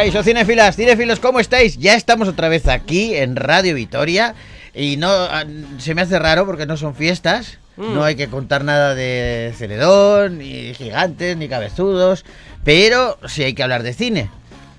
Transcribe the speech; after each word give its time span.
Caixo 0.00 0.22
cinefilas, 0.22 0.76
cinefilos, 0.76 1.20
¿cómo 1.20 1.40
estáis? 1.40 1.76
Ya 1.76 1.92
estamos 1.94 2.26
otra 2.26 2.48
vez 2.48 2.66
aquí 2.68 3.14
en 3.16 3.36
Radio 3.36 3.74
Vitoria 3.74 4.34
y 4.72 4.96
no 4.96 5.10
ah, 5.10 5.44
se 5.76 5.94
me 5.94 6.00
hace 6.00 6.18
raro 6.18 6.46
porque 6.46 6.64
no 6.64 6.78
son 6.78 6.94
fiestas, 6.94 7.58
Mm. 7.76 7.94
no 7.94 8.02
hay 8.04 8.14
que 8.16 8.28
contar 8.28 8.64
nada 8.64 8.94
de 8.94 9.52
Celedón, 9.58 10.38
ni 10.38 10.72
gigantes, 10.72 11.36
ni 11.36 11.48
cabezudos, 11.50 12.24
pero 12.64 13.18
sí 13.26 13.42
hay 13.42 13.52
que 13.52 13.62
hablar 13.62 13.82
de 13.82 13.92
cine. 13.92 14.30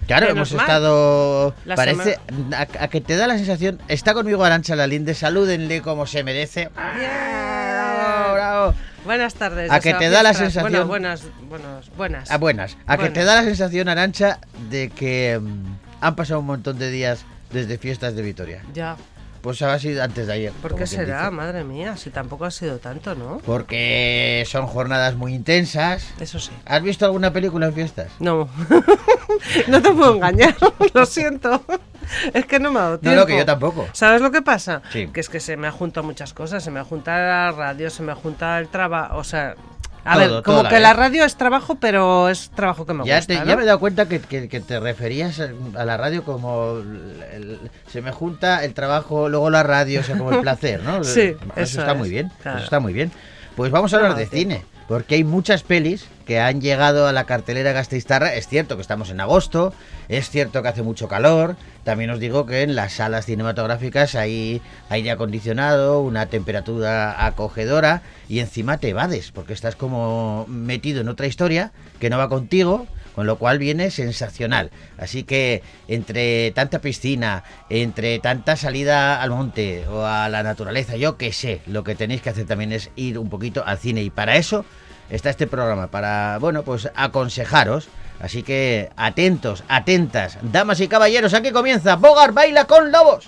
Claro, 0.08 0.26
Menos 0.28 0.50
hemos 0.50 0.54
mal. 0.54 0.66
estado. 0.66 1.56
La 1.66 1.76
parece. 1.76 2.18
A, 2.54 2.62
a 2.84 2.88
que 2.90 3.00
te 3.00 3.16
da 3.16 3.28
la 3.28 3.38
sensación. 3.38 3.80
Está 3.90 4.14
conmigo 4.16 4.44
Arancha 4.44 4.76
Lalinde, 4.76 5.14
salúdenle 5.14 5.82
como 5.82 6.06
se 6.08 6.24
merece. 6.24 6.70
Bravo, 6.76 8.34
bravo. 8.34 8.74
Buenas 9.06 9.34
tardes. 9.34 9.72
A 9.72 9.80
que 9.80 9.94
te 9.94 10.10
da 10.10 10.24
la 10.24 10.34
sensación- 10.34 10.64
Bueno, 10.72 10.88
buenas, 10.88 11.24
buenas, 11.50 11.90
buenas. 11.98 12.32
A 12.32 12.38
buenas. 12.38 12.78
A 12.86 12.98
que 12.98 13.10
te 13.10 13.24
da 13.24 13.36
la 13.36 13.44
sensación, 13.44 13.90
Arancha, 13.90 14.40
de 14.70 14.90
que 14.90 15.40
mm, 15.42 15.66
han 16.02 16.16
pasado 16.16 16.40
un 16.40 16.46
montón 16.46 16.78
de 16.78 16.92
días 16.92 17.26
desde 17.52 17.78
fiestas 17.78 18.16
de 18.16 18.22
Vitoria. 18.22 18.64
Ya. 18.74 18.96
Pues 19.42 19.60
ha 19.64 19.78
sido 19.80 20.04
antes 20.04 20.28
de 20.28 20.34
ayer. 20.34 20.52
¿Por 20.62 20.76
qué 20.76 20.86
será? 20.86 21.22
dice. 21.24 21.32
Madre 21.32 21.64
mía, 21.64 21.98
si 21.98 22.12
tampoco 22.12 22.46
ha 22.46 22.52
sido 22.52 22.78
tanto, 22.78 23.16
¿no? 23.16 23.40
Porque 23.44 24.44
son 24.48 24.68
jornadas 24.68 25.16
muy 25.16 25.34
intensas. 25.34 26.14
Eso 26.20 26.38
sí. 26.40 26.52
¿Has 26.66 26.84
visto 26.84 27.06
alguna 27.06 27.34
película 27.34 27.66
en 27.66 27.74
fiestas? 27.74 28.12
No. 28.20 28.48
no 29.68 29.82
te 29.82 29.92
puedo 29.92 30.16
engañar, 30.16 30.56
lo 30.94 31.06
siento. 31.08 31.64
Es 32.34 32.46
que 32.46 32.60
no 32.60 32.72
me 32.72 32.80
ha 32.80 32.84
dado 32.84 32.94
No, 32.96 33.00
tiempo. 33.00 33.20
no, 33.20 33.26
que 33.26 33.38
yo 33.38 33.46
tampoco. 33.46 33.88
¿Sabes 33.94 34.22
lo 34.22 34.32
que 34.32 34.42
pasa? 34.42 34.82
Sí. 34.92 35.08
Que 35.14 35.20
es 35.20 35.30
que 35.30 35.40
se 35.40 35.58
me 35.58 35.68
ha 35.68 35.72
juntado 35.72 36.06
muchas 36.06 36.34
cosas. 36.34 36.64
Se 36.64 36.72
me 36.72 36.80
ha 36.80 36.84
juntado 36.84 37.18
la 37.20 37.52
radio, 37.52 37.90
se 37.90 38.04
me 38.04 38.12
ha 38.12 38.16
juntado 38.16 38.60
el 38.60 38.68
trabajo. 38.68 39.18
O 39.18 39.24
sea, 39.24 39.56
a 40.04 40.16
Todo, 40.16 40.34
ver, 40.36 40.44
como 40.44 40.64
la 40.64 40.70
que 40.70 40.76
vez. 40.76 40.82
la 40.82 40.94
radio 40.94 41.26
es 41.26 41.36
trabajo, 41.36 41.76
pero 41.80 42.28
es 42.30 42.50
trabajo 42.56 42.86
que 42.88 42.94
me 42.94 43.06
Ya, 43.06 43.18
gusta. 43.18 43.34
te- 43.36 43.40
¿no? 43.40 43.46
ya 43.46 43.56
me 43.56 43.64
he 43.64 43.66
dado 43.66 43.80
cuenta 43.80 44.08
que, 44.08 44.20
que- 44.20 44.50
que 44.50 44.60
te 44.60 44.80
referías 44.80 45.40
a 45.40 45.86
la 45.86 45.96
radio 45.98 46.24
como 46.24 46.78
el- 46.80 47.24
el- 47.34 47.60
se 47.92 48.02
me 48.02 48.12
junta 48.12 48.64
el 48.66 48.74
trabajo, 48.74 49.30
luego 49.30 49.50
la 49.52 49.62
radio, 49.62 50.00
o 50.00 50.04
sea, 50.04 50.18
como 50.18 50.32
el 50.32 50.40
placer, 50.42 50.82
¿no? 50.84 51.04
Sí, 51.04 51.22
eso, 51.22 51.38
eso 51.56 51.80
está 51.82 51.92
es, 51.92 51.98
muy 52.00 52.10
bien. 52.10 52.32
claro. 52.42 52.58
Eso 52.58 52.66
está 52.66 52.80
muy 52.80 52.94
bien. 52.94 53.12
Pues 53.56 53.70
vamos 53.72 53.94
a 53.94 53.98
hablar 53.98 54.14
No, 54.14 54.18
de 54.18 54.26
cine, 54.26 54.66
porque 54.88 55.16
hay 55.16 55.24
muchas 55.24 55.62
pelis 55.62 56.08
que 56.26 56.40
han 56.40 56.62
llegado 56.62 57.06
a 57.08 57.12
la 57.12 57.26
cartelera 57.26 57.72
gasteiztarra. 57.74 58.34
Es 58.34 58.48
cierto 58.48 58.78
que 58.78 58.82
estamos 58.82 59.10
en 59.12 59.20
agosto, 59.22 59.72
es 60.08 60.30
cierto 60.32 60.64
que 60.64 60.70
hace 60.70 60.82
mucho 60.82 61.08
calor. 61.10 61.58
También 61.84 62.12
os 62.12 62.20
digo 62.20 62.46
que 62.46 62.62
en 62.62 62.76
las 62.76 62.94
salas 62.94 63.26
cinematográficas 63.26 64.16
hay 64.16 64.62
aire 64.90 65.12
acondicionado, 65.12 66.02
una 66.02 66.28
temperatura 66.28 67.26
acogedora 67.26 68.04
y 68.30 68.40
encima 68.40 68.78
te 68.78 68.90
evades, 68.90 69.32
porque 69.32 69.54
estás 69.54 69.76
como 69.76 70.46
metido 70.48 71.02
en 71.02 71.10
otra 71.10 71.26
historia 71.26 71.72
que 72.00 72.10
no 72.10 72.20
va 72.20 72.30
contigo, 72.30 72.86
con 73.16 73.26
lo 73.26 73.38
cual 73.38 73.58
viene 73.58 73.90
sensacional. 73.90 74.70
Así 74.98 75.24
que 75.24 75.64
entre 75.88 76.52
tanta 76.52 76.80
piscina, 76.80 77.44
entre 77.70 78.20
tanta 78.20 78.56
salida 78.56 79.22
al 79.22 79.32
monte 79.32 79.88
o 79.88 80.06
a 80.06 80.30
la 80.30 80.44
naturaleza, 80.44 80.98
yo 80.98 81.18
qué 81.18 81.34
sé, 81.34 81.62
lo 81.66 81.84
que 81.84 81.96
tenéis 81.96 82.22
que 82.22 82.30
hacer 82.30 82.46
también 82.46 82.72
es 82.72 82.92
ir 82.96 83.18
un 83.18 83.30
poquito 83.30 83.66
al 83.66 83.80
cine 83.80 84.04
y 84.04 84.10
para 84.12 84.38
eso 84.38 84.66
está 85.10 85.30
este 85.30 85.48
programa, 85.48 85.88
para, 85.88 86.38
bueno, 86.40 86.64
pues 86.64 86.90
aconsejaros. 86.96 87.90
Así 88.22 88.44
que 88.44 88.92
atentos, 88.96 89.64
atentas, 89.68 90.38
damas 90.42 90.80
y 90.80 90.88
caballeros, 90.88 91.34
aquí 91.34 91.52
comienza 91.52 91.96
Bogar 91.96 92.34
Baila 92.34 92.66
con 92.66 92.92
Lobos. 92.92 93.28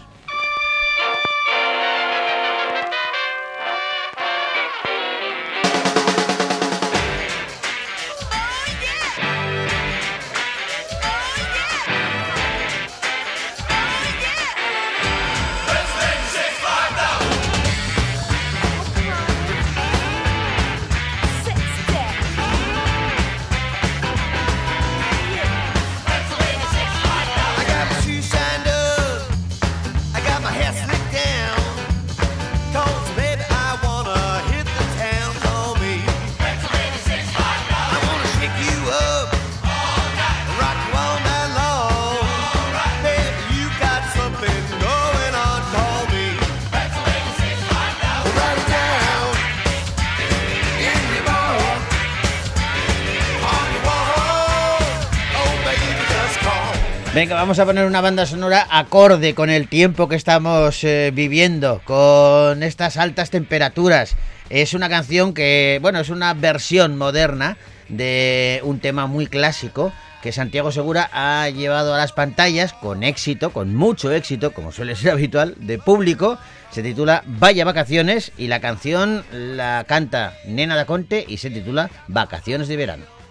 Venga, 57.23 57.35
vamos 57.35 57.57
a 57.57 57.65
poner 57.65 57.85
una 57.85 58.01
banda 58.01 58.25
sonora 58.25 58.67
acorde 58.69 59.33
con 59.33 59.49
el 59.49 59.69
tiempo 59.69 60.09
que 60.09 60.17
estamos 60.17 60.83
eh, 60.83 61.09
viviendo, 61.13 61.81
con 61.85 62.61
estas 62.63 62.97
altas 62.97 63.29
temperaturas. 63.29 64.17
Es 64.49 64.73
una 64.73 64.89
canción 64.89 65.33
que, 65.33 65.79
bueno, 65.81 66.01
es 66.01 66.09
una 66.09 66.33
versión 66.33 66.97
moderna 66.97 67.55
de 67.87 68.59
un 68.65 68.81
tema 68.81 69.07
muy 69.07 69.27
clásico 69.27 69.93
que 70.21 70.33
Santiago 70.33 70.73
Segura 70.73 71.09
ha 71.13 71.47
llevado 71.47 71.95
a 71.95 71.97
las 71.97 72.11
pantallas 72.11 72.73
con 72.73 73.03
éxito, 73.03 73.53
con 73.53 73.73
mucho 73.73 74.11
éxito, 74.11 74.51
como 74.51 74.73
suele 74.73 74.97
ser 74.97 75.11
habitual, 75.13 75.55
de 75.59 75.79
público. 75.79 76.37
Se 76.71 76.83
titula 76.83 77.23
Vaya 77.25 77.63
Vacaciones 77.63 78.33
y 78.37 78.47
la 78.47 78.59
canción 78.59 79.23
la 79.31 79.85
canta 79.87 80.33
Nena 80.45 80.75
da 80.75 80.83
Conte 80.83 81.23
y 81.25 81.37
se 81.37 81.49
titula 81.49 81.89
Vacaciones 82.09 82.67
de 82.67 82.75
Verano. 82.75 83.22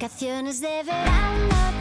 Vacaciones 0.00 0.62
de 0.62 0.82
verano 0.82 1.79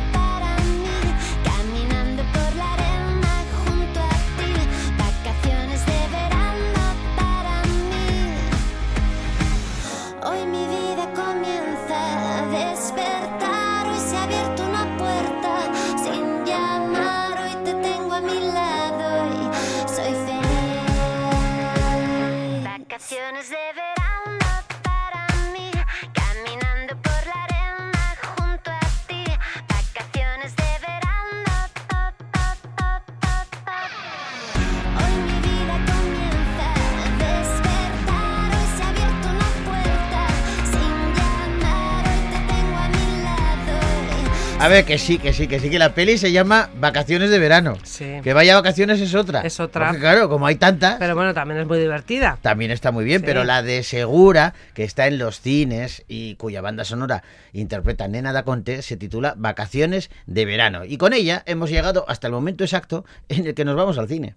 A 44.61 44.67
ver, 44.67 44.83
que 44.83 44.97
sí, 44.97 45.17
que 45.19 45.31
sí, 45.31 45.47
que 45.47 45.57
sí, 45.61 45.69
que 45.69 45.79
la 45.79 45.93
peli 45.95 46.17
se 46.17 46.33
llama 46.33 46.69
Vacaciones 46.81 47.29
de 47.29 47.39
verano. 47.39 47.77
Sí. 47.83 48.05
Que 48.21 48.33
vaya 48.33 48.55
vacaciones 48.55 48.99
es 48.99 49.15
otra. 49.15 49.39
Es 49.41 49.57
otra. 49.61 49.87
Porque 49.87 50.01
claro, 50.01 50.27
como 50.27 50.45
hay 50.47 50.55
tantas, 50.55 50.97
Pero 50.99 51.15
bueno, 51.15 51.33
también 51.33 51.61
es 51.61 51.65
muy 51.67 51.79
divertida. 51.79 52.37
también 52.41 52.69
está 52.69 52.91
muy 52.91 53.05
bien, 53.05 53.21
Sí. 53.21 53.25
pero 53.25 53.45
la 53.45 53.61
de 53.63 53.83
Segura, 53.83 54.53
que 54.73 54.83
está 54.83 55.07
en 55.07 55.17
los 55.17 55.39
cines 55.39 56.03
y 56.09 56.35
cuya 56.35 56.59
banda 56.59 56.83
sonora 56.83 57.23
interpreta 57.53 58.09
Nena 58.09 58.33
da 58.33 58.43
Conte, 58.43 58.81
se 58.81 58.97
titula 58.97 59.33
Vacaciones 59.37 60.11
de 60.27 60.43
verano. 60.43 60.83
Y 60.83 60.97
con 60.97 61.13
ella 61.13 61.41
hemos 61.45 61.69
llegado 61.69 62.03
hasta 62.09 62.27
el 62.27 62.33
momento 62.33 62.65
exacto 62.65 63.05
en 63.29 63.47
el 63.47 63.53
que 63.53 63.63
nos 63.63 63.77
vamos 63.77 63.97
al 63.97 64.09
cine. 64.09 64.35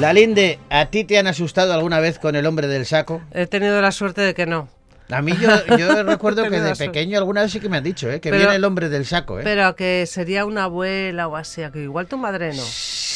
La 0.00 0.12
Linde, 0.12 0.60
¿a 0.70 0.86
ti 0.86 1.02
te 1.04 1.18
han 1.18 1.26
asustado 1.26 1.72
alguna 1.74 1.98
vez 1.98 2.18
con 2.20 2.36
el 2.36 2.46
hombre 2.46 2.68
del 2.68 2.86
saco? 2.86 3.20
He 3.32 3.46
tenido 3.46 3.80
la 3.82 3.90
suerte 3.90 4.20
de 4.20 4.32
que 4.32 4.46
no. 4.46 4.68
A 5.10 5.22
mí 5.22 5.32
yo, 5.40 5.76
yo 5.76 6.02
recuerdo 6.04 6.48
que 6.48 6.60
de 6.60 6.76
pequeño 6.76 7.18
alguna 7.18 7.42
vez 7.42 7.50
sí 7.50 7.58
que 7.60 7.68
me 7.68 7.78
han 7.78 7.84
dicho, 7.84 8.08
¿eh? 8.10 8.20
que 8.20 8.30
Pero- 8.30 8.42
viene 8.42 8.54
el 8.56 8.64
hombre 8.64 8.88
del 8.88 9.06
saco. 9.06 9.40
¿eh? 9.40 9.42
Pero 9.42 9.74
que 9.74 10.04
sería 10.06 10.44
una 10.44 10.64
abuela 10.64 11.26
o 11.26 11.34
así, 11.34 11.62
que 11.72 11.82
igual 11.82 12.06
tu 12.06 12.16
madre 12.16 12.52
no. 12.54 12.62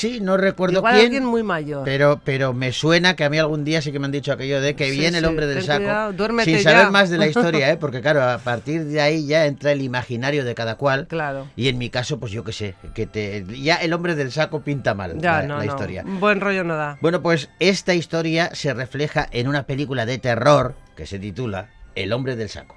Sí, 0.02 0.18
no 0.20 0.36
recuerdo 0.36 0.78
Igual 0.78 0.94
quién, 0.94 1.04
alguien 1.06 1.24
muy 1.24 1.44
mayor. 1.44 1.82
pero, 1.84 2.20
pero 2.24 2.52
me 2.52 2.72
suena 2.72 3.14
que 3.14 3.22
a 3.22 3.30
mí 3.30 3.38
algún 3.38 3.62
día 3.64 3.80
sí 3.80 3.92
que 3.92 4.00
me 4.00 4.06
han 4.06 4.10
dicho 4.10 4.32
aquello 4.32 4.60
de 4.60 4.74
que 4.74 4.90
Sí, 4.90 4.98
viene 4.98 5.18
el 5.18 5.24
hombre 5.26 5.46
del 5.46 5.62
saco. 5.62 5.84
cuidado, 5.84 6.42
sin 6.44 6.56
ya. 6.58 6.62
saber 6.62 6.90
más 6.90 7.08
de 7.08 7.18
la 7.18 7.26
historia, 7.28 7.70
¿eh? 7.70 7.76
porque 7.76 8.00
claro, 8.00 8.20
a 8.24 8.38
partir 8.38 8.84
de 8.84 9.00
ahí 9.00 9.26
ya 9.26 9.46
entra 9.46 9.70
el 9.70 9.80
imaginario 9.80 10.44
de 10.44 10.56
cada 10.56 10.74
cual. 10.74 11.06
Claro. 11.06 11.46
Y 11.54 11.68
en 11.68 11.78
mi 11.78 11.88
caso, 11.88 12.18
pues 12.18 12.32
yo 12.32 12.42
qué 12.42 12.52
sé, 12.52 12.74
que 12.94 13.06
te, 13.06 13.44
ya 13.62 13.76
el 13.76 13.92
hombre 13.92 14.16
del 14.16 14.32
saco 14.32 14.62
pinta 14.62 14.92
mal 14.94 15.20
Ya, 15.20 15.42
la, 15.42 15.42
no, 15.46 15.58
la 15.58 15.64
no. 15.66 15.72
historia. 15.72 16.02
Buen 16.04 16.40
rollo 16.40 16.64
no 16.64 16.74
da. 16.74 16.98
Bueno, 17.00 17.22
pues 17.22 17.48
esta 17.60 17.94
historia 17.94 18.50
se 18.54 18.74
refleja 18.74 19.28
en 19.30 19.46
una 19.46 19.66
película 19.66 20.04
de 20.04 20.18
terror 20.18 20.74
que 20.96 21.06
se 21.06 21.20
titula 21.20 21.68
El 21.94 22.12
hombre 22.12 22.34
del 22.34 22.48
saco. 22.48 22.74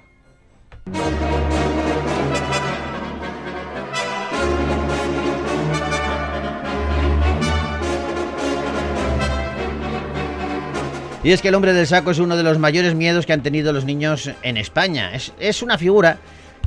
Y 11.26 11.32
es 11.32 11.42
que 11.42 11.48
el 11.48 11.56
hombre 11.56 11.72
del 11.72 11.88
saco 11.88 12.12
es 12.12 12.20
uno 12.20 12.36
de 12.36 12.44
los 12.44 12.60
mayores 12.60 12.94
miedos 12.94 13.26
que 13.26 13.32
han 13.32 13.42
tenido 13.42 13.72
los 13.72 13.84
niños 13.84 14.30
en 14.42 14.56
España. 14.56 15.12
Es, 15.12 15.32
es 15.40 15.60
una 15.60 15.76
figura 15.76 16.18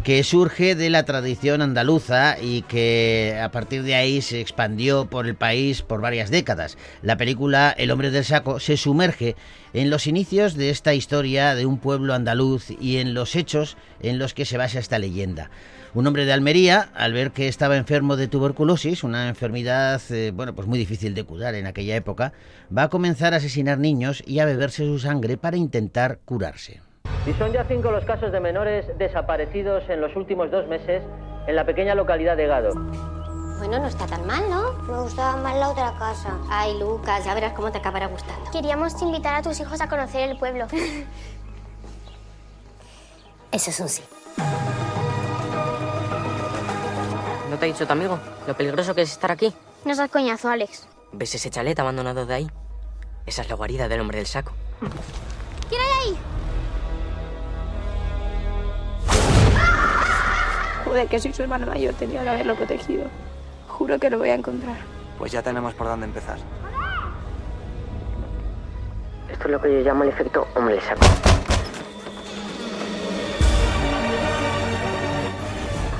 que 0.03 0.23
surge 0.23 0.75
de 0.75 0.89
la 0.89 1.03
tradición 1.03 1.61
andaluza 1.61 2.37
y 2.41 2.61
que 2.63 3.39
a 3.41 3.51
partir 3.51 3.83
de 3.83 3.95
ahí 3.95 4.21
se 4.21 4.39
expandió 4.39 5.05
por 5.05 5.27
el 5.27 5.35
país 5.35 5.81
por 5.81 6.01
varias 6.01 6.29
décadas. 6.29 6.77
La 7.01 7.17
película 7.17 7.73
El 7.77 7.91
hombre 7.91 8.09
del 8.09 8.23
saco 8.23 8.59
se 8.59 8.77
sumerge 8.77 9.35
en 9.73 9.89
los 9.89 10.07
inicios 10.07 10.55
de 10.55 10.69
esta 10.69 10.93
historia 10.93 11.53
de 11.55 11.65
un 11.65 11.77
pueblo 11.77 12.13
andaluz 12.13 12.71
y 12.79 12.97
en 12.97 13.13
los 13.13 13.35
hechos 13.35 13.77
en 13.99 14.19
los 14.19 14.33
que 14.33 14.45
se 14.45 14.57
basa 14.57 14.79
esta 14.79 14.99
leyenda. 14.99 15.49
Un 15.93 16.07
hombre 16.07 16.25
de 16.25 16.33
Almería, 16.33 16.89
al 16.93 17.13
ver 17.13 17.31
que 17.31 17.47
estaba 17.47 17.75
enfermo 17.75 18.15
de 18.15 18.27
tuberculosis, 18.27 19.03
una 19.03 19.27
enfermedad 19.27 20.01
eh, 20.11 20.31
bueno, 20.33 20.55
pues 20.55 20.67
muy 20.67 20.79
difícil 20.79 21.13
de 21.13 21.23
curar 21.23 21.55
en 21.55 21.65
aquella 21.65 21.95
época, 21.95 22.31
va 22.75 22.83
a 22.83 22.89
comenzar 22.89 23.33
a 23.33 23.37
asesinar 23.37 23.79
niños 23.79 24.23
y 24.25 24.39
a 24.39 24.45
beberse 24.45 24.85
su 24.85 24.99
sangre 24.99 25.37
para 25.37 25.57
intentar 25.57 26.19
curarse. 26.25 26.81
Y 27.25 27.33
son 27.33 27.51
ya 27.51 27.63
cinco 27.65 27.91
los 27.91 28.05
casos 28.05 28.31
de 28.31 28.39
menores 28.39 28.85
desaparecidos 28.97 29.83
en 29.89 30.01
los 30.01 30.15
últimos 30.15 30.51
dos 30.51 30.67
meses 30.67 31.03
en 31.47 31.55
la 31.55 31.65
pequeña 31.65 31.95
localidad 31.95 32.37
de 32.37 32.47
Gado. 32.47 32.73
Bueno, 33.59 33.79
no 33.79 33.87
está 33.87 34.07
tan 34.07 34.25
mal, 34.25 34.49
¿no? 34.49 34.71
Me 34.83 35.01
gustaba 35.01 35.35
más 35.35 35.55
la 35.57 35.69
otra 35.69 35.93
casa. 35.99 36.37
Ay, 36.49 36.79
Lucas, 36.79 37.25
ya 37.25 37.33
verás 37.33 37.51
cómo 37.53 37.71
te 37.71 37.79
acabará 37.79 38.07
gustando. 38.07 38.49
Queríamos 38.51 38.99
invitar 39.01 39.35
a 39.35 39.41
tus 39.41 39.59
hijos 39.59 39.81
a 39.81 39.89
conocer 39.89 40.29
el 40.29 40.37
pueblo. 40.37 40.65
Eso 43.51 43.69
es 43.69 43.79
un 43.79 43.89
sí. 43.89 44.03
¿No 47.49 47.57
te 47.57 47.65
ha 47.65 47.67
dicho 47.67 47.85
tu 47.85 47.91
amigo 47.91 48.17
lo 48.47 48.55
peligroso 48.55 48.95
que 48.95 49.01
es 49.01 49.11
estar 49.11 49.31
aquí? 49.31 49.53
No 49.83 49.93
seas 49.93 50.09
coñazo, 50.09 50.49
Alex. 50.49 50.87
¿Ves 51.11 51.35
ese 51.35 51.49
chalet 51.49 51.77
abandonado 51.79 52.25
de 52.25 52.33
ahí? 52.33 52.49
Esa 53.25 53.41
es 53.41 53.49
la 53.49 53.55
guarida 53.55 53.89
del 53.89 53.99
hombre 53.99 54.19
del 54.19 54.27
saco. 54.27 54.53
¿Quién 55.67 55.81
hay 55.81 56.09
ahí? 56.09 56.17
Joder, 60.89 61.07
que 61.07 61.19
soy 61.19 61.31
su 61.31 61.43
hermano 61.43 61.67
mayor, 61.67 61.93
tenía 61.93 62.23
que 62.23 62.29
haberlo 62.29 62.55
protegido. 62.55 63.03
Juro 63.67 63.99
que 63.99 64.09
lo 64.09 64.17
voy 64.17 64.29
a 64.29 64.33
encontrar. 64.33 64.77
Pues 65.19 65.31
ya 65.31 65.43
tenemos 65.43 65.75
por 65.75 65.85
dónde 65.85 66.07
empezar. 66.07 66.37
Esto 69.31 69.45
es 69.45 69.51
lo 69.51 69.61
que 69.61 69.71
yo 69.71 69.79
llamo 69.81 70.03
el 70.03 70.09
efecto 70.09 70.47
hombre 70.55 70.81
saco. 70.81 71.05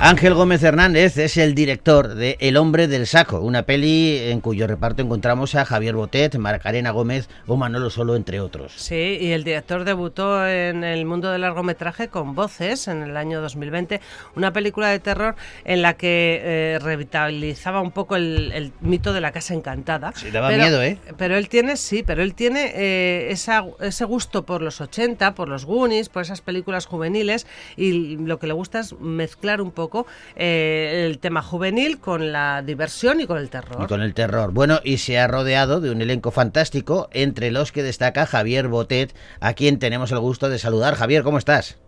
Ángel 0.02 0.32
Gómez 0.32 0.62
Hernández 0.62 1.18
es 1.18 1.36
el 1.36 1.54
director 1.54 2.14
de 2.14 2.38
El 2.40 2.56
hombre 2.56 2.88
del 2.88 3.06
saco, 3.06 3.40
una 3.40 3.64
peli 3.64 4.16
en 4.18 4.40
cuyo 4.40 4.66
reparto 4.66 5.02
encontramos 5.02 5.54
a 5.56 5.66
Javier 5.66 5.94
Botet, 5.94 6.36
Macarena 6.38 6.90
Gómez 6.90 7.28
o 7.46 7.58
Manolo 7.58 7.90
Solo, 7.90 8.16
entre 8.16 8.40
otros. 8.40 8.72
Sí, 8.76 9.18
y 9.20 9.32
el 9.32 9.44
director 9.44 9.84
debutó 9.84 10.46
en 10.48 10.84
el 10.84 11.04
mundo 11.04 11.30
del 11.30 11.42
largometraje 11.42 12.08
con 12.08 12.34
Voces 12.34 12.88
en 12.88 13.02
el 13.02 13.14
año 13.14 13.42
2020, 13.42 14.00
una 14.36 14.54
película 14.54 14.88
de 14.88 15.00
terror 15.00 15.36
en 15.66 15.82
la 15.82 15.92
que 15.98 16.40
eh, 16.42 16.78
revitalizaba 16.80 17.82
un 17.82 17.90
poco 17.90 18.16
el, 18.16 18.52
el 18.52 18.72
mito 18.80 19.12
de 19.12 19.20
la 19.20 19.32
casa 19.32 19.52
encantada. 19.52 20.12
Sí, 20.16 20.30
daba 20.30 20.48
miedo, 20.50 20.82
¿eh? 20.82 20.96
Pero 21.18 21.36
él 21.36 21.50
tiene, 21.50 21.76
sí, 21.76 22.02
pero 22.02 22.22
él 22.22 22.34
tiene 22.34 22.72
eh, 22.74 23.26
esa- 23.32 23.66
ese 23.80 24.06
gusto 24.06 24.46
por 24.46 24.62
los 24.62 24.80
80, 24.80 25.34
por 25.34 25.50
los 25.50 25.66
Goonies, 25.66 26.08
por 26.08 26.22
esas 26.22 26.40
películas 26.40 26.86
juveniles 26.86 27.46
y 27.76 28.16
lo 28.16 28.38
que 28.38 28.46
le 28.46 28.54
gusta 28.54 28.80
es 28.80 28.98
mezclar 28.98 29.60
un 29.60 29.70
poco 29.72 29.89
eh, 30.36 31.06
el 31.06 31.18
tema 31.18 31.42
juvenil 31.42 32.00
con 32.00 32.32
la 32.32 32.62
diversión 32.62 33.20
y 33.20 33.26
con 33.26 33.38
el 33.38 33.50
terror. 33.50 33.82
Y 33.82 33.86
con 33.86 34.02
el 34.02 34.14
terror. 34.14 34.52
Bueno, 34.52 34.80
y 34.84 34.98
se 34.98 35.18
ha 35.18 35.26
rodeado 35.26 35.80
de 35.80 35.90
un 35.90 36.02
elenco 36.02 36.30
fantástico, 36.30 37.08
entre 37.12 37.50
los 37.50 37.72
que 37.72 37.82
destaca 37.82 38.26
Javier 38.26 38.68
Botet, 38.68 39.14
a 39.40 39.54
quien 39.54 39.78
tenemos 39.78 40.12
el 40.12 40.20
gusto 40.20 40.48
de 40.48 40.58
saludar. 40.58 40.94
Javier, 40.94 41.22
¿cómo 41.22 41.38
estás? 41.38 41.78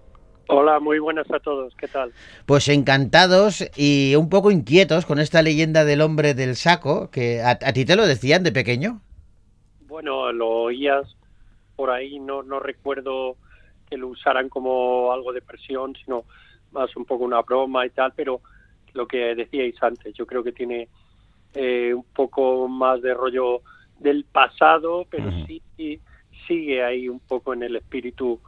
Hola, 0.48 0.80
muy 0.80 0.98
buenas 0.98 1.30
a 1.30 1.38
todos. 1.38 1.72
¿Qué 1.76 1.88
tal? 1.88 2.12
Pues 2.46 2.68
encantados 2.68 3.64
y 3.76 4.14
un 4.16 4.28
poco 4.28 4.50
inquietos 4.50 5.06
con 5.06 5.18
esta 5.18 5.40
leyenda 5.40 5.84
del 5.84 6.00
hombre 6.00 6.34
del 6.34 6.56
saco, 6.56 7.10
que 7.10 7.40
a, 7.40 7.50
a 7.50 7.72
ti 7.72 7.84
te 7.84 7.96
lo 7.96 8.06
decían 8.06 8.42
de 8.42 8.52
pequeño. 8.52 9.00
Bueno, 9.86 10.32
lo 10.32 10.48
oías 10.48 11.06
por 11.76 11.90
ahí, 11.90 12.18
no, 12.18 12.42
no 12.42 12.60
recuerdo 12.60 13.36
que 13.88 13.96
lo 13.96 14.08
usaran 14.08 14.48
como 14.48 15.12
algo 15.12 15.32
de 15.32 15.42
presión, 15.42 15.94
sino 16.04 16.24
más 16.72 16.94
un 16.96 17.04
poco 17.04 17.24
una 17.24 17.42
broma 17.42 17.86
y 17.86 17.90
tal, 17.90 18.12
pero 18.14 18.40
lo 18.94 19.06
que 19.06 19.34
decíais 19.34 19.82
antes, 19.82 20.14
yo 20.14 20.26
creo 20.26 20.42
que 20.42 20.52
tiene 20.52 20.88
eh, 21.54 21.94
un 21.94 22.04
poco 22.14 22.68
más 22.68 23.00
de 23.02 23.14
rollo 23.14 23.62
del 23.98 24.24
pasado, 24.24 25.06
pero 25.10 25.30
sí 25.46 25.62
sí 25.76 26.00
sigue 26.46 26.82
ahí 26.82 27.08
un 27.08 27.20
poco 27.20 27.54
en 27.54 27.62
el 27.62 27.76
espíritu 27.76 28.40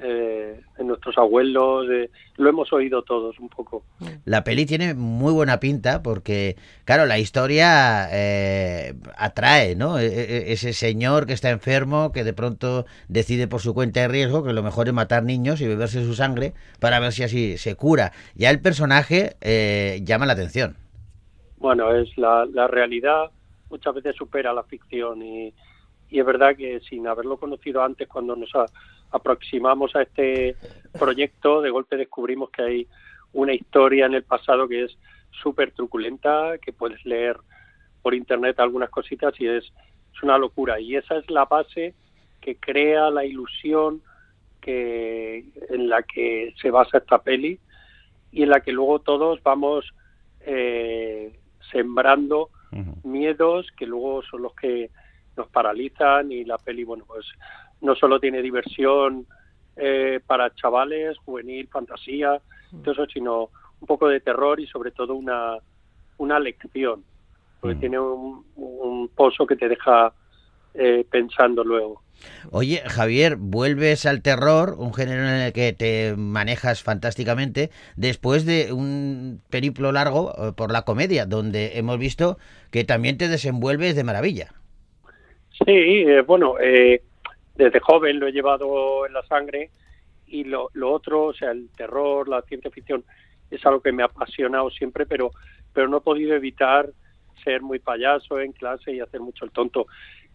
eh, 0.00 0.60
de 0.76 0.84
nuestros 0.84 1.18
abuelos, 1.18 1.86
lo 2.36 2.48
hemos 2.48 2.72
oído 2.72 3.02
todos 3.02 3.38
un 3.38 3.48
poco. 3.48 3.84
La 4.24 4.44
peli 4.44 4.66
tiene 4.66 4.94
muy 4.94 5.32
buena 5.32 5.60
pinta 5.60 6.02
porque, 6.02 6.56
claro, 6.84 7.06
la 7.06 7.18
historia 7.18 8.08
eh, 8.12 8.94
atrae, 9.16 9.74
¿no? 9.76 9.98
E- 9.98 10.06
e- 10.06 10.52
Ese 10.52 10.72
señor 10.72 11.26
que 11.26 11.32
está 11.32 11.50
enfermo, 11.50 12.12
que 12.12 12.24
de 12.24 12.32
pronto 12.32 12.86
decide 13.08 13.48
por 13.48 13.60
su 13.60 13.74
cuenta 13.74 14.00
de 14.00 14.08
riesgo 14.08 14.44
que 14.44 14.52
lo 14.52 14.62
mejor 14.62 14.88
es 14.88 14.94
matar 14.94 15.22
niños 15.24 15.60
y 15.60 15.66
beberse 15.66 16.04
su 16.04 16.14
sangre 16.14 16.52
para 16.80 17.00
ver 17.00 17.12
si 17.12 17.22
así 17.24 17.58
se 17.58 17.74
cura. 17.74 18.12
Ya 18.34 18.50
el 18.50 18.60
personaje 18.60 19.36
eh, 19.40 20.00
llama 20.04 20.26
la 20.26 20.34
atención. 20.34 20.76
Bueno, 21.56 21.94
es 21.94 22.08
la, 22.16 22.46
la 22.52 22.68
realidad 22.68 23.30
muchas 23.70 23.94
veces 23.94 24.16
supera 24.16 24.52
la 24.52 24.62
ficción 24.62 25.20
y, 25.22 25.52
y 26.10 26.20
es 26.20 26.26
verdad 26.26 26.56
que 26.56 26.80
sin 26.80 27.06
haberlo 27.06 27.36
conocido 27.36 27.82
antes, 27.82 28.08
cuando 28.08 28.34
nos 28.34 28.50
aproximamos 29.10 29.94
a 29.94 30.02
este 30.02 30.56
proyecto, 30.98 31.60
de 31.60 31.70
golpe 31.70 31.96
descubrimos 31.96 32.50
que 32.50 32.62
hay 32.62 32.86
una 33.32 33.52
historia 33.52 34.06
en 34.06 34.14
el 34.14 34.22
pasado 34.22 34.68
que 34.68 34.84
es 34.84 34.98
súper 35.42 35.72
truculenta, 35.72 36.58
que 36.58 36.72
puedes 36.72 37.04
leer 37.04 37.36
por 38.02 38.14
internet 38.14 38.58
algunas 38.58 38.90
cositas 38.90 39.34
y 39.38 39.46
es, 39.46 39.64
es 39.64 40.22
una 40.22 40.38
locura. 40.38 40.80
Y 40.80 40.96
esa 40.96 41.16
es 41.18 41.30
la 41.30 41.44
base 41.44 41.94
que 42.40 42.56
crea 42.56 43.10
la 43.10 43.24
ilusión 43.24 44.02
que 44.60 45.44
en 45.70 45.88
la 45.88 46.02
que 46.02 46.54
se 46.60 46.70
basa 46.70 46.98
esta 46.98 47.22
peli 47.22 47.58
y 48.32 48.42
en 48.42 48.50
la 48.50 48.60
que 48.60 48.72
luego 48.72 48.98
todos 49.00 49.42
vamos 49.42 49.84
eh, 50.40 51.38
sembrando 51.70 52.50
miedos 53.02 53.66
que 53.76 53.86
luego 53.86 54.22
son 54.22 54.42
los 54.42 54.54
que 54.54 54.90
nos 55.38 55.48
paralizan 55.48 56.30
y 56.32 56.44
la 56.44 56.58
peli, 56.58 56.84
bueno, 56.84 57.04
pues 57.06 57.24
no 57.80 57.94
solo 57.94 58.20
tiene 58.20 58.42
diversión 58.42 59.26
eh, 59.76 60.20
para 60.26 60.54
chavales, 60.54 61.16
juvenil, 61.18 61.68
fantasía, 61.68 62.40
todo 62.82 62.92
eso, 62.92 63.06
sino 63.06 63.50
un 63.80 63.86
poco 63.86 64.08
de 64.08 64.20
terror 64.20 64.60
y 64.60 64.66
sobre 64.66 64.90
todo 64.90 65.14
una, 65.14 65.56
una 66.18 66.38
lección 66.38 67.04
porque 67.60 67.76
Mm. 67.76 67.80
tiene 67.80 67.98
un, 67.98 68.44
un 68.56 69.08
pozo 69.08 69.46
que 69.46 69.56
te 69.56 69.68
deja 69.68 70.12
eh, 70.74 71.04
pensando 71.10 71.64
luego. 71.64 72.02
Oye, 72.50 72.82
Javier, 72.86 73.36
vuelves 73.36 74.04
al 74.06 74.22
terror, 74.22 74.74
un 74.78 74.92
género 74.92 75.22
en 75.22 75.40
el 75.40 75.52
que 75.52 75.72
te 75.72 76.14
manejas 76.16 76.82
fantásticamente, 76.82 77.70
después 77.96 78.44
de 78.44 78.72
un 78.72 79.40
periplo 79.50 79.92
largo 79.92 80.34
eh, 80.36 80.52
por 80.52 80.72
la 80.72 80.82
comedia, 80.82 81.26
donde 81.26 81.78
hemos 81.78 81.98
visto 81.98 82.38
que 82.70 82.84
también 82.84 83.18
te 83.18 83.28
desenvuelves 83.28 83.94
de 83.96 84.04
maravilla. 84.04 84.52
Sí, 85.64 85.72
eh, 86.06 86.20
bueno, 86.22 86.56
eh, 86.60 87.02
desde 87.54 87.80
joven 87.80 88.18
lo 88.18 88.28
he 88.28 88.32
llevado 88.32 89.06
en 89.06 89.12
la 89.12 89.22
sangre 89.24 89.70
y 90.26 90.44
lo, 90.44 90.70
lo 90.74 90.92
otro, 90.92 91.24
o 91.26 91.34
sea, 91.34 91.50
el 91.50 91.70
terror, 91.76 92.28
la 92.28 92.42
ciencia 92.42 92.70
ficción, 92.70 93.04
es 93.50 93.64
algo 93.64 93.80
que 93.80 93.92
me 93.92 94.02
ha 94.02 94.06
apasionado 94.06 94.70
siempre, 94.70 95.06
pero, 95.06 95.32
pero 95.72 95.88
no 95.88 95.98
he 95.98 96.02
podido 96.02 96.34
evitar 96.34 96.90
ser 97.42 97.62
muy 97.62 97.78
payaso 97.78 98.40
en 98.40 98.52
clase 98.52 98.92
y 98.92 99.00
hacer 99.00 99.20
mucho 99.20 99.44
el 99.44 99.52
tonto. 99.52 99.86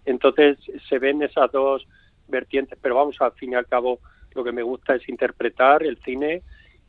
Entonces 0.06 0.58
se 0.90 1.00
ven 1.00 1.22
esas 1.22 1.52
dos 1.52 1.88
vertientes, 2.28 2.78
pero 2.82 2.96
vamos, 2.96 3.18
al 3.22 3.34
fin 3.34 3.52
y 3.52 3.56
al 3.56 3.68
cabo 3.68 4.00
lo 4.34 4.44
que 4.44 4.52
me 4.52 4.64
gusta 4.64 4.96
es 4.96 5.08
interpretar 5.08 5.84
el 5.84 5.98
cine 6.00 6.42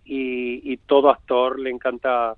y, 0.04 0.72
y 0.72 0.76
todo 0.78 1.10
actor 1.10 1.58
le 1.58 1.70
encanta 1.70 2.36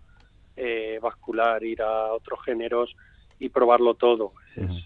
eh, 0.57 0.99
bascular, 1.01 1.63
ir 1.63 1.83
a 1.83 2.13
otros 2.13 2.41
géneros 2.45 2.95
y 3.39 3.49
probarlo 3.51 3.95
todo. 3.95 4.33
Es- 4.57 4.85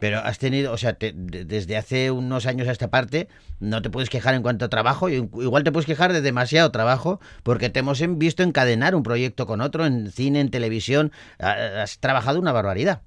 Pero 0.00 0.18
has 0.18 0.38
tenido, 0.38 0.72
o 0.72 0.76
sea, 0.76 0.94
te- 0.94 1.12
de- 1.14 1.44
desde 1.44 1.76
hace 1.76 2.10
unos 2.10 2.46
años 2.46 2.68
a 2.68 2.72
esta 2.72 2.90
parte, 2.90 3.28
no 3.60 3.80
te 3.80 3.90
puedes 3.90 4.10
quejar 4.10 4.34
en 4.34 4.42
cuanto 4.42 4.64
a 4.64 4.68
trabajo, 4.68 5.08
igual 5.08 5.64
te 5.64 5.72
puedes 5.72 5.86
quejar 5.86 6.12
de 6.12 6.20
demasiado 6.20 6.70
trabajo, 6.70 7.20
porque 7.42 7.70
te 7.70 7.80
hemos 7.80 8.02
visto 8.18 8.42
encadenar 8.42 8.94
un 8.94 9.02
proyecto 9.02 9.46
con 9.46 9.60
otro, 9.60 9.86
en 9.86 10.10
cine, 10.10 10.40
en 10.40 10.50
televisión, 10.50 11.12
ha- 11.38 11.82
has 11.82 11.98
trabajado 12.00 12.38
una 12.40 12.52
barbaridad. 12.52 13.02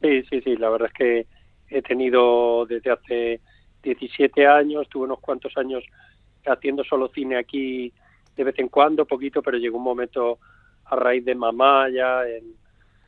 Sí, 0.00 0.22
sí, 0.30 0.40
sí, 0.42 0.56
la 0.56 0.70
verdad 0.70 0.88
es 0.88 0.94
que 0.94 1.26
he 1.68 1.82
tenido 1.82 2.64
desde 2.66 2.90
hace 2.90 3.40
17 3.82 4.46
años, 4.46 4.88
tuve 4.88 5.04
unos 5.04 5.20
cuantos 5.20 5.56
años 5.56 5.84
haciendo 6.46 6.84
solo 6.84 7.08
cine 7.08 7.36
aquí 7.36 7.92
de 8.36 8.44
vez 8.44 8.58
en 8.58 8.68
cuando, 8.68 9.04
poquito, 9.06 9.42
pero 9.42 9.58
llegó 9.58 9.76
un 9.78 9.84
momento 9.84 10.38
a 10.86 10.96
raíz 10.96 11.24
de 11.24 11.34
Mamá 11.34 11.88
ya 11.90 12.22
en 12.26 12.54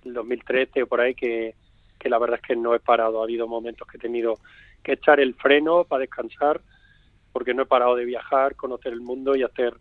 el 0.05 0.13
2013 0.13 0.83
o 0.83 0.87
por 0.87 1.01
ahí 1.01 1.15
que, 1.15 1.55
que 2.03 2.11
la 2.11 2.19
verdad 2.19 2.41
es 2.43 2.47
que 2.47 2.57
no 2.57 2.75
he 2.75 2.81
parado, 2.81 3.21
ha 3.21 3.25
habido 3.25 3.47
momentos 3.47 3.87
que 3.87 3.97
he 3.97 4.01
tenido 4.01 4.41
que 4.83 4.95
echar 4.95 5.21
el 5.21 5.35
freno 5.35 5.85
para 5.85 6.01
descansar 6.01 6.61
porque 7.33 7.55
no 7.55 7.63
he 7.63 7.67
parado 7.67 7.95
de 7.95 8.05
viajar, 8.05 8.57
conocer 8.57 8.93
el 8.93 9.01
mundo 9.01 9.37
y 9.37 9.45
hacer 9.45 9.75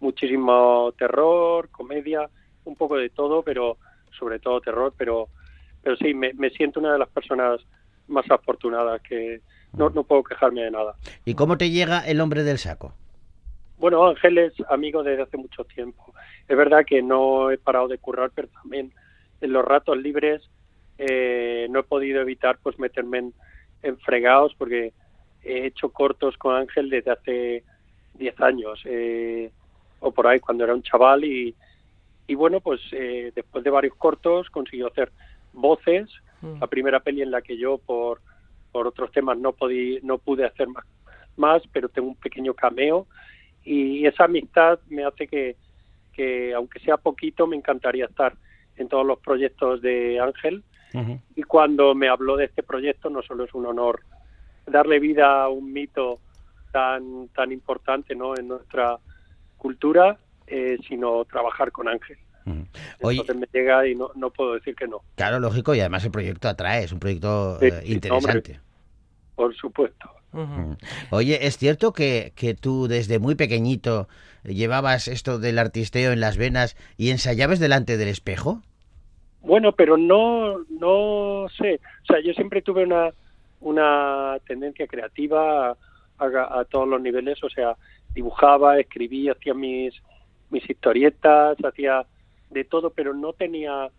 muchísimo 0.00 0.92
terror, 0.98 1.70
comedia, 1.70 2.28
un 2.64 2.74
poco 2.74 2.96
de 2.96 3.10
todo, 3.10 3.42
pero 3.42 3.78
sobre 4.18 4.40
todo 4.40 4.60
terror, 4.60 4.92
pero 4.96 5.28
pero 5.82 5.96
sí, 5.96 6.14
me, 6.14 6.32
me 6.34 6.50
siento 6.50 6.80
una 6.80 6.92
de 6.92 6.98
las 6.98 7.08
personas 7.08 7.60
más 8.08 8.28
afortunadas 8.30 9.00
que 9.02 9.40
no, 9.72 9.90
no 9.90 10.04
puedo 10.04 10.22
quejarme 10.22 10.62
de 10.62 10.70
nada. 10.70 10.94
¿Y 11.24 11.34
cómo 11.34 11.58
te 11.58 11.70
llega 11.70 12.00
el 12.00 12.20
hombre 12.20 12.44
del 12.44 12.58
saco? 12.58 12.94
Bueno, 13.78 14.06
Ángel 14.06 14.38
es 14.38 14.52
amigo 14.68 15.02
desde 15.02 15.22
hace 15.22 15.36
mucho 15.36 15.64
tiempo. 15.64 16.14
Es 16.46 16.56
verdad 16.56 16.84
que 16.86 17.02
no 17.02 17.50
he 17.50 17.58
parado 17.58 17.88
de 17.88 17.98
currar, 17.98 18.30
pero 18.34 18.48
también 18.48 18.92
en 19.40 19.52
los 19.52 19.64
ratos 19.64 19.96
libres 19.96 20.42
eh, 20.98 21.66
no 21.70 21.80
he 21.80 21.84
podido 21.84 22.20
evitar 22.20 22.58
pues 22.62 22.78
meterme 22.78 23.18
en, 23.18 23.34
en 23.82 23.98
fregados 23.98 24.54
porque 24.56 24.92
he 25.42 25.66
hecho 25.66 25.90
cortos 25.90 26.36
con 26.36 26.54
Ángel 26.54 26.90
desde 26.90 27.10
hace 27.10 27.64
10 28.14 28.40
años 28.40 28.80
eh, 28.84 29.50
o 30.00 30.12
por 30.12 30.26
ahí 30.26 30.40
cuando 30.40 30.64
era 30.64 30.74
un 30.74 30.82
chaval. 30.82 31.24
Y, 31.24 31.54
y 32.26 32.34
bueno, 32.34 32.60
pues 32.60 32.80
eh, 32.92 33.32
después 33.34 33.64
de 33.64 33.70
varios 33.70 33.94
cortos 33.96 34.50
consiguió 34.50 34.88
hacer 34.88 35.10
voces, 35.52 36.10
la 36.58 36.66
primera 36.66 36.98
peli 36.98 37.22
en 37.22 37.30
la 37.30 37.40
que 37.40 37.56
yo 37.56 37.78
por, 37.78 38.20
por 38.72 38.88
otros 38.88 39.12
temas 39.12 39.38
no, 39.38 39.52
podí, 39.52 40.00
no 40.02 40.18
pude 40.18 40.44
hacer 40.44 40.66
más, 40.66 40.84
más, 41.36 41.62
pero 41.72 41.88
tengo 41.88 42.08
un 42.08 42.16
pequeño 42.16 42.52
cameo. 42.52 43.06
Y 43.62 44.04
esa 44.06 44.24
amistad 44.24 44.80
me 44.88 45.04
hace 45.04 45.28
que, 45.28 45.54
que, 46.12 46.52
aunque 46.52 46.80
sea 46.80 46.96
poquito, 46.96 47.46
me 47.46 47.56
encantaría 47.56 48.06
estar 48.06 48.34
en 48.76 48.88
todos 48.88 49.06
los 49.06 49.20
proyectos 49.20 49.82
de 49.82 50.18
Ángel. 50.18 50.64
Y 51.36 51.42
cuando 51.42 51.94
me 51.94 52.08
habló 52.08 52.36
de 52.36 52.44
este 52.46 52.62
proyecto, 52.62 53.10
no 53.10 53.22
solo 53.22 53.44
es 53.44 53.54
un 53.54 53.66
honor 53.66 54.00
darle 54.66 55.00
vida 55.00 55.42
a 55.42 55.48
un 55.48 55.72
mito 55.72 56.20
tan, 56.72 57.28
tan 57.28 57.52
importante 57.52 58.14
¿no? 58.14 58.36
en 58.36 58.48
nuestra 58.48 58.98
cultura, 59.56 60.18
eh, 60.46 60.78
sino 60.88 61.24
trabajar 61.24 61.72
con 61.72 61.88
Ángel. 61.88 62.18
Entonces 62.44 63.36
me 63.36 63.46
llega 63.52 63.86
y 63.86 63.94
no, 63.94 64.10
no 64.16 64.30
puedo 64.30 64.54
decir 64.54 64.74
que 64.74 64.88
no, 64.88 65.02
claro, 65.14 65.38
lógico, 65.38 65.74
y 65.74 65.80
además 65.80 66.04
el 66.04 66.10
proyecto 66.10 66.48
atrae, 66.48 66.84
es 66.84 66.92
un 66.92 66.98
proyecto 66.98 67.58
Sí, 67.60 67.66
eh, 67.66 67.82
interesante. 67.86 68.60
por 69.36 69.54
supuesto. 69.54 70.10
Oye, 71.10 71.46
¿es 71.46 71.58
cierto 71.58 71.92
que, 71.92 72.32
que 72.34 72.54
tú 72.54 72.88
desde 72.88 73.18
muy 73.18 73.34
pequeñito 73.34 74.08
llevabas 74.44 75.06
esto 75.06 75.38
del 75.38 75.58
artisteo 75.58 76.10
en 76.12 76.20
las 76.20 76.36
venas 76.36 76.76
y 76.96 77.10
ensayabas 77.10 77.60
delante 77.60 77.96
del 77.96 78.08
espejo? 78.08 78.62
Bueno, 79.42 79.72
pero 79.72 79.96
no, 79.96 80.58
no 80.70 81.46
sé. 81.56 81.80
O 82.02 82.06
sea, 82.06 82.20
yo 82.20 82.32
siempre 82.32 82.62
tuve 82.62 82.84
una, 82.84 83.10
una 83.60 84.38
tendencia 84.46 84.86
creativa 84.86 85.70
a, 85.70 85.76
a- 86.18 86.64
todos 86.64 86.88
los 86.88 87.00
niveles. 87.00 87.42
O 87.42 87.50
sea, 87.50 87.76
dibujaba, 88.14 88.78
escribía, 88.78 89.32
hacía 89.32 89.54
mis, 89.54 89.94
mis 90.50 90.68
historietas, 90.68 91.56
hacía 91.64 92.06
de 92.50 92.64
todo, 92.64 92.90
pero 92.90 93.14
no 93.14 93.32
tenía 93.32 93.90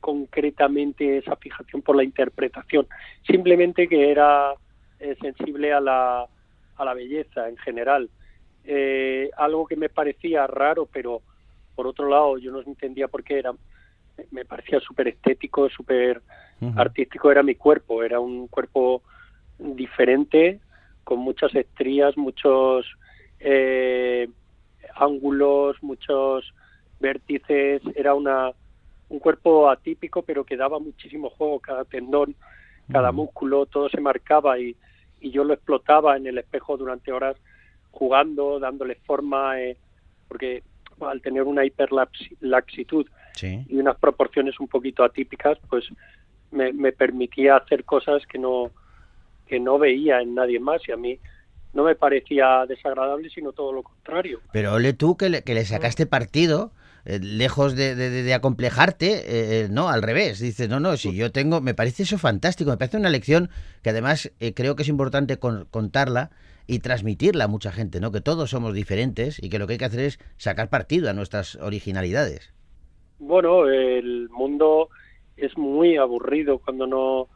concretamente 0.00 1.18
esa 1.18 1.36
fijación 1.36 1.82
por 1.82 1.96
la 1.96 2.04
interpretación. 2.04 2.86
Simplemente 3.26 3.88
que 3.88 4.10
era 4.10 4.54
eh, 5.00 5.16
sensible 5.20 5.72
a 5.72 5.80
la, 5.80 6.26
a 6.76 6.84
la 6.84 6.94
belleza 6.94 7.48
en 7.48 7.56
general. 7.58 8.10
Eh, 8.64 9.30
algo 9.36 9.66
que 9.66 9.76
me 9.76 9.88
parecía 9.88 10.46
raro, 10.46 10.86
pero 10.92 11.22
por 11.74 11.86
otro 11.86 12.08
lado 12.08 12.38
yo 12.38 12.50
no 12.52 12.60
entendía 12.62 13.08
por 13.08 13.22
qué 13.24 13.38
era 13.38 13.52
me 14.30 14.44
parecía 14.44 14.80
súper 14.80 15.08
estético, 15.08 15.68
súper 15.68 16.22
artístico, 16.76 17.30
era 17.30 17.42
mi 17.42 17.56
cuerpo, 17.56 18.02
era 18.02 18.20
un 18.20 18.48
cuerpo 18.48 19.02
diferente, 19.58 20.60
con 21.02 21.18
muchas 21.18 21.54
estrías, 21.54 22.16
muchos 22.16 22.86
eh, 23.40 24.28
ángulos, 24.96 25.82
muchos 25.82 26.54
vértices, 27.00 27.82
era 27.94 28.14
una 28.14 28.52
un 29.10 29.18
cuerpo 29.18 29.68
atípico, 29.68 30.22
pero 30.22 30.44
que 30.44 30.56
daba 30.56 30.78
muchísimo 30.78 31.30
juego, 31.30 31.60
cada 31.60 31.84
tendón, 31.84 32.34
cada 32.90 33.12
músculo, 33.12 33.66
todo 33.66 33.88
se 33.88 34.00
marcaba 34.00 34.58
y, 34.58 34.74
y 35.20 35.30
yo 35.30 35.44
lo 35.44 35.54
explotaba 35.54 36.16
en 36.16 36.26
el 36.26 36.38
espejo 36.38 36.76
durante 36.76 37.12
horas 37.12 37.36
jugando, 37.90 38.58
dándole 38.58 38.96
forma, 39.06 39.60
eh, 39.60 39.76
porque 40.26 40.62
al 41.00 41.20
tener 41.22 41.42
una 41.44 41.64
hiperlaxitud 41.64 43.06
Sí. 43.34 43.64
y 43.68 43.76
unas 43.76 43.96
proporciones 43.98 44.58
un 44.60 44.68
poquito 44.68 45.02
atípicas, 45.04 45.58
pues 45.68 45.84
me, 46.50 46.72
me 46.72 46.92
permitía 46.92 47.56
hacer 47.56 47.84
cosas 47.84 48.22
que 48.26 48.38
no 48.38 48.70
que 49.46 49.60
no 49.60 49.78
veía 49.78 50.20
en 50.20 50.34
nadie 50.34 50.58
más 50.58 50.80
y 50.88 50.92
a 50.92 50.96
mí 50.96 51.18
no 51.74 51.82
me 51.84 51.96
parecía 51.96 52.64
desagradable, 52.66 53.28
sino 53.28 53.52
todo 53.52 53.72
lo 53.72 53.82
contrario. 53.82 54.40
Pero 54.52 54.72
ole 54.74 54.92
tú 54.94 55.16
que 55.16 55.28
le, 55.28 55.42
que 55.42 55.52
le 55.54 55.64
sacaste 55.64 56.06
partido, 56.06 56.72
eh, 57.04 57.18
lejos 57.20 57.74
de, 57.74 57.94
de- 57.96 58.22
de 58.22 58.32
acomplejarte, 58.34 59.06
eh, 59.12 59.64
eh, 59.64 59.68
no, 59.70 59.88
al 59.90 60.00
revés. 60.02 60.38
Dices, 60.38 60.68
no, 60.68 60.78
no, 60.80 60.96
si 60.96 61.14
yo 61.14 61.30
tengo, 61.32 61.60
me 61.60 61.74
parece 61.74 62.04
eso 62.04 62.16
fantástico, 62.16 62.70
me 62.70 62.76
parece 62.78 62.96
una 62.96 63.10
lección 63.10 63.50
que 63.82 63.90
además 63.90 64.30
eh, 64.40 64.54
creo 64.54 64.76
que 64.76 64.84
es 64.84 64.88
importante 64.88 65.36
con- 65.38 65.66
contarla 65.66 66.30
y 66.66 66.78
transmitirla 66.78 67.44
a 67.44 67.48
mucha 67.48 67.72
gente, 67.72 68.00
¿no? 68.00 68.12
Que 68.12 68.22
todos 68.22 68.48
somos 68.48 68.72
diferentes 68.72 69.42
y 69.42 69.50
que 69.50 69.58
lo 69.58 69.66
que 69.66 69.72
hay 69.74 69.78
que 69.78 69.84
hacer 69.84 70.00
es 70.00 70.18
sacar 70.38 70.70
partido 70.70 71.10
a 71.10 71.12
nuestras 71.12 71.56
originalidades. 71.56 72.53
Bueno, 73.18 73.68
el 73.68 74.28
mundo 74.30 74.88
es 75.36 75.56
muy 75.56 75.96
aburrido 75.96 76.58
cuando 76.58 76.86
no 76.86 77.28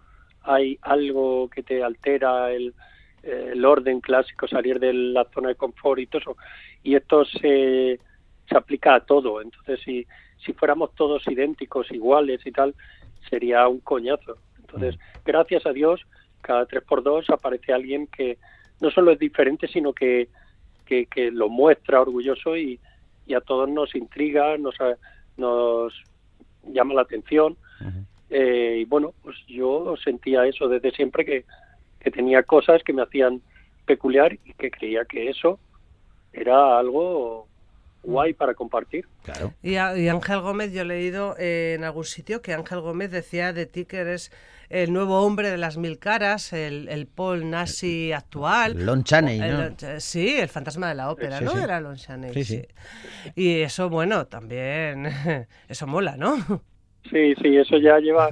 hay 0.43 0.79
algo 0.83 1.49
que 1.49 1.63
te 1.63 1.83
altera 1.83 2.53
el, 2.53 2.75
el 3.23 3.65
orden 3.65 4.01
clásico, 4.01 4.49
salir 4.49 4.79
de 4.79 4.93
la 4.93 5.25
zona 5.35 5.49
de 5.49 5.55
confort 5.55 6.01
y 6.01 6.07
todo 6.07 6.21
eso. 6.21 6.37
Y 6.83 6.95
esto 6.95 7.25
se, 7.25 7.99
se 8.49 8.57
aplica 8.57 8.95
a 8.95 9.01
todo. 9.01 9.41
Entonces, 9.41 9.81
si, 9.85 10.07
si 10.45 10.53
fuéramos 10.53 10.95
todos 10.95 11.27
idénticos, 11.29 11.91
iguales 11.91 12.41
y 12.47 12.53
tal, 12.53 12.75
sería 13.29 13.69
un 13.69 13.81
coñazo. 13.81 14.37
Entonces, 14.59 14.99
gracias 15.25 15.67
a 15.67 15.73
Dios, 15.73 16.01
cada 16.41 16.67
tres 16.67 16.83
por 16.85 17.03
dos 17.03 17.29
aparece 17.31 17.73
alguien 17.73 18.07
que 18.07 18.39
no 18.81 18.91
solo 18.91 19.13
es 19.13 19.19
diferente, 19.19 19.67
sino 19.67 19.93
que, 19.93 20.29
que, 20.87 21.07
que 21.07 21.31
lo 21.31 21.49
muestra 21.49 22.01
orgulloso 22.01 22.57
y, 22.57 22.79
y 23.27 23.35
a 23.35 23.41
todos 23.41 23.69
nos 23.69 23.95
intriga, 23.95 24.57
nos, 24.57 24.77
nos 25.39 25.95
llama 26.65 26.95
la 26.95 27.03
atención. 27.03 27.57
Eh, 28.31 28.81
y 28.83 28.85
bueno, 28.85 29.15
pues 29.23 29.37
yo 29.47 29.95
sentía 30.05 30.45
eso 30.47 30.69
desde 30.69 30.91
siempre 30.91 31.25
que, 31.25 31.45
que 32.01 32.11
tenía 32.11 32.43
cosas 32.43 32.83
que 32.83 32.93
me 32.93 33.03
hacían 33.03 33.41
peculiar 33.87 34.35
y 34.45 34.53
que 34.53 34.71
creía 34.71 35.07
que 35.07 35.31
eso 35.31 35.59
era 36.33 36.79
algo 36.79 37.48
guay 38.09 38.33
para 38.33 38.55
compartir. 38.55 39.07
Claro. 39.23 39.53
Y, 39.63 39.77
a- 39.77 39.97
y 39.99 40.09
Ángel 40.09 40.41
Gómez, 40.41 40.73
yo 40.73 40.83
he 40.83 40.85
leído 40.85 41.35
eh, 41.39 41.75
en 41.77 41.85
algún 41.85 42.05
sitio 42.05 42.41
que 42.43 42.55
Ángel 42.55 42.81
Gómez 42.81 43.11
decía 43.11 43.53
de 43.53 43.67
ti 43.67 43.85
que 43.85 43.99
eres 43.99 44.33
el 44.71 44.93
nuevo 44.93 45.23
hombre 45.23 45.51
de 45.51 45.57
las 45.59 45.77
mil 45.79 45.99
caras, 45.99 46.53
el, 46.53 46.89
el 46.89 47.07
Paul 47.07 47.49
Nazi 47.51 48.13
actual. 48.13 48.85
Lon 48.85 49.03
Chaney, 49.05 49.39
¿no? 49.41 49.75
Sí, 49.99 50.37
el 50.39 50.49
fantasma 50.49 50.89
de 50.89 50.95
la 50.95 51.11
ópera, 51.11 51.39
Sí, 51.39 51.45
¿no? 51.45 51.51
sí. 51.53 51.59
Era 51.63 51.81
Lon 51.81 51.97
Chaney. 51.97 52.33
Sí, 52.35 52.45
sí. 52.45 52.63
Y 53.35 53.61
eso, 53.61 53.89
bueno, 53.89 54.27
también, 54.27 55.07
eso 55.69 55.87
mola, 55.87 56.17
¿no? 56.17 56.37
Sí, 57.11 57.35
sí, 57.43 57.57
eso 57.57 57.79
ya 57.79 57.99
lleva 57.99 58.29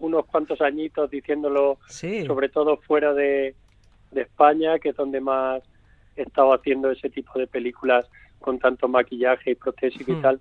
unos 0.00 0.24
cuantos 0.26 0.60
añitos 0.60 1.10
diciéndolo, 1.10 1.78
Sí. 1.88 2.26
sobre 2.26 2.48
todo 2.48 2.76
fuera 2.78 3.12
de, 3.12 3.54
de 4.10 4.22
España, 4.22 4.78
que 4.78 4.88
es 4.90 4.96
donde 4.96 5.20
más 5.20 5.62
he 6.16 6.22
estado 6.22 6.52
haciendo 6.52 6.90
ese 6.90 7.10
tipo 7.10 7.38
de 7.38 7.46
películas 7.46 8.06
con 8.40 8.58
tanto 8.58 8.88
maquillaje 8.88 9.52
y 9.52 9.54
protésico 9.54 10.12
Hmm. 10.12 10.18
y 10.18 10.22
tal. 10.22 10.40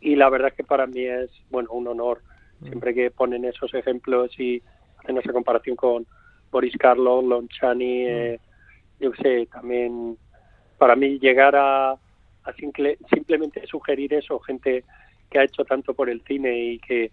Y 0.00 0.16
la 0.16 0.28
verdad 0.30 0.48
es 0.48 0.54
que 0.54 0.64
para 0.64 0.86
mí 0.86 1.04
es, 1.04 1.30
bueno, 1.50 1.70
un 1.72 1.88
honor. 1.88 2.22
Hmm. 2.60 2.66
Siempre 2.66 2.94
que 2.94 3.10
ponen 3.10 3.44
esos 3.44 3.72
ejemplos 3.74 4.38
y 4.38 4.62
hacen 4.98 5.18
esa 5.18 5.32
comparación 5.32 5.76
con 5.76 6.06
Boris 6.50 6.76
Karloff, 6.76 7.24
Lon 7.24 7.48
Chaney, 7.48 8.06
eh, 8.06 8.40
yo 8.98 9.12
sé, 9.22 9.46
también 9.46 10.16
para 10.78 10.96
mí 10.96 11.18
llegar 11.18 11.54
a, 11.56 11.92
a 11.92 12.52
simple- 12.58 12.98
simplemente 13.12 13.66
sugerir 13.66 14.14
eso, 14.14 14.38
gente 14.40 14.84
que 15.30 15.38
ha 15.38 15.44
hecho 15.44 15.64
tanto 15.64 15.94
por 15.94 16.10
el 16.10 16.22
cine 16.22 16.58
y 16.58 16.78
que, 16.80 17.12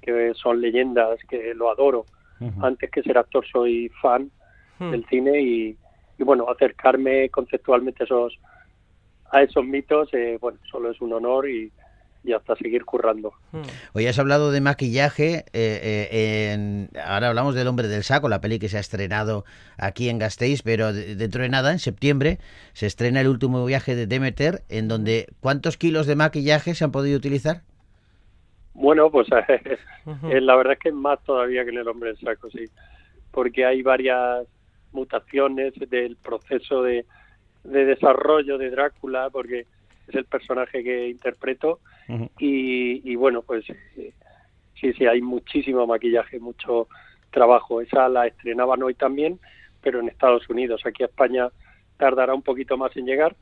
que 0.00 0.32
son 0.34 0.60
leyendas, 0.60 1.18
que 1.28 1.52
lo 1.54 1.70
adoro. 1.70 2.06
Antes 2.60 2.90
que 2.90 3.02
ser 3.02 3.16
actor 3.18 3.44
soy 3.46 3.90
fan 4.02 4.30
Hmm. 4.78 4.90
del 4.90 5.06
cine 5.06 5.40
y, 5.40 5.76
y, 6.18 6.22
bueno, 6.22 6.46
acercarme 6.50 7.30
conceptualmente 7.30 8.02
a 8.02 8.04
esos, 8.04 8.38
a 9.30 9.42
esos 9.42 9.64
mitos, 9.64 10.12
eh, 10.14 10.38
bueno, 10.40 10.58
solo 10.70 10.90
es 10.90 11.00
un 11.00 11.12
honor 11.12 11.48
y, 11.48 11.72
y 12.24 12.32
hasta 12.32 12.56
seguir 12.56 12.84
currando. 12.84 13.32
Hoy 13.94 14.06
has 14.06 14.18
hablado 14.18 14.50
de 14.50 14.60
maquillaje. 14.60 15.44
eh, 15.52 16.08
eh, 16.12 16.52
en- 16.52 16.90
ahora 17.04 17.28
hablamos 17.28 17.54
del 17.54 17.66
Hombre 17.68 17.88
del 17.88 18.02
Saco, 18.02 18.28
la 18.28 18.40
peli 18.40 18.58
que 18.58 18.68
se 18.68 18.76
ha 18.76 18.80
estrenado 18.80 19.44
aquí 19.78 20.08
en 20.08 20.18
Gasteiz, 20.18 20.62
pero 20.62 20.92
de- 20.92 21.14
dentro 21.16 21.42
de 21.42 21.48
nada, 21.48 21.72
en 21.72 21.78
septiembre, 21.78 22.38
se 22.72 22.86
estrena 22.86 23.20
el 23.20 23.28
último 23.28 23.64
viaje 23.64 23.94
de 23.94 24.06
Demeter, 24.06 24.62
en 24.68 24.88
donde 24.88 25.28
¿cuántos 25.40 25.76
kilos 25.76 26.06
de 26.06 26.16
maquillaje 26.16 26.74
se 26.74 26.84
han 26.84 26.92
podido 26.92 27.16
utilizar? 27.16 27.62
Bueno, 28.74 29.10
pues 29.10 29.26
eh, 30.30 30.40
la 30.40 30.54
verdad 30.56 30.74
es 30.74 30.78
que 30.80 30.88
es 30.90 30.94
más 30.94 31.18
todavía 31.24 31.64
que 31.64 31.70
en 31.70 31.78
el 31.78 31.88
hombre 31.88 32.10
del 32.10 32.18
saco, 32.20 32.50
sí, 32.50 32.64
porque 33.30 33.64
hay 33.64 33.82
varias 33.82 34.46
mutaciones 34.92 35.72
del 35.90 36.16
proceso 36.16 36.82
de, 36.82 37.06
de 37.66 37.84
desarrollo 37.84 38.58
de 38.58 38.70
Drácula, 38.70 39.30
porque 39.30 39.66
es 40.08 40.14
el 40.14 40.24
personaje 40.24 40.82
que 40.84 41.08
interpreto, 41.08 41.80
y, 42.38 43.10
y 43.10 43.16
bueno, 43.16 43.42
pues 43.42 43.68
eh, 43.70 44.12
sí, 44.80 44.92
sí, 44.92 45.06
hay 45.06 45.20
muchísimo 45.20 45.86
maquillaje, 45.86 46.38
mucho 46.38 46.88
trabajo. 47.30 47.80
Esa 47.80 48.08
la 48.08 48.26
estrenaban 48.28 48.82
hoy 48.82 48.94
también, 48.94 49.40
pero 49.82 50.00
en 50.00 50.08
Estados 50.08 50.48
Unidos. 50.48 50.82
Aquí 50.86 51.02
a 51.02 51.06
España 51.06 51.48
tardará 51.96 52.34
un 52.34 52.42
poquito 52.42 52.76
más 52.76 52.96
en 52.96 53.06
llegar, 53.06 53.34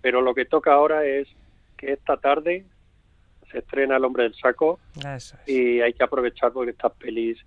pero 0.00 0.20
lo 0.20 0.34
que 0.34 0.44
toca 0.44 0.72
ahora 0.72 1.04
es 1.04 1.28
que 1.76 1.92
esta 1.92 2.16
tarde 2.16 2.64
se 3.52 3.58
estrena 3.58 3.96
El 3.96 4.04
hombre 4.04 4.24
del 4.24 4.34
saco 4.34 4.80
es. 5.14 5.34
y 5.46 5.80
hay 5.80 5.92
que 5.92 6.02
aprovechar 6.02 6.52
porque 6.52 6.72
estas 6.72 6.92
pelis 6.94 7.38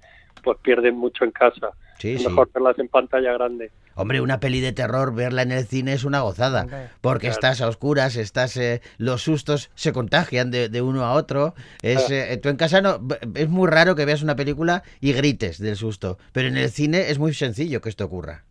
pues 0.44 0.58
pierden 0.60 0.96
mucho 0.96 1.26
en 1.26 1.32
casa. 1.32 1.72
Sí, 2.00 2.14
es 2.14 2.22
sí. 2.22 2.28
mejor 2.28 2.50
verlas 2.54 2.80
en 2.80 2.88
pantalla 2.88 3.34
grande. 3.34 3.72
Hombre, 3.98 4.22
una 4.22 4.40
peli 4.40 4.62
de 4.62 4.72
terror, 4.74 5.14
verla 5.14 5.42
en 5.42 5.52
el 5.52 5.66
cine 5.66 5.94
es 5.94 6.04
una 6.04 6.22
gozada, 6.22 6.90
porque 7.02 7.28
Claro. 7.28 7.34
estás 7.34 7.62
a 7.62 7.68
oscuras, 7.68 8.16
estás, 8.16 8.56
eh, 8.58 8.82
los 8.98 9.24
sustos 9.24 9.72
se 9.76 9.92
contagian 9.92 10.52
de, 10.52 10.70
de 10.70 10.82
uno 10.82 11.04
a 11.04 11.14
otro. 11.14 11.56
Es, 11.82 12.06
Claro. 12.06 12.14
eh, 12.34 12.38
tú 12.38 12.50
en 12.50 12.58
casa 12.58 12.80
no, 12.82 13.00
es 13.36 13.50
muy 13.50 13.68
raro 13.68 13.96
que 13.96 14.06
veas 14.06 14.22
una 14.22 14.36
película 14.36 14.84
y 15.02 15.14
grites 15.14 15.58
del 15.60 15.76
susto, 15.76 16.18
pero 16.32 16.48
en 16.48 16.58
el 16.58 16.70
cine 16.70 17.10
es 17.10 17.18
muy 17.20 17.34
sencillo 17.34 17.82
que 17.82 17.90
esto 17.90 18.06
ocurra. 18.06 18.44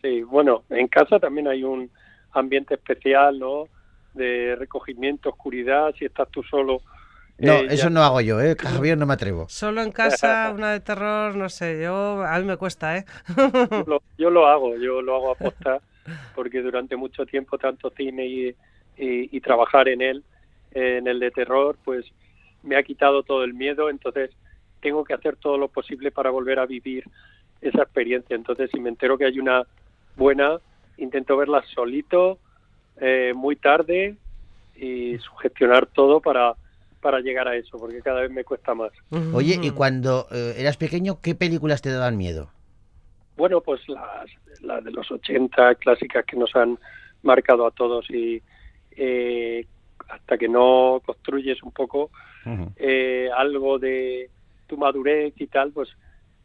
Sí, 0.00 0.22
bueno, 0.22 0.64
en 0.70 0.88
casa 0.88 1.20
también 1.20 1.46
hay 1.48 1.62
un 1.62 1.90
ambiente 2.32 2.74
especial, 2.74 3.38
¿no? 3.38 3.68
De 4.14 4.56
recogimiento, 4.56 5.28
oscuridad, 5.28 5.94
si 5.98 6.06
estás 6.06 6.28
tú 6.30 6.42
solo. 6.42 6.80
No, 7.38 7.54
eh, 7.54 7.66
eso 7.70 7.84
ya- 7.84 7.90
no 7.90 8.02
hago 8.02 8.20
yo, 8.20 8.40
¿eh? 8.40 8.56
Javier, 8.58 8.98
no 8.98 9.06
me 9.06 9.14
atrevo. 9.14 9.46
Solo 9.48 9.82
en 9.82 9.90
casa, 9.92 10.52
una 10.54 10.72
de 10.72 10.80
terror, 10.80 11.34
no 11.36 11.48
sé, 11.48 11.80
yo, 11.82 12.22
a 12.24 12.38
mí 12.38 12.44
me 12.44 12.56
cuesta, 12.56 12.96
¿eh? 12.96 13.04
yo 13.36 13.84
lo, 13.86 14.02
yo 14.18 14.30
lo 14.30 14.46
hago, 14.46 14.76
yo 14.76 15.02
lo 15.02 15.16
hago 15.16 15.30
a 15.32 15.34
posta, 15.34 15.80
porque 16.34 16.62
durante 16.62 16.96
mucho 16.96 17.26
tiempo 17.26 17.58
tanto 17.58 17.90
cine 17.96 18.26
y, 18.26 18.48
y, 18.48 19.36
y 19.36 19.40
trabajar 19.40 19.88
en 19.88 20.02
él, 20.02 20.24
eh, 20.72 20.98
en 20.98 21.08
el 21.08 21.18
de 21.20 21.30
terror, 21.30 21.76
pues 21.84 22.04
me 22.62 22.76
ha 22.76 22.82
quitado 22.82 23.22
todo 23.22 23.44
el 23.44 23.54
miedo, 23.54 23.90
entonces 23.90 24.30
tengo 24.80 25.04
que 25.04 25.14
hacer 25.14 25.36
todo 25.36 25.58
lo 25.58 25.68
posible 25.68 26.10
para 26.10 26.30
volver 26.30 26.58
a 26.58 26.66
vivir 26.66 27.04
esa 27.60 27.82
experiencia. 27.82 28.34
Entonces, 28.36 28.70
si 28.72 28.80
me 28.80 28.88
entero 28.88 29.16
que 29.18 29.24
hay 29.26 29.38
una 29.38 29.66
buena, 30.16 30.58
intento 30.96 31.36
verla 31.36 31.62
solito, 31.74 32.38
eh, 33.00 33.32
muy 33.34 33.56
tarde 33.56 34.16
y 34.74 35.18
sugestionar 35.18 35.86
todo 35.86 36.20
para, 36.20 36.54
para 37.02 37.20
llegar 37.20 37.46
a 37.48 37.56
eso, 37.56 37.76
porque 37.78 38.00
cada 38.00 38.22
vez 38.22 38.30
me 38.30 38.44
cuesta 38.44 38.74
más. 38.74 38.92
Oye, 39.34 39.58
y 39.60 39.70
cuando 39.72 40.26
eh, 40.30 40.54
eras 40.56 40.76
pequeño, 40.78 41.20
¿qué 41.20 41.34
películas 41.34 41.82
te 41.82 41.90
daban 41.90 42.16
miedo? 42.16 42.48
Bueno, 43.36 43.60
pues 43.60 43.80
las, 43.88 44.30
las 44.62 44.84
de 44.84 44.92
los 44.92 45.10
80 45.10 45.74
clásicas 45.74 46.24
que 46.24 46.36
nos 46.36 46.54
han 46.54 46.78
marcado 47.22 47.66
a 47.66 47.70
todos 47.72 48.08
y 48.10 48.40
eh, 48.96 49.66
hasta 50.08 50.38
que 50.38 50.48
no 50.48 51.02
construyes 51.04 51.62
un 51.62 51.72
poco 51.72 52.10
eh, 52.76 53.28
algo 53.36 53.78
de 53.78 54.30
tu 54.68 54.76
madurez 54.76 55.34
y 55.38 55.46
tal, 55.48 55.72
pues 55.72 55.88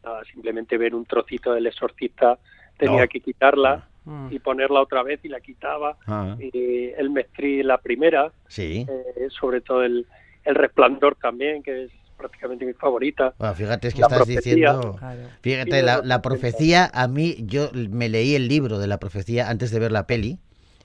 nada, 0.04 0.22
simplemente 0.32 0.76
ver 0.78 0.94
un 0.94 1.04
trocito 1.04 1.52
del 1.52 1.66
exorcista 1.66 2.38
tenía 2.76 3.02
No. 3.02 3.08
que 3.08 3.20
quitarla 3.20 3.86
Mm. 4.04 4.28
y 4.32 4.38
ponerla 4.38 4.80
otra 4.80 5.02
vez 5.02 5.20
y 5.22 5.28
la 5.28 5.38
quitaba. 5.38 5.98
Ah, 6.06 6.34
Y 6.40 6.86
el 6.96 7.10
Mestri 7.10 7.62
la 7.62 7.76
primera, 7.76 8.32
sí. 8.46 8.86
eh, 8.88 9.28
sobre 9.28 9.60
todo 9.60 9.82
el, 9.82 10.06
el 10.48 10.54
Resplandor 10.54 11.16
también, 11.20 11.62
que 11.62 11.84
es 11.84 11.90
prácticamente 12.16 12.64
mi 12.64 12.72
favorita. 12.72 13.34
Bueno, 13.38 13.54
fíjate, 13.54 13.88
es 13.88 13.94
que 13.94 14.00
La 14.00 14.06
estás 14.06 14.18
profecía. 14.26 14.40
diciendo... 14.72 14.96
Claro. 14.98 15.20
Fíjate, 15.40 15.78
Sí, 15.78 15.82
la, 15.84 16.00
la 16.02 16.20
profecía, 16.22 16.90
a 16.92 17.06
mí, 17.06 17.36
yo 17.40 17.70
me 17.72 18.08
leí 18.08 18.34
el 18.34 18.48
libro 18.48 18.78
de 18.78 18.86
la 18.88 18.98
profecía 18.98 19.48
antes 19.50 19.70
de 19.70 19.78
ver 19.78 19.92
la 19.92 20.06
peli, 20.06 20.38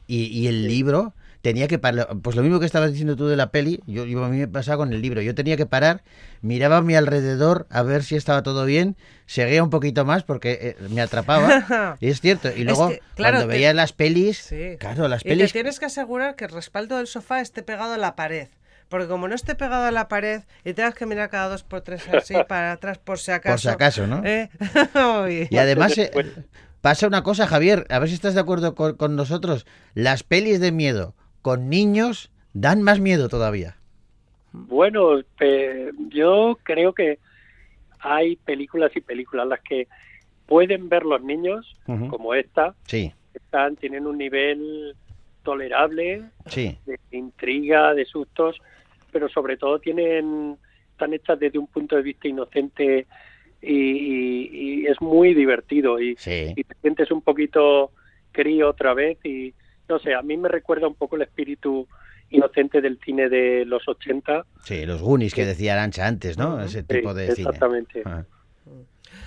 y, 0.06 0.26
y 0.26 0.48
el 0.48 0.68
libro 0.68 1.14
tenía 1.42 1.68
que 1.68 1.80
parar, 1.80 2.08
pues 2.22 2.36
lo 2.36 2.42
mismo 2.44 2.60
que 2.60 2.66
estabas 2.66 2.92
diciendo 2.92 3.16
tú 3.16 3.28
de 3.28 3.36
la 3.36 3.52
peli, 3.52 3.82
yo, 3.88 4.06
yo 4.06 4.24
a 4.24 4.30
mí 4.30 4.38
me 4.38 4.48
pasaba 4.48 4.78
con 4.78 4.94
el 4.94 5.02
libro, 5.02 5.22
yo 5.22 5.34
tenía 5.36 5.58
que 5.58 5.66
parar, 5.66 6.04
miraba 6.42 6.78
a 6.78 6.82
mi 6.82 6.96
alrededor 6.96 7.66
a 7.70 7.84
ver 7.84 8.04
si 8.04 8.16
estaba 8.16 8.44
todo 8.44 8.66
bien, 8.66 8.96
seguía 9.26 9.62
un 9.64 9.70
poquito 9.70 10.06
más 10.06 10.24
porque 10.24 10.58
eh, 10.62 10.76
me 10.90 11.02
atrapaba, 11.02 11.98
y 12.00 12.08
es 12.10 12.22
cierto, 12.22 12.50
y 12.56 12.64
luego 12.64 12.90
que, 12.90 13.02
claro, 13.16 13.38
cuando 13.38 13.48
te- 13.48 13.54
veía 13.56 13.74
las 13.74 13.92
pelis, 13.92 14.38
Sí. 14.38 14.78
claro, 14.80 15.08
las 15.08 15.22
Y 15.22 15.30
te 15.30 15.36
pelis... 15.36 15.52
tienes 15.54 15.80
que 15.80 15.86
asegurar 15.86 16.36
que 16.36 16.46
el 16.46 16.52
respaldo 16.52 16.98
del 16.98 17.08
sofá 17.08 17.42
esté 17.42 17.64
pegado 17.64 17.94
a 17.94 17.98
la 17.98 18.16
pared. 18.16 18.48
Porque 18.90 19.08
como 19.08 19.28
no 19.28 19.36
esté 19.36 19.56
pegado 19.56 19.86
a 19.86 19.92
la 19.92 20.08
pared 20.08 20.42
y 20.64 20.74
tengas 20.74 20.94
que 20.96 21.06
mirar 21.06 21.30
cada 21.30 21.50
dos 21.50 21.64
por 21.64 21.82
tres 21.82 22.08
así 22.10 22.34
para 22.48 22.74
atrás 22.74 22.98
por 23.00 23.18
si 23.20 23.32
acaso. 23.32 23.54
Por 23.54 23.60
si 23.60 23.68
acaso, 23.70 24.08
¿no? 24.08 24.22
¿eh? 24.26 24.50
Y 25.50 25.58
además 25.58 25.98
eh, 25.98 26.02
Después- 26.14 26.32
pasa 26.82 27.08
una 27.08 27.24
cosa, 27.24 27.48
Javier, 27.48 27.86
a 27.90 28.00
ver 28.00 28.10
si 28.10 28.16
estás 28.16 28.34
de 28.36 28.42
acuerdo 28.42 28.76
con, 28.76 28.96
con 28.96 29.16
nosotros. 29.16 29.66
Las 29.94 30.24
pelis 30.24 30.60
de 30.60 30.72
miedo 30.72 31.16
con 31.42 31.70
niños 31.70 32.32
dan 32.54 32.82
más 32.82 33.00
miedo 33.00 33.30
todavía. 33.30 33.78
Bueno, 34.52 35.22
yo 36.10 36.60
creo 36.64 36.94
que 36.94 37.18
hay 38.00 38.36
películas 38.36 38.92
y 38.96 39.02
películas 39.02 39.48
las 39.48 39.62
que 39.62 39.88
pueden 40.46 40.90
ver 40.90 41.04
los 41.04 41.24
niños, 41.24 41.76
como 41.86 42.34
esta, 42.36 42.76
Sí, 42.86 43.14
están 43.34 43.76
tienen 43.78 44.06
un 44.06 44.18
nivel 44.18 44.96
tolerable 45.44 46.24
sí. 46.48 46.78
de 46.86 47.00
intriga, 47.12 47.94
de 47.94 48.06
sustos, 48.06 48.58
pero 49.14 49.30
sobre 49.30 49.56
todo 49.56 49.80
tienen 49.80 50.58
están 50.92 51.14
hechas 51.14 51.40
desde 51.40 51.58
un 51.60 51.68
punto 51.68 51.96
de 51.96 52.02
vista 52.02 52.28
inocente 52.28 53.08
y, 53.62 53.74
y- 53.74 54.50
y 54.82 54.88
es 54.88 55.00
muy 55.02 55.34
divertido 55.34 56.00
y, 56.02 56.16
Sí. 56.18 56.54
y 56.56 56.64
te 56.64 56.76
sientes 56.82 57.10
un 57.12 57.22
poquito 57.22 57.92
crío 58.32 58.70
otra 58.70 58.94
vez 58.94 59.18
y 59.24 59.54
no 59.88 60.00
sé, 60.00 60.14
a 60.14 60.22
mí 60.22 60.36
me 60.38 60.50
recuerda 60.50 60.88
un 60.88 60.96
poco 60.96 61.16
el 61.16 61.22
espíritu 61.22 61.88
inocente 62.30 62.82
del 62.82 63.00
cine 63.06 63.30
de 63.30 63.64
los 63.66 63.88
80. 63.88 64.46
Sí, 64.64 64.86
los 64.86 65.02
Goonies 65.02 65.34
que 65.36 65.46
decía 65.46 65.74
Arancha 65.74 66.08
antes, 66.08 66.38
¿no? 66.38 66.62
Ese 66.62 66.82
Sí, 66.82 66.88
tipo 66.88 67.14
de 67.14 67.28
cine. 67.36 67.48
exactamente. 67.50 68.02
Ah. 68.06 68.24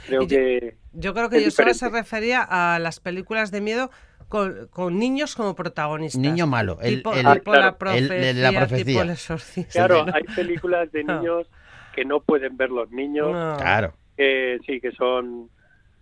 Creo 0.07 0.23
yo- 0.23 0.29
que 0.29 0.75
Yo 0.93 1.15
creo 1.15 1.29
que 1.29 1.43
yo 1.43 1.51
solo 1.51 1.73
se 1.75 1.89
refería 1.89 2.43
a 2.43 2.79
las 2.79 2.99
películas 3.01 3.51
de 3.51 3.61
miedo 3.61 3.91
con, 4.29 4.67
con 4.69 4.99
niños 4.99 5.35
como 5.37 5.55
protagonistas. 5.55 6.21
Niño 6.21 6.47
malo, 6.47 6.79
el- 6.83 6.97
tipo, 6.97 7.13
el- 7.15 7.19
tipo 7.27 7.53
claro, 7.53 7.61
la 7.61 7.69
el 7.69 7.75
profecía, 7.77 8.17
de 8.17 8.35
la 8.35 8.53
profecía. 8.53 8.85
tipo 8.85 9.03
el 9.03 9.11
exorcista. 9.11 9.73
claro, 9.73 10.05
¿no? 10.07 10.13
hay 10.15 10.23
películas 10.35 10.91
de 10.93 11.05
No. 11.05 11.19
niños 11.21 11.47
que 11.95 12.05
no 12.05 12.21
pueden 12.21 12.57
ver 12.57 12.71
los 12.71 12.91
niños, 12.91 13.33
No. 13.33 13.57
Claro. 13.57 13.95
que 14.17 14.59
sí, 14.67 14.81
que 14.81 14.93
son 14.93 15.49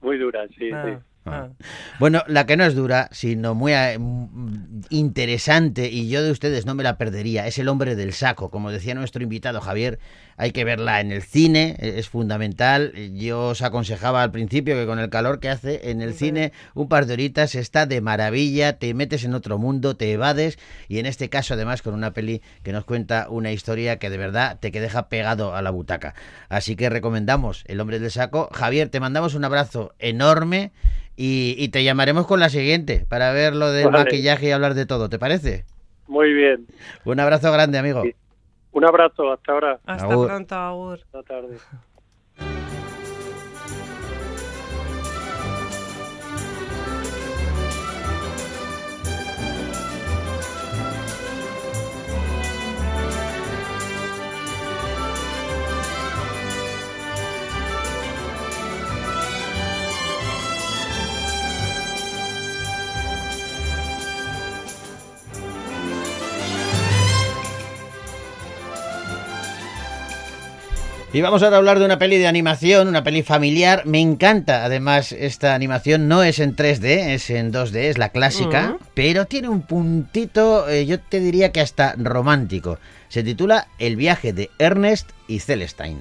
muy 0.01 0.19
duras, 0.19 0.49
sí, 0.59 0.71
sí. 0.71 0.99
Ah. 1.27 1.49
Bueno, 1.99 2.23
la 2.27 2.45
que 2.45 2.55
no 2.57 2.65
es 2.65 2.75
dura, 2.75 3.09
sino 3.11 3.55
muy 3.55 3.73
eh, 3.73 3.97
interesante, 4.91 5.91
y 5.91 6.09
yo 6.09 6.23
de 6.23 6.31
ustedes 6.31 6.67
no 6.67 6.75
me 6.75 6.83
la 6.83 6.99
perdería, 6.99 7.47
es 7.47 7.59
El 7.59 7.69
hombre 7.69 7.97
del 7.97 8.13
saco. 8.13 8.51
Como 8.51 8.71
decía 8.71 8.95
nuestro 8.95 9.23
invitado 9.23 9.61
Javier, 9.61 9.99
hay 10.37 10.53
que 10.53 10.65
verla 10.65 11.01
en 11.01 11.13
el 11.13 11.23
cine, 11.23 11.77
e- 11.79 11.99
es 11.99 12.09
fundamental. 12.09 12.93
Yo 13.15 13.49
os 13.49 13.63
aconsejaba 13.63 14.23
al 14.23 14.31
principio 14.31 14.75
que 14.75 14.87
con 14.87 14.99
el 14.99 15.11
calor 15.11 15.41
que 15.41 15.49
hace 15.49 15.91
en 15.91 16.03
el 16.03 16.15
cine, 16.15 16.53
un 16.75 16.89
par 16.89 17.07
de 17.07 17.15
horitas 17.15 17.55
está 17.55 17.87
de 17.87 18.01
maravilla, 18.01 18.79
te 18.79 18.95
metes 18.95 19.25
en 19.25 19.35
otro 19.35 19.59
mundo, 19.59 19.97
te 19.97 20.13
evades, 20.13 20.59
y 20.89 20.99
en 20.99 21.07
este 21.07 21.29
caso 21.29 21.55
además 21.55 21.83
con 21.83 21.95
una 21.95 22.13
peli 22.13 22.43
que 22.63 22.73
nos 22.73 22.85
cuenta 22.85 23.29
una 23.31 23.53
historia 23.53 23.99
que 23.99 24.11
de 24.11 24.19
verdad 24.19 24.59
te 24.61 24.73
que 24.73 24.81
deja 24.81 25.09
pegado 25.09 25.55
a 25.55 25.63
la 25.63 25.71
butaca. 25.71 26.15
Así 26.49 26.77
que 26.77 26.91
recomendamos 26.91 27.65
El 27.67 27.81
hombre 27.81 27.99
del 27.99 28.11
saco. 28.11 28.49
Javier, 28.53 28.89
te 28.89 29.01
mandamos 29.01 29.35
un 29.35 29.45
abrazo 29.45 29.95
enorme. 29.99 30.73
Y, 31.17 31.55
y 31.59 31.69
te 31.69 31.85
llamaremos 31.85 32.27
con 32.27 32.41
la 32.41 32.49
siguiente 32.49 33.07
para 33.09 33.33
ver 33.33 33.55
lo 33.55 33.71
del 33.71 33.87
Vale. 33.87 34.05
maquillaje 34.05 34.49
y 34.49 34.51
hablar 34.51 34.75
de 34.75 34.87
todo, 34.87 35.09
¿te 35.09 35.19
parece? 35.19 35.65
Muy 36.09 36.33
bien. 36.33 36.67
Un 37.05 37.21
abrazo 37.21 37.53
grande, 37.53 37.79
amigo. 37.79 38.03
Un 38.73 38.85
abrazo, 38.85 39.33
hasta 39.33 39.53
ahora. 39.53 39.81
Hasta 39.87 40.13
Agur. 40.13 40.27
pronto, 40.27 40.55
Agur. 40.55 41.01
Buenas 41.13 41.27
tardes. 41.29 41.63
Y 71.15 71.21
vamos 71.21 71.45
ahora 71.45 71.55
a 71.55 71.59
hablar 71.61 71.79
de 71.79 71.85
una 71.85 72.01
peli 72.01 72.19
de 72.19 72.27
animación, 72.27 72.89
una 72.89 73.05
peli 73.05 73.23
familiar. 73.23 73.87
Me 73.87 74.01
encanta, 74.01 74.65
además, 74.65 75.13
esta 75.13 75.55
animación 75.55 76.09
no 76.09 76.25
es 76.25 76.41
en 76.41 76.57
3D, 76.57 77.15
es 77.15 77.31
en 77.31 77.53
2D, 77.53 77.77
es 77.77 77.99
la 77.99 78.09
clásica, 78.09 78.79
pero 78.95 79.25
tiene 79.25 79.49
un 79.49 79.63
puntito, 79.63 80.69
eh, 80.69 80.87
yo 80.87 80.99
te 80.99 81.21
diría 81.21 81.53
que 81.53 81.61
hasta 81.61 81.95
romántico. 81.97 82.81
Se 83.07 83.23
titula 83.23 83.69
El 83.79 83.95
viaje 83.95 84.33
de 84.33 84.51
Ernest 84.59 85.11
y 85.29 85.39
Celestine. 85.39 86.01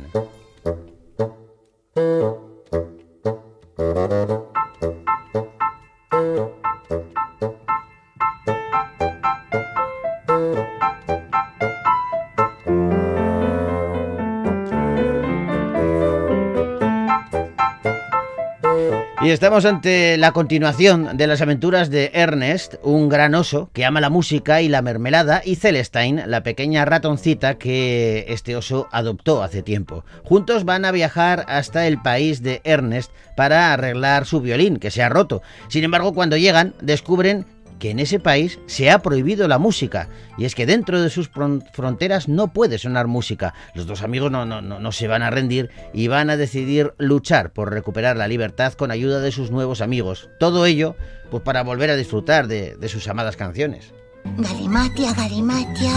Y 19.24 19.30
estamos 19.30 19.64
ante 19.64 20.18
la 20.18 20.34
continuación 20.34 21.16
de 21.16 21.28
las 21.28 21.42
aventuras 21.42 21.90
de 21.90 22.12
Ernest, 22.14 22.76
un 22.84 23.08
gran 23.08 23.36
oso 23.36 23.70
que 23.72 23.86
ama 23.86 24.02
la 24.02 24.10
música 24.10 24.62
y 24.62 24.68
la 24.68 24.82
mermelada, 24.82 25.42
y 25.46 25.56
Celestine, 25.56 26.28
la 26.28 26.44
pequeña 26.44 26.84
ratoncita 26.84 27.58
que 27.58 28.26
este 28.28 28.58
oso 28.58 28.90
adoptó 28.92 29.42
hace 29.42 29.64
tiempo. 29.64 30.04
Juntos 30.26 30.66
van 30.66 30.84
a 30.84 30.92
viajar 30.92 31.46
hasta 31.48 31.88
el 31.88 32.02
país 32.02 32.44
de 32.44 32.60
Ernest 32.66 33.14
para 33.38 33.72
arreglar 33.72 34.26
su 34.26 34.42
violín, 34.42 34.76
que 34.76 34.92
se 34.92 35.02
ha 35.02 35.08
roto. 35.08 35.42
Sin 35.70 35.86
embargo, 35.86 36.14
cuando 36.14 36.36
llegan, 36.36 36.74
descubren 36.82 37.46
que 37.84 37.92
en 37.92 38.00
ese 38.00 38.18
país 38.18 38.60
se 38.66 38.90
ha 38.90 39.00
prohibido 39.00 39.46
la 39.50 39.60
música. 39.60 40.08
Y 40.38 40.46
es 40.46 40.56
que 40.56 40.66
dentro 40.66 41.02
de 41.02 41.10
sus 41.10 41.30
fron- 41.30 41.62
fronteras 41.74 42.30
no 42.30 42.54
puede 42.54 42.78
sonar 42.78 43.08
música. 43.08 43.54
Los 43.76 43.88
dos 43.88 44.04
amigos 44.04 44.32
no, 44.32 44.46
no, 44.46 44.62
no, 44.62 44.80
no 44.80 44.92
se 44.94 45.10
van 45.10 45.22
a 45.22 45.30
rendir 45.30 45.70
y 45.94 46.08
van 46.08 46.30
a 46.30 46.38
decidir 46.38 46.94
luchar 46.98 47.52
por 47.52 47.74
recuperar 47.74 48.16
la 48.16 48.30
libertad 48.30 48.72
con 48.72 48.90
ayuda 48.90 49.20
de 49.20 49.34
sus 49.34 49.52
nuevos 49.52 49.82
amigos. 49.82 50.30
Todo 50.40 50.66
ello, 50.66 50.96
pues 51.30 51.44
para 51.44 51.62
volver 51.62 51.90
a 51.90 51.98
disfrutar 51.98 52.48
de, 52.48 52.78
sus 52.88 53.06
amadas 53.10 53.36
canciones. 53.36 53.92
Galimatia, 54.38 55.12
Galimatia. 55.14 55.92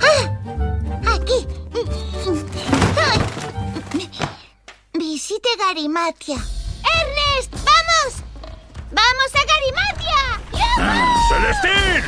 ¡Ah! 0.00 0.40
Aquí. 1.16 1.46
Visite 4.98 5.48
Garimatia. 5.58 6.36
¡Ernest! 6.36 7.52
¡Vamos! 7.52 8.22
¡Vamos 8.90 9.30
a 9.34 9.44
Garimatia! 9.52 10.49
¡Celestín! 11.28 12.02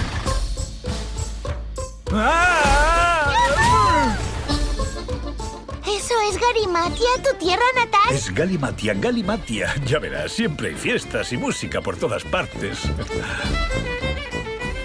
¿Eso 5.87 6.15
es 6.29 6.41
Garimatia, 6.41 7.09
tu 7.23 7.39
tierra 7.39 7.65
natal? 7.75 8.15
Es 8.15 8.35
Galimatia, 8.35 8.95
Galimatia. 8.95 9.75
Ya 9.87 9.99
verás, 9.99 10.33
siempre 10.33 10.69
hay 10.69 10.75
fiestas 10.75 11.33
y 11.33 11.37
música 11.37 11.81
por 11.81 11.97
todas 11.97 12.25
partes. 12.25 12.81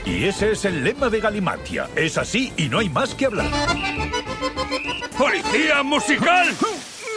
Y 0.06 0.26
ese 0.26 0.52
es 0.52 0.66
el 0.66 0.84
lema 0.84 1.10
de 1.10 1.20
Galimatia. 1.20 1.90
Es 1.96 2.18
así 2.18 2.54
y 2.56 2.70
no 2.70 2.80
hay 2.80 2.90
más 2.90 3.14
que 3.14 3.26
hablar. 3.26 3.48
¡Policía 5.18 5.84
musical! 5.84 6.56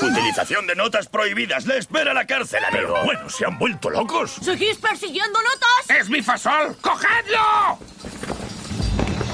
Utilización 0.03 0.67
de 0.67 0.75
notas 0.75 1.09
prohibidas. 1.09 1.67
Le 1.67 1.79
espera 1.79 2.15
la 2.15 2.27
cárcel, 2.27 2.65
amigo. 2.65 2.95
Pero 2.95 3.05
bueno, 3.05 3.29
¿se 3.29 3.45
han 3.45 3.59
vuelto 3.59 3.91
locos? 3.91 4.33
¿Seguís 4.43 4.79
persiguiendo 4.79 5.39
notas? 5.41 6.01
¡Es 6.01 6.09
mi 6.09 6.23
fasol! 6.23 6.77
¡Cogedlo! 6.81 7.79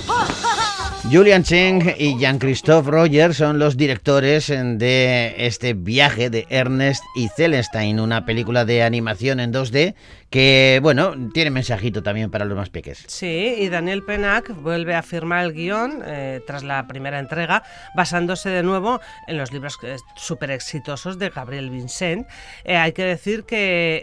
Julian 1.10 1.44
Cheng 1.44 1.94
y 1.98 2.18
Jean-Christophe 2.18 2.90
Roger 2.90 3.32
son 3.34 3.60
los 3.60 3.76
directores 3.76 4.48
de 4.48 5.34
este 5.38 5.74
viaje 5.74 6.30
de 6.30 6.46
Ernest 6.50 7.04
y 7.14 7.28
Celestine, 7.28 8.00
una 8.00 8.26
película 8.26 8.64
de 8.64 8.82
animación 8.82 9.38
en 9.38 9.52
2D 9.52 9.94
que, 10.30 10.80
bueno, 10.82 11.14
tiene 11.32 11.50
mensajito 11.50 12.02
también 12.02 12.30
para 12.30 12.44
los 12.44 12.56
más 12.56 12.68
peques. 12.68 13.04
Sí, 13.06 13.54
y 13.58 13.68
Daniel 13.68 14.02
Penac 14.02 14.50
vuelve 14.56 14.94
a 14.94 15.02
firmar 15.02 15.44
el 15.44 15.52
guion 15.52 16.02
eh, 16.04 16.40
tras 16.46 16.64
la 16.64 16.86
primera 16.88 17.18
entrega, 17.18 17.62
basándose 17.94 18.48
de 18.50 18.62
nuevo 18.62 19.00
en 19.28 19.38
los 19.38 19.52
libros 19.52 19.78
súper 20.16 20.50
exitosos 20.50 21.18
de 21.18 21.30
Gabriel 21.30 21.70
Vincent. 21.70 22.26
Eh, 22.64 22.76
hay 22.76 22.92
que 22.92 23.04
decir 23.04 23.44
que 23.44 24.02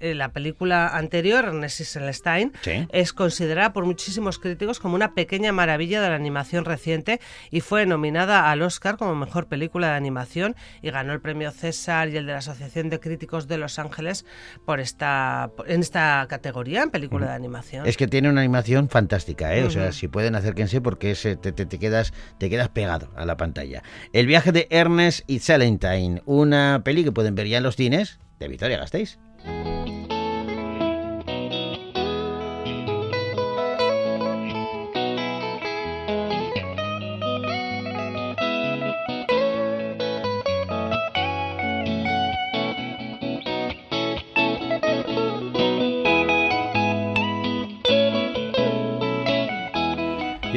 eh, 0.00 0.14
la 0.14 0.28
película 0.30 0.88
anterior, 0.88 1.44
Ernest 1.44 1.80
y 1.80 1.84
Celestine, 1.84 2.52
Sí. 2.62 2.86
es 2.92 3.12
considerada 3.12 3.72
por 3.72 3.84
muchísimos 3.84 4.38
críticos 4.38 4.78
como 4.78 4.94
una 4.94 5.14
pequeña 5.14 5.52
maravilla 5.52 6.00
de 6.00 6.08
la 6.08 6.14
animación 6.14 6.64
reciente 6.64 7.20
y 7.50 7.60
fue 7.60 7.84
nominada 7.86 8.50
al 8.50 8.62
Oscar 8.62 8.96
como 8.96 9.14
mejor 9.14 9.48
película 9.48 9.88
de 9.88 9.94
animación 9.96 10.54
y 10.82 10.90
ganó 10.90 11.12
el 11.12 11.20
premio 11.20 11.50
César 11.50 12.08
y 12.08 12.16
el 12.16 12.26
de 12.26 12.32
la 12.32 12.38
Asociación 12.38 12.90
de 12.90 13.00
Críticos 13.00 13.48
de 13.48 13.58
Los 13.58 13.78
Ángeles 13.78 14.24
por 14.64 14.78
esta 14.80 15.31
en 15.66 15.80
esta 15.80 16.26
categoría 16.28 16.82
en 16.82 16.90
película 16.90 17.26
de 17.26 17.32
animación. 17.32 17.86
Es 17.86 17.96
que 17.96 18.06
tiene 18.06 18.28
una 18.28 18.40
animación 18.40 18.88
fantástica, 18.88 19.54
¿eh? 19.54 19.64
O 19.64 19.70
sea, 19.70 19.92
si 19.92 20.08
pueden 20.08 20.34
acérquense 20.34 20.80
porque 20.80 21.10
es, 21.12 21.22
te, 21.22 21.36
te- 21.36 21.66
te 21.66 21.78
quedas, 21.78 22.12
te 22.38 22.48
quedas 22.50 22.68
pegado 22.68 23.10
a 23.16 23.24
la 23.26 23.36
pantalla. 23.36 23.82
El 24.12 24.26
viaje 24.26 24.52
de 24.52 24.66
Ernest 24.70 25.28
y 25.28 25.38
Celestine, 25.40 26.22
una 26.26 26.82
peli 26.84 27.04
que 27.04 27.12
pueden 27.12 27.34
ver 27.34 27.46
ya 27.48 27.58
en 27.58 27.62
los 27.64 27.76
cines 27.76 28.18
de 28.38 28.48
Victoria 28.48 28.78
Gasteiz. 28.78 29.18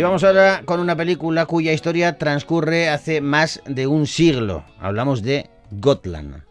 Vamos 0.05 0.23
ahora 0.23 0.61
con 0.65 0.79
una 0.79 0.95
película 0.95 1.47
cuya 1.47 1.73
historia 1.73 2.19
transcurre 2.19 2.89
hace 2.89 3.21
más 3.21 3.59
de 3.65 3.87
un 3.87 4.05
siglo. 4.05 4.63
Hablamos 4.79 5.23
de 5.23 5.49
Gotland. 5.71 6.44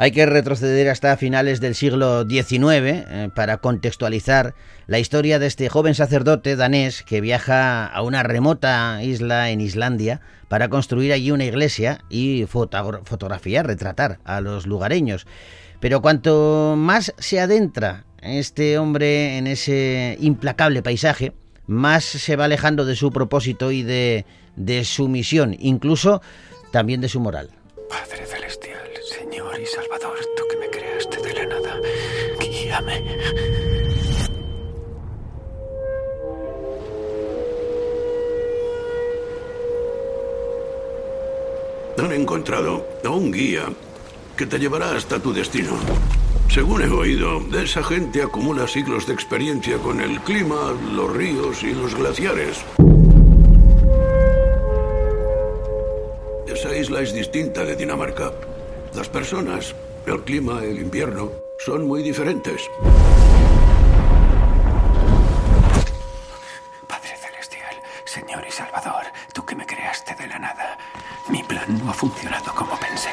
Hay 0.00 0.12
que 0.12 0.26
retroceder 0.26 0.88
hasta 0.88 1.16
finales 1.16 1.60
del 1.60 1.74
siglo 1.74 2.22
XIX 2.24 2.62
eh, 2.62 3.30
para 3.34 3.56
contextualizar 3.58 4.54
la 4.86 5.00
historia 5.00 5.40
de 5.40 5.48
este 5.48 5.68
joven 5.68 5.96
sacerdote 5.96 6.54
danés 6.54 7.02
que 7.02 7.20
viaja 7.20 7.84
a 7.84 8.02
una 8.02 8.22
remota 8.22 9.02
isla 9.02 9.50
en 9.50 9.60
Islandia 9.60 10.20
para 10.46 10.68
construir 10.68 11.12
allí 11.12 11.32
una 11.32 11.44
iglesia 11.46 11.98
y 12.08 12.44
fotogra- 12.44 13.00
fotografiar, 13.04 13.66
retratar 13.66 14.20
a 14.24 14.40
los 14.40 14.66
lugareños. 14.68 15.26
Pero 15.80 16.00
cuanto 16.00 16.74
más 16.78 17.12
se 17.18 17.40
adentra 17.40 18.04
este 18.22 18.78
hombre 18.78 19.36
en 19.36 19.48
ese 19.48 20.16
implacable 20.20 20.80
paisaje, 20.80 21.32
más 21.66 22.04
se 22.04 22.36
va 22.36 22.44
alejando 22.44 22.84
de 22.84 22.94
su 22.94 23.10
propósito 23.10 23.72
y 23.72 23.82
de, 23.82 24.24
de 24.54 24.84
su 24.84 25.08
misión, 25.08 25.56
incluso 25.58 26.22
también 26.70 27.00
de 27.00 27.08
su 27.08 27.18
moral. 27.20 27.50
Padre 27.90 28.26
celestial, 28.26 28.77
Han 41.98 42.12
encontrado 42.12 42.86
a 43.04 43.08
un 43.08 43.32
guía 43.32 43.64
que 44.36 44.46
te 44.46 44.60
llevará 44.60 44.92
hasta 44.92 45.18
tu 45.18 45.32
destino. 45.32 45.72
Según 46.48 46.82
he 46.82 46.88
oído, 46.88 47.40
esa 47.60 47.82
gente 47.82 48.22
acumula 48.22 48.68
siglos 48.68 49.08
de 49.08 49.14
experiencia 49.14 49.78
con 49.78 50.00
el 50.00 50.20
clima, 50.20 50.72
los 50.92 51.12
ríos 51.12 51.64
y 51.64 51.74
los 51.74 51.96
glaciares. 51.96 52.64
Esa 56.46 56.76
isla 56.76 57.00
es 57.00 57.12
distinta 57.12 57.64
de 57.64 57.74
Dinamarca. 57.74 58.32
Las 58.94 59.08
personas, 59.08 59.74
el 60.06 60.20
clima, 60.20 60.62
el 60.62 60.78
invierno, 60.78 61.47
son 61.58 61.86
muy 61.86 62.02
diferentes. 62.02 62.70
Padre 66.86 67.16
celestial, 67.16 67.76
Señor 68.04 68.44
y 68.46 68.50
Salvador, 68.50 69.04
tú 69.32 69.44
que 69.44 69.54
me 69.54 69.66
creaste 69.66 70.14
de 70.14 70.28
la 70.28 70.38
nada, 70.38 70.78
mi 71.28 71.42
plan 71.42 71.78
no 71.82 71.90
ha 71.90 71.94
funcionado 71.94 72.54
como 72.54 72.78
pensé. 72.78 73.10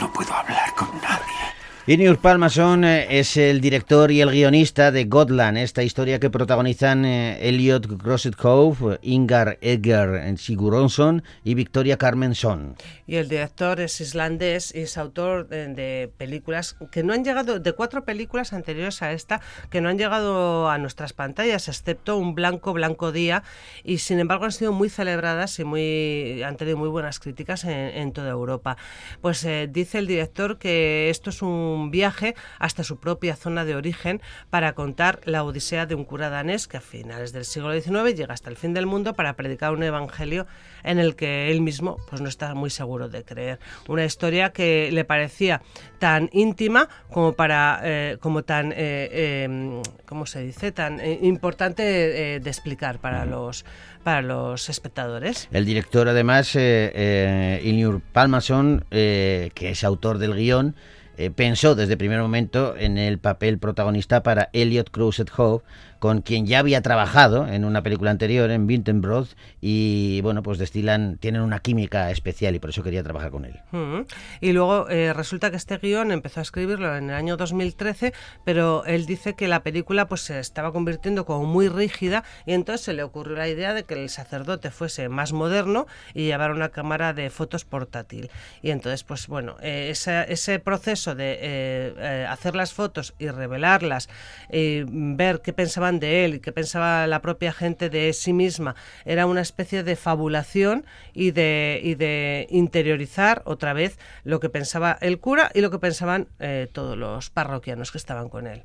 No 0.00 0.10
puedo 0.12 0.32
hablar 0.32 0.74
con 0.74 0.88
nadie. 1.00 1.54
Ineus 1.88 2.18
Palmason 2.18 2.84
eh, 2.84 3.18
es 3.18 3.38
el 3.38 3.62
director 3.62 4.10
y 4.10 4.20
el 4.20 4.30
guionista 4.30 4.92
de 4.92 5.06
Gotland, 5.06 5.56
esta 5.56 5.82
historia 5.82 6.20
que 6.20 6.28
protagonizan 6.28 7.06
eh, 7.06 7.38
Elliot 7.48 7.86
Grossethoff, 7.86 8.82
Ingar 9.00 9.56
Edgar 9.62 10.36
Siguronsson 10.36 11.22
y 11.44 11.54
Victoria 11.54 11.96
Carmenson. 11.96 12.76
Y 13.06 13.16
el 13.16 13.30
director 13.30 13.80
es 13.80 14.02
islandés 14.02 14.74
y 14.74 14.80
es 14.80 14.98
autor 14.98 15.48
de, 15.48 16.12
películas 16.18 16.76
que 16.92 17.02
no 17.02 17.14
han 17.14 17.24
llegado, 17.24 17.58
de 17.58 17.72
cuatro 17.72 18.04
películas 18.04 18.52
anteriores 18.52 19.00
a 19.00 19.12
esta, 19.12 19.40
que 19.70 19.80
no 19.80 19.88
han 19.88 19.96
llegado 19.96 20.68
a 20.68 20.76
nuestras 20.76 21.14
pantallas, 21.14 21.68
excepto 21.68 22.18
Un 22.18 22.34
Blanco, 22.34 22.74
Blanco 22.74 23.12
Día, 23.12 23.44
y 23.82 23.96
sin 23.96 24.18
embargo 24.18 24.44
han 24.44 24.52
sido 24.52 24.72
muy 24.74 24.90
celebradas 24.90 25.58
y 25.58 25.64
muy, 25.64 26.42
han 26.42 26.58
tenido 26.58 26.76
muy 26.76 26.90
buenas 26.90 27.18
críticas 27.18 27.64
en, 27.64 27.70
en 27.70 28.12
toda 28.12 28.28
Europa. 28.28 28.76
Pues 29.22 29.42
eh, 29.46 29.70
dice 29.72 29.96
el 29.96 30.06
director 30.06 30.58
que 30.58 31.08
esto 31.08 31.30
es 31.30 31.40
un 31.40 31.77
viaje 31.90 32.34
hasta 32.58 32.84
su 32.84 32.98
propia 32.98 33.36
zona 33.36 33.64
de 33.64 33.74
origen 33.76 34.20
para 34.50 34.74
contar 34.74 35.20
la 35.24 35.44
odisea 35.44 35.86
de 35.86 35.94
un 35.94 36.04
cura 36.04 36.30
danés 36.30 36.68
que 36.68 36.76
a 36.76 36.80
finales 36.80 37.32
del 37.32 37.44
siglo 37.44 37.72
XIX 37.72 38.14
llega 38.14 38.34
hasta 38.34 38.50
el 38.50 38.56
fin 38.56 38.74
del 38.74 38.86
mundo 38.86 39.14
para 39.14 39.34
predicar 39.34 39.72
un 39.72 39.82
evangelio 39.82 40.46
en 40.82 40.98
el 40.98 41.16
que 41.16 41.50
él 41.50 41.60
mismo 41.60 41.96
pues 42.08 42.20
no 42.20 42.28
está 42.28 42.54
muy 42.54 42.70
seguro 42.70 43.08
de 43.08 43.24
creer. 43.24 43.58
Una 43.88 44.04
historia 44.04 44.50
que 44.50 44.90
le 44.92 45.04
parecía 45.04 45.62
tan 45.98 46.28
íntima 46.32 46.88
como 47.10 47.32
para 47.32 47.80
eh, 47.82 48.16
como 48.20 48.42
tan 48.42 48.72
eh, 48.72 48.76
eh, 48.76 49.82
¿cómo 50.06 50.26
se 50.26 50.42
dice? 50.42 50.72
tan 50.72 51.00
importante 51.22 51.82
de 51.82 52.50
explicar 52.50 52.98
para 52.98 53.24
los 53.24 53.64
para 54.02 54.22
los 54.22 54.68
espectadores. 54.68 55.48
El 55.50 55.64
director 55.64 56.08
además 56.08 56.52
eh, 56.54 57.60
Ilnur 57.64 58.00
Palmason 58.00 58.84
que 58.90 59.50
es 59.54 59.84
autor 59.84 60.18
del 60.18 60.34
guion 60.34 60.74
eh, 61.18 61.30
pensó 61.30 61.74
desde 61.74 61.92
el 61.92 61.98
primer 61.98 62.20
momento 62.20 62.76
en 62.76 62.96
el 62.96 63.18
papel 63.18 63.58
protagonista 63.58 64.22
para 64.22 64.50
Elliot 64.52 64.90
Cruzet 64.90 65.30
Hope, 65.36 65.66
con 65.98 66.22
quien 66.22 66.46
ya 66.46 66.60
había 66.60 66.82
trabajado 66.82 67.46
en 67.46 67.64
una 67.64 67.82
película 67.82 68.10
anterior, 68.10 68.50
en 68.50 68.66
Vintenbrod, 68.66 69.28
y 69.60 70.20
bueno, 70.22 70.42
pues 70.42 70.58
destilan, 70.58 71.18
tienen 71.18 71.42
una 71.42 71.60
química 71.60 72.10
especial 72.10 72.54
y 72.54 72.58
por 72.58 72.70
eso 72.70 72.82
quería 72.82 73.02
trabajar 73.02 73.30
con 73.30 73.44
él. 73.44 73.60
-huh. 73.72 74.06
Y 74.40 74.52
luego 74.52 74.88
eh, 74.88 75.12
resulta 75.12 75.50
que 75.50 75.56
este 75.56 75.78
guion 75.78 76.12
empezó 76.12 76.40
a 76.40 76.42
escribirlo 76.42 76.96
en 76.96 77.10
el 77.10 77.16
año 77.16 77.36
2013, 77.36 78.12
pero 78.44 78.84
él 78.84 79.06
dice 79.06 79.34
que 79.34 79.48
la 79.48 79.62
película 79.62 80.06
pues 80.06 80.22
se 80.22 80.38
estaba 80.38 80.72
convirtiendo 80.72 81.24
como 81.24 81.46
muy 81.46 81.68
rígida 81.68 82.24
y 82.46 82.52
entonces 82.52 82.84
se 82.84 82.92
le 82.92 83.02
ocurrió 83.02 83.36
la 83.36 83.48
idea 83.48 83.74
de 83.74 83.84
que 83.84 83.94
el 83.94 84.08
sacerdote 84.08 84.70
fuese 84.70 85.08
más 85.08 85.32
moderno 85.32 85.86
y 86.14 86.24
llevara 86.24 86.54
una 86.54 86.68
cámara 86.70 87.12
de 87.12 87.30
fotos 87.30 87.64
portátil. 87.64 88.30
Y 88.62 88.70
entonces, 88.70 89.04
pues 89.04 89.26
bueno, 89.26 89.56
eh, 89.60 89.88
ese, 89.90 90.30
ese, 90.32 90.58
proceso 90.58 91.14
de 91.14 91.38
eh, 91.40 92.26
hacer 92.28 92.54
las 92.54 92.72
fotos 92.72 93.14
y 93.18 93.28
revelarlas, 93.28 94.08
y 94.50 94.82
ver 94.86 95.40
qué 95.40 95.52
pensaban 95.52 95.87
de 95.92 96.24
él 96.24 96.40
qué 96.40 96.52
pensaba 96.52 97.06
la 97.06 97.22
propia 97.22 97.52
gente 97.52 97.88
de 97.88 98.12
sí 98.12 98.32
misma, 98.32 98.74
era 99.04 99.26
una 99.26 99.40
especie 99.40 99.82
de 99.82 99.96
fabulación 99.96 100.84
y 101.14 101.30
de, 101.30 101.80
y 101.82 101.94
de 101.94 102.46
interiorizar 102.50 103.42
otra 103.44 103.72
vez 103.72 103.98
lo 104.24 104.40
que 104.40 104.50
pensaba 104.50 104.98
el 105.00 105.18
cura 105.18 105.50
y 105.54 105.60
lo 105.60 105.70
que 105.70 105.78
pensaban 105.78 106.28
eh, 106.38 106.68
todos 106.70 106.96
los 106.96 107.30
parroquianos 107.30 107.90
que 107.90 107.98
estaban 107.98 108.28
con 108.28 108.46
él. 108.46 108.64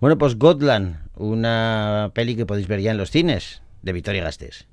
Bueno, 0.00 0.18
pues 0.18 0.38
Gotland, 0.38 0.96
una 1.16 2.10
peli 2.14 2.34
que 2.36 2.46
podéis 2.46 2.68
ver 2.68 2.80
ya 2.80 2.90
en 2.90 2.96
los 2.96 3.10
cines, 3.10 3.62
de 3.82 3.92
Victoria 3.92 4.24
Gasteiz. 4.24 4.66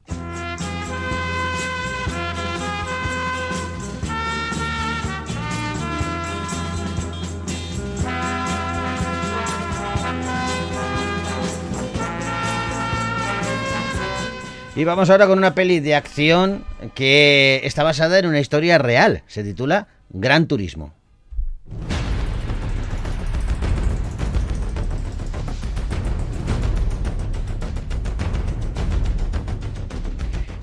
Y 14.80 14.86
vamos 14.86 15.10
ahora 15.10 15.28
con 15.28 15.38
una 15.38 15.56
peli 15.56 15.82
de 15.82 15.94
acción 15.94 16.64
que 16.96 17.60
está 17.66 17.84
basada 17.84 18.18
en 18.18 18.28
una 18.28 18.40
historia 18.40 18.78
real. 18.78 19.24
Se 19.28 19.44
titula 19.44 19.90
Gran 20.10 20.48
Turismo. 20.48 20.94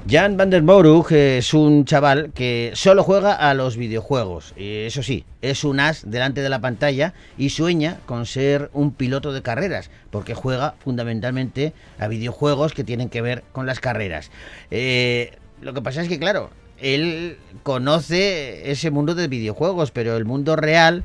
Jan 0.08 0.36
van 0.36 0.50
der 0.50 0.62
Moorug 0.62 1.10
es 1.10 1.52
un 1.52 1.84
chaval 1.84 2.30
que 2.32 2.70
solo 2.74 3.02
juega 3.02 3.32
a 3.32 3.54
los 3.54 3.76
videojuegos. 3.76 4.54
Eso 4.56 5.02
sí, 5.02 5.24
es 5.42 5.64
un 5.64 5.80
as 5.80 6.08
delante 6.08 6.42
de 6.42 6.48
la 6.48 6.60
pantalla 6.60 7.12
y 7.36 7.50
sueña 7.50 7.98
con 8.06 8.24
ser 8.24 8.70
un 8.72 8.92
piloto 8.92 9.32
de 9.32 9.42
carreras, 9.42 9.90
porque 10.12 10.34
juega 10.34 10.76
fundamentalmente 10.78 11.72
a 11.98 12.06
videojuegos 12.06 12.72
que 12.72 12.84
tienen 12.84 13.08
que 13.08 13.20
ver 13.20 13.42
con 13.50 13.66
las 13.66 13.80
carreras. 13.80 14.30
Eh, 14.70 15.32
lo 15.60 15.74
que 15.74 15.82
pasa 15.82 16.02
es 16.02 16.08
que, 16.08 16.20
claro, 16.20 16.50
él 16.78 17.38
conoce 17.64 18.70
ese 18.70 18.92
mundo 18.92 19.16
de 19.16 19.26
videojuegos, 19.26 19.90
pero 19.90 20.16
el 20.16 20.24
mundo 20.24 20.54
real 20.54 21.02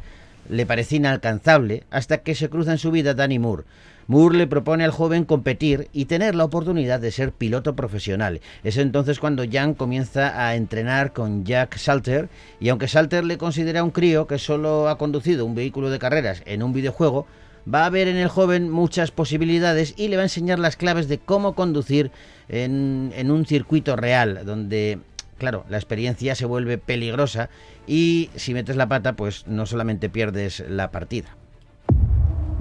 le 0.48 0.68
parece 0.68 0.98
inalcanzable 0.98 1.86
hasta 1.90 2.20
que 2.20 2.36
se 2.36 2.50
cruza 2.50 2.74
en 2.74 2.78
su 2.78 2.92
vida 2.92 3.16
Danny 3.16 3.40
Moore. 3.40 3.64
Moore 4.12 4.40
le 4.40 4.46
propone 4.46 4.84
al 4.84 4.92
joven 4.92 5.24
competir 5.24 5.88
y 5.94 6.04
tener 6.04 6.36
la 6.36 6.44
oportunidad 6.44 7.00
de 7.00 7.12
ser 7.12 7.32
piloto 7.32 7.78
profesional. 7.78 8.42
Es 8.62 8.76
entonces 8.76 9.20
cuando 9.22 9.46
Jan 9.50 9.74
comienza 9.74 10.46
a 10.46 10.56
entrenar 10.56 11.14
con 11.14 11.46
Jack 11.46 11.78
Salter 11.78 12.28
y 12.60 12.68
aunque 12.68 12.90
Salter 12.90 13.24
le 13.24 13.38
considera 13.38 13.86
un 13.86 13.92
crío 13.92 14.28
que 14.28 14.38
solo 14.38 14.90
ha 14.90 14.98
conducido 14.98 15.46
un 15.46 15.56
vehículo 15.56 15.90
de 15.90 15.98
carreras 15.98 16.44
en 16.46 16.62
un 16.62 16.74
videojuego, 16.74 17.26
va 17.74 17.86
a 17.86 17.90
ver 17.90 18.10
en 18.10 18.18
el 18.18 18.28
joven 18.28 18.70
muchas 18.70 19.12
posibilidades 19.12 19.94
y 19.96 20.10
le 20.10 20.18
va 20.18 20.24
a 20.24 20.26
enseñar 20.26 20.60
las 20.60 20.76
claves 20.76 21.08
de 21.08 21.18
cómo 21.18 21.56
conducir 21.56 22.12
en, 22.50 23.14
en 23.16 23.32
un 23.32 23.46
circuito 23.46 23.96
real, 23.96 24.42
donde 24.44 25.00
claro, 25.38 25.64
la 25.70 25.78
experiencia 25.78 26.36
se 26.36 26.46
vuelve 26.46 26.78
peligrosa 26.78 27.50
y 27.88 28.30
si 28.36 28.54
metes 28.54 28.76
la 28.76 28.90
pata, 28.90 29.14
pues 29.14 29.48
no 29.48 29.66
solamente 29.66 30.10
pierdes 30.10 30.66
la 30.68 30.92
partida. 30.92 31.30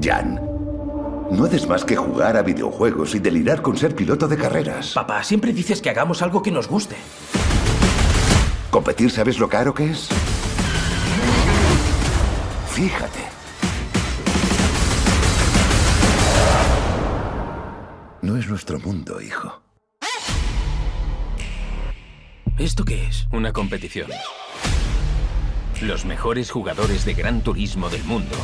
Jan, 0.01 0.41
no 1.31 1.45
haces 1.45 1.67
más 1.67 1.85
que 1.85 1.97
jugar 1.97 2.37
a 2.37 2.43
videojuegos 2.43 3.15
y 3.15 3.19
delirar 3.19 3.63
con 3.63 3.77
ser 3.77 3.95
piloto 3.95 4.29
de 4.29 4.37
carreras. 4.37 4.93
Papá, 4.95 5.23
siempre 5.23 5.53
dices 5.53 5.81
que 5.81 5.91
hagamos 5.91 6.23
algo 6.23 6.43
que 6.43 6.51
nos 6.51 6.69
guste. 6.69 6.97
¿Competir 8.71 9.11
sabes 9.11 9.39
lo 9.39 9.49
caro 9.49 9.75
que 9.75 9.91
es? 9.91 10.09
Fíjate. 12.71 13.21
No 18.23 18.37
es 18.37 18.49
nuestro 18.49 18.79
mundo, 18.79 19.21
hijo. 19.21 19.63
¿Esto 22.59 22.85
qué 22.85 23.07
es? 23.07 23.27
Una 23.33 23.53
competición. 23.53 24.11
Los 25.81 26.05
mejores 26.05 26.51
jugadores 26.51 27.07
de 27.07 27.15
Gran 27.15 27.41
Turismo 27.41 27.89
del 27.89 28.05
mundo. 28.05 28.37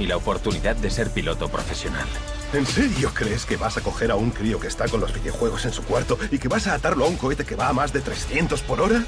Y 0.00 0.06
la 0.06 0.16
oportunidad 0.16 0.76
de 0.76 0.90
ser 0.90 1.10
piloto 1.10 1.48
profesional. 1.48 2.06
¿En 2.54 2.66
serio 2.66 3.12
crees 3.14 3.44
que 3.44 3.56
vas 3.56 3.76
a 3.76 3.82
coger 3.82 4.10
a 4.10 4.16
un 4.16 4.30
crío 4.30 4.58
que 4.58 4.66
está 4.66 4.88
con 4.88 5.00
los 5.00 5.12
videojuegos 5.12 5.66
en 5.66 5.72
su 5.72 5.82
cuarto 5.84 6.18
y 6.30 6.38
que 6.38 6.48
vas 6.48 6.66
a 6.66 6.74
atarlo 6.74 7.04
a 7.04 7.08
un 7.08 7.16
cohete 7.16 7.44
que 7.44 7.54
va 7.54 7.68
a 7.68 7.72
más 7.74 7.92
de 7.92 8.00
300 8.00 8.62
por 8.62 8.80
hora? 8.80 9.04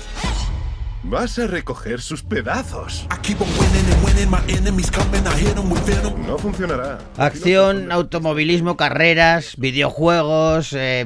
Vas 1.04 1.36
a 1.40 1.48
recoger 1.48 2.00
sus 2.00 2.22
pedazos. 2.22 3.06
No 6.28 6.38
funcionará. 6.38 6.98
Acción, 7.16 7.90
automovilismo, 7.90 8.76
carreras, 8.76 9.56
videojuegos, 9.56 10.72
eh, 10.74 11.04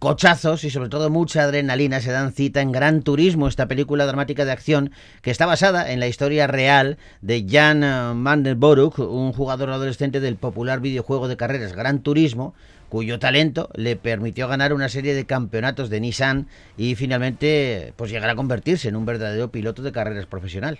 cochazos 0.00 0.64
y 0.64 0.70
sobre 0.70 0.88
todo 0.88 1.10
mucha 1.10 1.44
adrenalina 1.44 2.00
se 2.00 2.10
dan 2.10 2.32
cita 2.32 2.60
en 2.60 2.72
Gran 2.72 3.02
Turismo, 3.02 3.46
esta 3.46 3.68
película 3.68 4.04
dramática 4.04 4.44
de 4.44 4.50
acción 4.50 4.90
que 5.22 5.30
está 5.30 5.46
basada 5.46 5.92
en 5.92 6.00
la 6.00 6.08
historia 6.08 6.48
real 6.48 6.98
de 7.22 7.46
Jan 7.48 7.84
eh, 7.84 8.14
Mandelborg, 8.14 8.98
un 8.98 9.32
jugador 9.32 9.70
adolescente 9.70 10.18
del 10.18 10.34
popular 10.34 10.80
videojuego 10.80 11.28
de 11.28 11.36
carreras 11.36 11.72
Gran 11.72 12.00
Turismo, 12.00 12.54
cuyo 12.94 13.18
talento 13.18 13.70
le 13.74 13.96
permitió 13.96 14.46
ganar 14.46 14.72
una 14.72 14.88
serie 14.88 15.16
de 15.16 15.26
campeonatos 15.26 15.90
de 15.90 15.98
Nissan 15.98 16.46
y 16.76 16.94
finalmente 16.94 17.92
pues 17.96 18.08
llegar 18.08 18.30
a 18.30 18.36
convertirse 18.36 18.88
en 18.88 18.94
un 18.94 19.04
verdadero 19.04 19.50
piloto 19.50 19.82
de 19.82 19.90
carreras 19.90 20.26
profesional. 20.26 20.78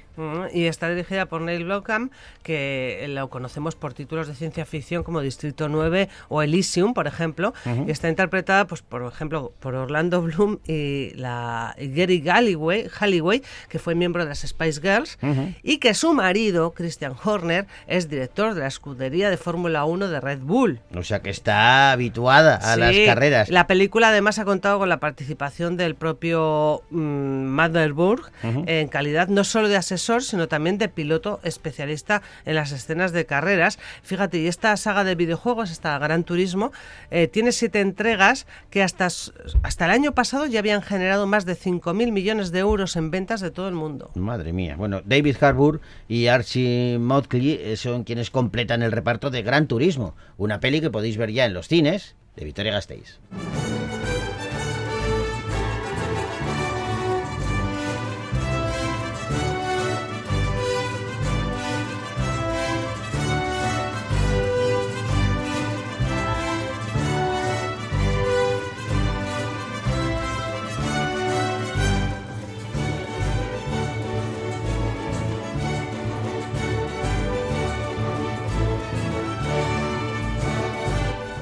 Y 0.53 0.67
está 0.67 0.89
dirigida 0.89 1.27
por 1.27 1.41
Neil 1.41 1.65
Blomkamp, 1.65 2.13
que 2.45 3.05
lo 3.09 3.31
conocemos 3.31 3.75
por 3.75 3.95
títulos 3.95 4.29
de 4.29 4.37
ciencia 4.37 4.65
ficción 4.65 5.03
como 5.03 5.23
Distrito 5.23 5.69
9 5.69 6.09
o 6.29 6.41
Elysium, 6.41 6.95
por 6.95 7.09
ejemplo. 7.09 7.53
Y 7.85 7.91
está 7.91 8.09
interpretada, 8.09 8.69
pues, 8.69 8.83
por 8.83 9.03
ejemplo, 9.03 9.53
por 9.59 9.75
Orlando 9.75 10.23
Bloom 10.23 10.61
y, 10.69 11.11
la, 11.17 11.75
y 11.77 11.89
Gary 11.89 12.23
Halliway, 12.25 12.87
Halliway, 12.97 13.43
que 13.69 13.81
fue 13.81 13.97
miembro 13.97 14.23
de 14.23 14.29
las 14.29 14.43
Spice 14.47 14.81
Girls, 14.81 15.19
y 15.65 15.79
que 15.79 15.95
su 15.95 16.15
marido, 16.15 16.75
Christian 16.75 17.15
Horner, 17.25 17.67
es 17.89 18.09
director 18.09 18.55
de 18.55 18.61
la 18.61 18.69
escudería 18.69 19.31
de 19.31 19.37
Fórmula 19.37 19.85
1 19.85 20.07
de 20.07 20.21
Red 20.21 20.39
Bull. 20.39 20.79
O 20.95 21.03
sea 21.03 21.21
que 21.21 21.31
está 21.31 21.97
habituada 22.05 22.57
a 22.57 22.77
las 22.77 22.95
carreras. 23.07 23.49
La 23.49 23.67
película 23.67 24.09
además 24.09 24.39
ha 24.39 24.45
contado 24.45 24.79
con 24.79 24.89
la 24.89 25.01
participación 25.01 25.77
del 25.77 25.95
propio 25.95 26.83
Ujú. 26.91 28.65
en 28.67 28.89
calidad 28.89 29.29
no 29.29 29.45
solo 29.45 29.69
de 29.69 29.77
asesor, 29.77 30.23
sino 30.23 30.49
también 30.49 30.79
de 30.79 30.89
piloto 30.89 31.41
especialista 31.43 32.23
en 32.45 32.57
las 32.57 32.73
escenas 32.73 33.13
de 33.13 33.27
carreras. 33.27 33.79
Fíjate, 34.03 34.39
y 34.39 34.47
esta 34.47 34.77
saga 34.77 35.05
de 35.05 35.15
videojuegos, 35.15 35.71
esta 35.71 35.99
Gran 35.99 36.25
Turismo, 36.25 36.73
eh, 37.11 37.29
tiene 37.29 37.53
siete 37.53 37.81
entregas 37.81 38.47
que 38.71 38.83
hasta, 38.83 39.07
hasta 39.07 39.85
el 39.85 39.91
año 39.91 40.13
pasado 40.13 40.47
ya 40.47 40.59
habían 40.59 40.83
generado 40.83 41.27
más 41.27 41.47
de 41.47 41.57
5.000 41.57 42.13
millones 42.13 42.53
de 42.53 42.59
euros 42.59 42.97
en 42.97 43.11
ventas 43.11 43.41
de 43.41 43.51
todo 43.51 43.69
el 43.69 43.75
mundo. 43.75 44.11
Madre 44.15 44.53
mía. 44.53 44.77
Bueno, 44.77 45.01
David 45.05 45.37
Harbour 45.41 45.81
y 46.09 46.27
Archie 46.27 46.99
Motley 46.99 47.59
eh, 47.61 47.77
son 47.77 48.05
quienes 48.05 48.31
completan 48.31 48.83
el 48.83 48.93
reparto 48.93 49.31
de 49.31 49.43
Gran 49.43 49.67
Turismo, 49.67 50.15
una 50.37 50.61
peli 50.61 50.81
que 50.81 50.91
podéis 50.91 51.17
ver 51.17 51.31
ya 51.31 51.47
en 51.47 51.55
los 51.55 51.69
cines 51.69 51.94
de 52.37 52.45
Victoria 52.45 52.73
Gasteiz. 52.73 53.19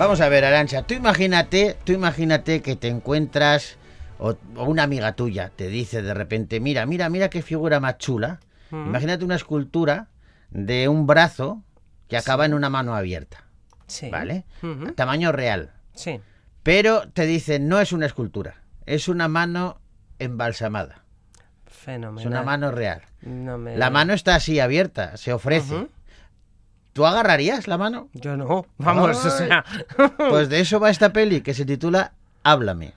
Vamos 0.02 0.20
a 0.20 0.28
ver, 0.28 0.44
Arancha, 0.44 0.82
tú 0.82 0.94
imagínate, 0.94 1.76
tú 1.84 1.92
imagínate 1.92 2.60
que 2.60 2.74
te 2.74 2.88
encuentras 2.88 3.76
o, 4.18 4.34
o 4.56 4.64
una 4.64 4.82
amiga 4.82 5.12
tuya 5.12 5.52
te 5.54 5.68
dice 5.68 6.02
de 6.02 6.12
repente, 6.12 6.58
mira, 6.58 6.86
mira, 6.86 7.08
mira 7.08 7.30
qué 7.30 7.40
figura 7.40 7.78
más 7.78 7.98
chula. 7.98 8.40
Mm. 8.70 8.86
Imagínate 8.88 9.24
una 9.24 9.36
escultura 9.36 10.08
de 10.50 10.88
un 10.88 11.06
brazo 11.06 11.62
que 12.08 12.16
acaba 12.16 12.46
en 12.46 12.54
una 12.54 12.68
mano 12.68 12.96
abierta, 12.96 13.44
Sí. 13.86 14.10
¿vale? 14.10 14.44
Tamaño 14.96 15.30
real. 15.30 15.70
Sí. 15.94 16.20
Pero 16.64 17.08
te 17.12 17.24
dicen, 17.26 17.68
no 17.68 17.78
es 17.78 17.92
una 17.92 18.06
escultura, 18.06 18.56
es 18.86 19.06
una 19.06 19.28
mano 19.28 19.80
embalsamada. 20.18 21.04
Fenomenal. 21.66 22.20
Es 22.20 22.26
una 22.26 22.42
mano 22.42 22.70
real. 22.72 23.02
No 23.22 23.56
me- 23.56 23.76
La 23.76 23.90
mano 23.90 24.14
está 24.14 24.34
así 24.34 24.58
abierta, 24.58 25.16
se 25.16 25.32
ofrece. 25.32 25.86
¿Tú 26.92 27.06
agarrarías 27.06 27.68
la 27.68 27.78
mano? 27.78 28.08
Yo 28.12 28.36
no. 28.36 28.66
Vamos, 28.78 29.24
o 29.24 29.30
sea. 29.30 29.64
Pues 30.28 30.48
de 30.48 30.60
eso 30.60 30.78
va 30.78 30.90
esta 30.90 31.12
peli 31.12 31.40
que 31.40 31.54
se 31.54 31.64
titula 31.64 32.12
Háblame. 32.42 32.94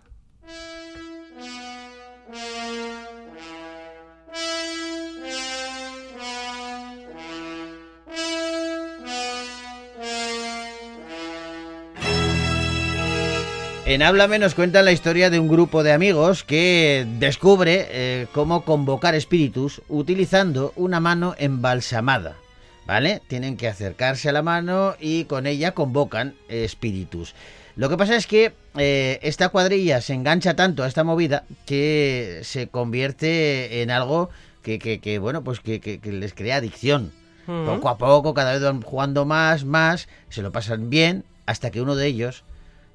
En 13.86 14.02
Háblame 14.02 14.40
nos 14.40 14.56
cuentan 14.56 14.84
la 14.84 14.92
historia 14.92 15.30
de 15.30 15.40
un 15.40 15.48
grupo 15.48 15.84
de 15.84 15.94
amigos 15.94 16.44
que 16.44 17.06
descubre 17.20 17.88
eh, 17.92 18.28
cómo 18.34 18.66
convocar 18.66 19.14
espíritus 19.14 19.82
utilizando 19.88 20.74
una 20.76 21.00
mano 21.00 21.36
embalsamada. 21.38 22.36
¿Vale? 22.86 23.22
Tienen 23.28 23.58
que 23.58 23.68
acercarse 23.68 24.30
a 24.30 24.32
la 24.32 24.44
mano 24.44 24.96
y 25.00 25.26
con 25.26 25.48
ella 25.48 25.72
convocan 25.72 26.36
espíritus. 26.50 27.34
Lo 27.76 27.90
que 27.90 27.98
pasa 27.98 28.16
es 28.16 28.28
que 28.28 28.54
eh, 28.78 29.20
esta 29.24 29.50
cuadrilla 29.50 30.02
se 30.02 30.14
engancha 30.14 30.56
tanto 30.56 30.84
a 30.84 30.88
esta 30.88 31.04
movida 31.04 31.44
que 31.66 32.42
se 32.44 32.68
convierte 32.68 33.82
en 33.82 33.90
algo 33.92 34.30
que, 34.62 34.80
que- 34.80 35.00
que, 35.00 35.20
bueno, 35.20 35.44
pues 35.44 35.60
que, 35.60 35.80
que- 35.82 36.00
que 36.00 36.12
les 36.12 36.34
crea 36.34 36.58
adicción. 36.58 37.12
Ujú. 37.48 37.66
Poco 37.66 37.90
a 37.90 37.98
poco, 37.98 38.34
cada 38.34 38.54
vez 38.54 38.62
van 38.62 38.82
jugando 38.82 39.26
más, 39.26 39.66
más, 39.66 40.08
se 40.30 40.42
lo 40.42 40.52
pasan 40.52 40.90
bien, 40.90 41.26
hasta 41.46 41.70
que 41.72 41.82
uno 41.82 41.96
de 41.96 42.08
ellos 42.08 42.44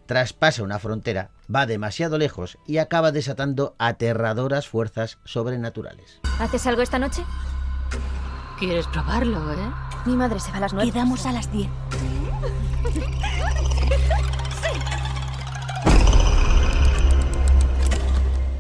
traspasa 0.07 0.63
una 0.65 0.79
frontera, 0.81 1.31
va 1.55 1.67
demasiado 1.67 2.17
lejos 2.19 2.59
y 2.67 2.79
acaba 2.79 3.13
desatando 3.13 3.75
aterradoras 3.79 4.67
fuerzas 4.67 5.19
sobrenaturales. 5.25 6.21
¿Haces 6.41 6.67
algo 6.67 6.83
esta 6.83 6.99
noche? 6.99 7.23
Quieres 8.61 8.87
probarlo, 8.89 9.55
¿eh? 9.55 9.73
Mi 10.05 10.15
madre 10.15 10.39
se 10.39 10.51
va 10.51 10.59
a 10.59 10.61
las 10.61 10.75
nueve. 10.75 10.93
Quedamos 10.93 11.25
a 11.25 11.33
las 11.33 11.51
10. 11.51 11.67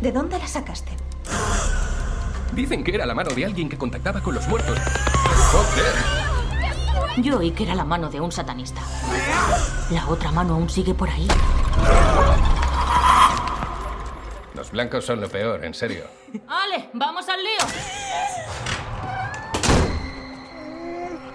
¿De 0.00 0.10
dónde 0.10 0.38
la 0.38 0.48
sacaste? 0.48 0.92
Dicen 2.52 2.82
que 2.82 2.94
era 2.94 3.04
la 3.04 3.14
mano 3.14 3.30
de 3.34 3.44
alguien 3.44 3.68
que 3.68 3.76
contactaba 3.76 4.22
con 4.22 4.34
los 4.34 4.48
muertos. 4.48 4.78
¡Joder! 5.52 5.94
Yo 7.22 7.36
oí 7.36 7.50
que 7.50 7.64
era 7.64 7.74
la 7.74 7.84
mano 7.84 8.08
de 8.08 8.22
un 8.22 8.32
satanista. 8.32 8.80
La 9.90 10.08
otra 10.08 10.32
mano 10.32 10.54
aún 10.54 10.70
sigue 10.70 10.94
por 10.94 11.10
ahí. 11.10 11.28
Los 14.54 14.70
blancos 14.70 15.04
son 15.04 15.20
lo 15.20 15.28
peor, 15.28 15.62
en 15.62 15.74
serio. 15.74 16.04
¡Ale! 16.48 16.88
¡Vamos 16.94 17.28
al 17.28 17.42
lío! 17.42 18.79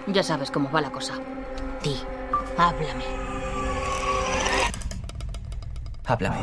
Ya 0.07 0.21
sabes 0.21 0.51
cómo 0.51 0.69
va 0.71 0.81
la 0.81 0.91
cosa. 0.91 1.13
Di, 1.83 1.99
háblame. 2.57 3.03
Háblame. 6.05 6.37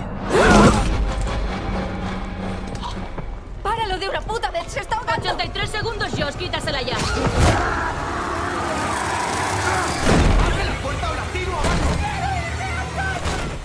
¡Páralo 3.62 3.98
de 3.98 4.08
una 4.08 4.20
puta 4.20 4.50
vez! 4.50 4.64
¡Se 4.66 4.80
está 4.80 4.96
ahogando! 4.96 5.12
83 5.30 5.70
segundos, 5.70 6.10
Josh, 6.10 6.34
quítasela 6.34 6.82
ya. 6.82 6.96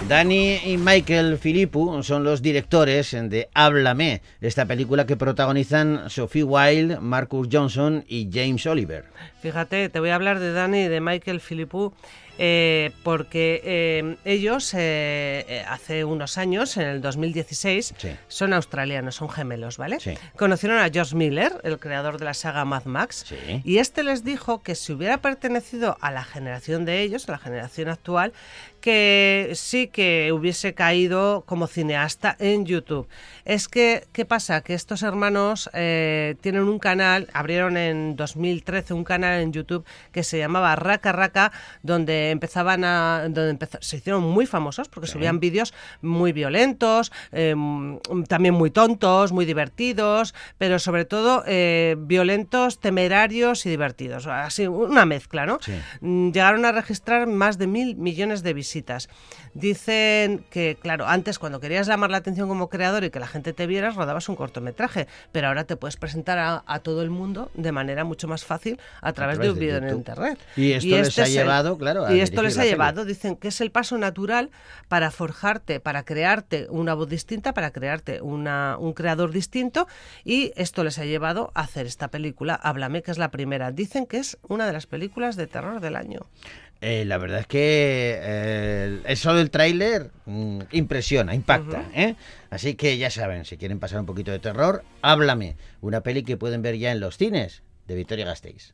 Dani 0.07 0.59
y 0.63 0.77
Michael 0.77 1.37
Filippu 1.37 2.01
son 2.01 2.23
los 2.23 2.41
directores 2.41 3.11
de 3.11 3.49
Háblame, 3.53 4.21
esta 4.39 4.65
película 4.65 5.05
que 5.05 5.17
protagonizan 5.17 6.09
Sophie 6.09 6.45
Wilde, 6.45 7.01
Marcus 7.01 7.49
Johnson 7.51 8.05
y 8.07 8.29
James 8.31 8.65
Oliver. 8.67 9.03
Fíjate, 9.41 9.89
te 9.89 9.99
voy 9.99 10.11
a 10.11 10.15
hablar 10.15 10.39
de 10.39 10.53
Dani 10.53 10.83
y 10.83 10.87
de 10.87 11.01
Michael 11.01 11.41
Philippou. 11.41 11.93
Eh, 12.37 12.91
porque 13.03 13.61
eh, 13.63 14.15
ellos 14.25 14.73
eh, 14.75 15.63
hace 15.67 16.03
unos 16.05 16.37
años, 16.37 16.77
en 16.77 16.87
el 16.87 17.01
2016, 17.01 17.93
Sí. 17.97 18.09
son 18.27 18.53
australianos, 18.53 19.15
son 19.15 19.29
gemelos, 19.29 19.77
¿vale? 19.77 19.99
Sí. 19.99 20.13
Conocieron 20.35 20.77
a 20.79 20.89
George 20.89 21.15
Miller, 21.15 21.53
el 21.63 21.79
creador 21.79 22.17
de 22.19 22.25
la 22.25 22.33
saga 22.33 22.65
Mad 22.65 22.85
Max, 22.85 23.25
Sí. 23.27 23.61
y 23.63 23.77
este 23.79 24.03
les 24.03 24.23
dijo 24.23 24.61
que 24.61 24.75
si 24.75 24.93
hubiera 24.93 25.17
pertenecido 25.17 25.97
a 26.01 26.11
la 26.11 26.23
generación 26.23 26.85
de 26.85 27.01
ellos, 27.01 27.27
a 27.27 27.33
la 27.33 27.37
generación 27.37 27.89
actual, 27.89 28.33
que 28.81 29.51
sí 29.55 29.87
que 29.87 30.31
hubiese 30.31 30.73
caído 30.73 31.43
como 31.45 31.67
cineasta 31.67 32.35
en 32.39 32.65
YouTube. 32.65 33.07
Es 33.43 33.67
que, 33.67 34.05
¿qué 34.13 34.23
pasa? 34.23 34.61
Que 34.61 34.75
estos 34.75 35.01
hermanos 35.03 35.69
tienen 35.73 36.61
un 36.63 36.79
canal, 36.79 37.27
abrieron 37.33 37.75
en 37.75 38.15
2013 38.15 38.93
un 38.93 39.03
canal 39.03 39.41
en 39.41 39.51
YouTube 39.51 39.85
que 40.11 40.23
se 40.23 40.37
llamaba 40.37 40.75
Raka 40.75 41.11
Raka, 41.11 41.51
donde 41.81 42.26
empezaban 42.31 42.83
a. 42.83 43.23
donde 43.23 43.49
empezó- 43.51 43.77
se 43.81 43.97
hicieron 43.97 44.23
muy 44.23 44.45
famosos 44.45 44.87
porque 44.89 45.07
subían 45.07 45.39
vídeos 45.39 45.73
muy 46.01 46.31
violentos, 46.33 47.11
eh, 47.31 47.55
también 48.27 48.53
muy 48.53 48.71
tontos, 48.71 49.31
muy 49.31 49.45
divertidos, 49.45 50.33
pero 50.57 50.79
sobre 50.79 51.05
todo 51.05 51.43
eh, 51.47 51.95
violentos, 51.99 52.79
temerarios 52.79 53.65
y 53.65 53.69
divertidos. 53.69 54.27
Así, 54.27 54.67
una 54.67 55.05
mezcla, 55.05 55.45
¿no? 55.45 55.59
Mm, 56.01 56.31
Llegaron 56.31 56.65
a 56.65 56.71
registrar 56.71 57.27
más 57.27 57.57
de 57.57 57.67
mil 57.67 57.95
millones 57.95 58.43
de 58.43 58.53
visitas. 58.53 59.09
Dicen 59.53 60.45
que, 60.51 60.77
claro, 60.79 61.07
antes 61.07 61.39
cuando 61.39 61.59
querías 61.59 61.87
llamar 61.87 62.11
la 62.11 62.17
atención 62.17 62.47
como 62.47 62.69
creador 62.69 63.03
y 63.03 63.09
que 63.09 63.19
la 63.19 63.25
gente 63.27 63.53
te 63.53 63.65
viera, 63.65 63.89
rodabas 63.89 64.29
un 64.29 64.35
cortometraje, 64.35 65.07
pero 65.31 65.47
ahora 65.47 65.63
te 65.63 65.75
puedes 65.75 65.97
presentar 65.97 66.37
a, 66.37 66.63
a 66.67 66.79
todo 66.79 67.01
el 67.01 67.09
mundo 67.09 67.49
de 67.55 67.71
manera 67.71 68.03
mucho 68.03 68.27
más 68.27 68.45
fácil 68.45 68.79
a 69.01 69.13
través, 69.13 69.39
de 69.39 69.45
través 69.45 69.53
un 69.53 69.59
de 69.59 69.65
vídeo 69.65 69.77
en 69.77 69.97
internet. 69.97 70.39
Y 70.55 70.73
esto 70.73 70.89
les 70.89 71.07
este 71.07 71.21
ha 71.21 71.25
el- 71.25 71.31
llevado, 71.31 71.77
claro, 71.77 72.05
a 72.05 72.13
Y 72.17 72.21
esto 72.21 72.41
les 72.41 72.57
ha 72.57 72.65
llevado, 72.65 73.05
dicen 73.05 73.35
que 73.35 73.49
es 73.49 73.61
el 73.61 73.71
paso 73.71 73.97
natural 73.97 74.49
para 74.87 75.11
forjarte, 75.11 75.79
para 75.79 76.03
crearte 76.03 76.67
una 76.69 76.93
voz 76.93 77.09
distinta, 77.09 77.53
para 77.53 77.71
crearte 77.71 78.21
una, 78.21 78.77
un 78.79 78.93
creador 78.93 79.31
distinto, 79.31 79.87
y 80.23 80.51
esto 80.55 80.83
les 80.83 80.99
ha 80.99 81.05
llevado 81.05 81.51
a 81.53 81.61
hacer 81.61 81.85
esta 81.85 82.09
película, 82.09 82.55
Háblame, 82.55 83.01
que 83.01 83.11
es 83.11 83.17
la 83.17 83.31
primera. 83.31 83.71
Dicen 83.71 84.05
que 84.05 84.17
es 84.17 84.37
una 84.47 84.65
de 84.65 84.73
las 84.73 84.87
películas 84.87 85.35
de 85.35 85.47
terror 85.47 85.79
del 85.79 85.95
año. 85.95 86.27
Eh, 86.81 87.05
la 87.05 87.17
verdad 87.17 87.39
es 87.39 87.47
que 87.47 88.19
eh, 88.21 89.01
eso 89.05 89.33
del 89.33 89.49
tráiler 89.49 90.11
mm, 90.25 90.61
impresiona, 90.71 91.33
impacta. 91.33 91.85
¿eh? 91.95 92.15
Así 92.49 92.75
que 92.75 92.97
ya 92.97 93.09
saben, 93.09 93.45
si 93.45 93.57
quieren 93.57 93.79
pasar 93.79 93.99
un 93.99 94.05
poquito 94.05 94.31
de 94.31 94.39
terror, 94.39 94.83
háblame. 95.01 95.55
Una 95.81 96.01
peli 96.01 96.23
que 96.23 96.37
pueden 96.37 96.61
ver 96.61 96.77
ya 96.77 96.91
en 96.91 96.99
los 96.99 97.17
cines 97.17 97.63
de 97.87 97.95
Victoria 97.95 98.25
Gasteiz. 98.25 98.73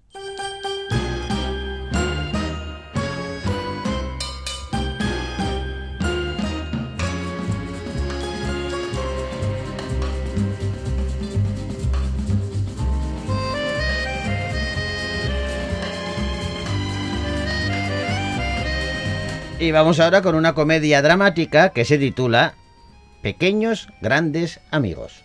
Y 19.64 19.72
vamos 19.72 20.02
ahora 20.02 20.22
con 20.22 20.36
una 20.36 20.54
comedia 20.54 21.02
dramática 21.02 21.70
que 21.70 21.86
se 21.86 21.98
titula 21.98 22.56
Pequeños 23.22 23.88
Grandes 24.02 24.60
Amigos. 24.72 25.24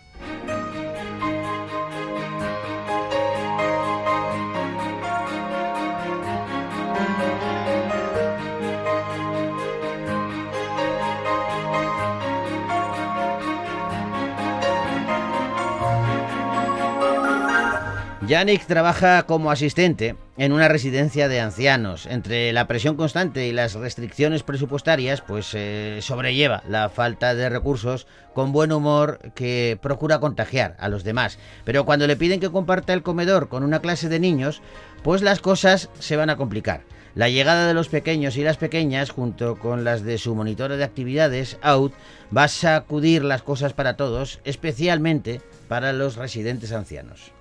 Yannick 18.28 18.66
trabaja 18.66 19.24
como 19.24 19.50
asistente 19.50 20.14
en 20.38 20.52
una 20.52 20.68
residencia 20.68 21.28
de 21.28 21.40
ancianos. 21.40 22.06
Entre 22.06 22.52
la 22.52 22.66
presión 22.68 22.96
constante 22.96 23.46
y 23.46 23.52
las 23.52 23.74
restricciones 23.74 24.44
presupuestarias, 24.44 25.20
pues 25.20 25.50
eh, 25.54 25.98
sobrelleva 26.00 26.62
la 26.68 26.88
falta 26.88 27.34
de 27.34 27.48
recursos 27.48 28.06
con 28.32 28.52
buen 28.52 28.72
humor 28.72 29.18
que 29.34 29.78
procura 29.82 30.20
contagiar 30.20 30.76
a 30.78 30.88
los 30.88 31.02
demás. 31.02 31.38
Pero 31.64 31.84
cuando 31.84 32.06
le 32.06 32.16
piden 32.16 32.40
que 32.40 32.50
comparta 32.50 32.94
el 32.94 33.02
comedor 33.02 33.48
con 33.48 33.64
una 33.64 33.80
clase 33.80 34.08
de 34.08 34.20
niños, 34.20 34.62
pues 35.02 35.22
las 35.22 35.40
cosas 35.40 35.90
se 35.98 36.16
van 36.16 36.30
a 36.30 36.36
complicar. 36.36 36.82
La 37.16 37.28
llegada 37.28 37.66
de 37.66 37.74
los 37.74 37.88
pequeños 37.88 38.36
y 38.36 38.44
las 38.44 38.58
pequeñas, 38.58 39.10
junto 39.10 39.56
con 39.56 39.82
las 39.82 40.04
de 40.04 40.18
su 40.18 40.36
monitora 40.36 40.76
de 40.76 40.84
actividades, 40.84 41.58
Out, 41.62 41.92
va 42.36 42.44
a 42.44 42.48
sacudir 42.48 43.24
las 43.24 43.42
cosas 43.42 43.72
para 43.72 43.96
todos, 43.96 44.38
especialmente 44.44 45.40
para 45.66 45.92
los 45.92 46.14
residentes 46.14 46.70
ancianos. 46.70 47.32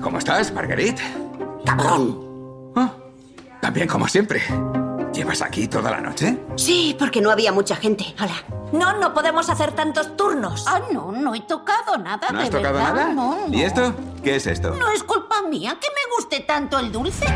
¿Cómo 0.00 0.18
estás, 0.18 0.52
Marguerite? 0.52 1.02
¡Cabrón! 1.66 2.43
Ah, 2.76 2.92
también 3.60 3.88
como 3.88 4.08
siempre. 4.08 4.42
¿Llevas 5.12 5.42
aquí 5.42 5.68
toda 5.68 5.90
la 5.92 6.00
noche? 6.00 6.38
Sí, 6.56 6.96
porque 6.98 7.20
no 7.20 7.30
había 7.30 7.52
mucha 7.52 7.76
gente. 7.76 8.04
Hola. 8.20 8.34
No, 8.72 8.98
no 8.98 9.14
podemos 9.14 9.48
hacer 9.48 9.70
tantos 9.72 10.16
turnos. 10.16 10.64
Ah, 10.66 10.80
no, 10.92 11.12
no 11.12 11.34
he 11.36 11.40
tocado 11.42 11.96
nada, 11.98 12.28
¿No 12.32 12.38
de 12.38 12.44
has 12.44 12.50
tocado 12.50 12.74
verdad. 12.74 12.94
nada? 12.94 13.12
No, 13.14 13.46
no. 13.46 13.54
¿Y 13.54 13.62
esto? 13.62 13.94
¿Qué 14.24 14.34
es 14.36 14.46
esto? 14.48 14.70
No 14.74 14.88
es 14.90 15.04
culpa 15.04 15.42
mía 15.42 15.78
que 15.80 15.86
me 15.88 16.16
guste 16.16 16.40
tanto 16.40 16.78
el 16.80 16.90
dulce. 16.90 17.26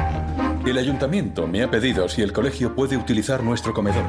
El 0.67 0.77
ayuntamiento 0.77 1.47
me 1.47 1.63
ha 1.63 1.71
pedido 1.71 2.09
si 2.09 2.21
el 2.23 2.33
colegio 2.33 2.75
puede 2.75 2.97
utilizar 2.97 3.45
nuestro 3.45 3.73
comedor. 3.73 4.05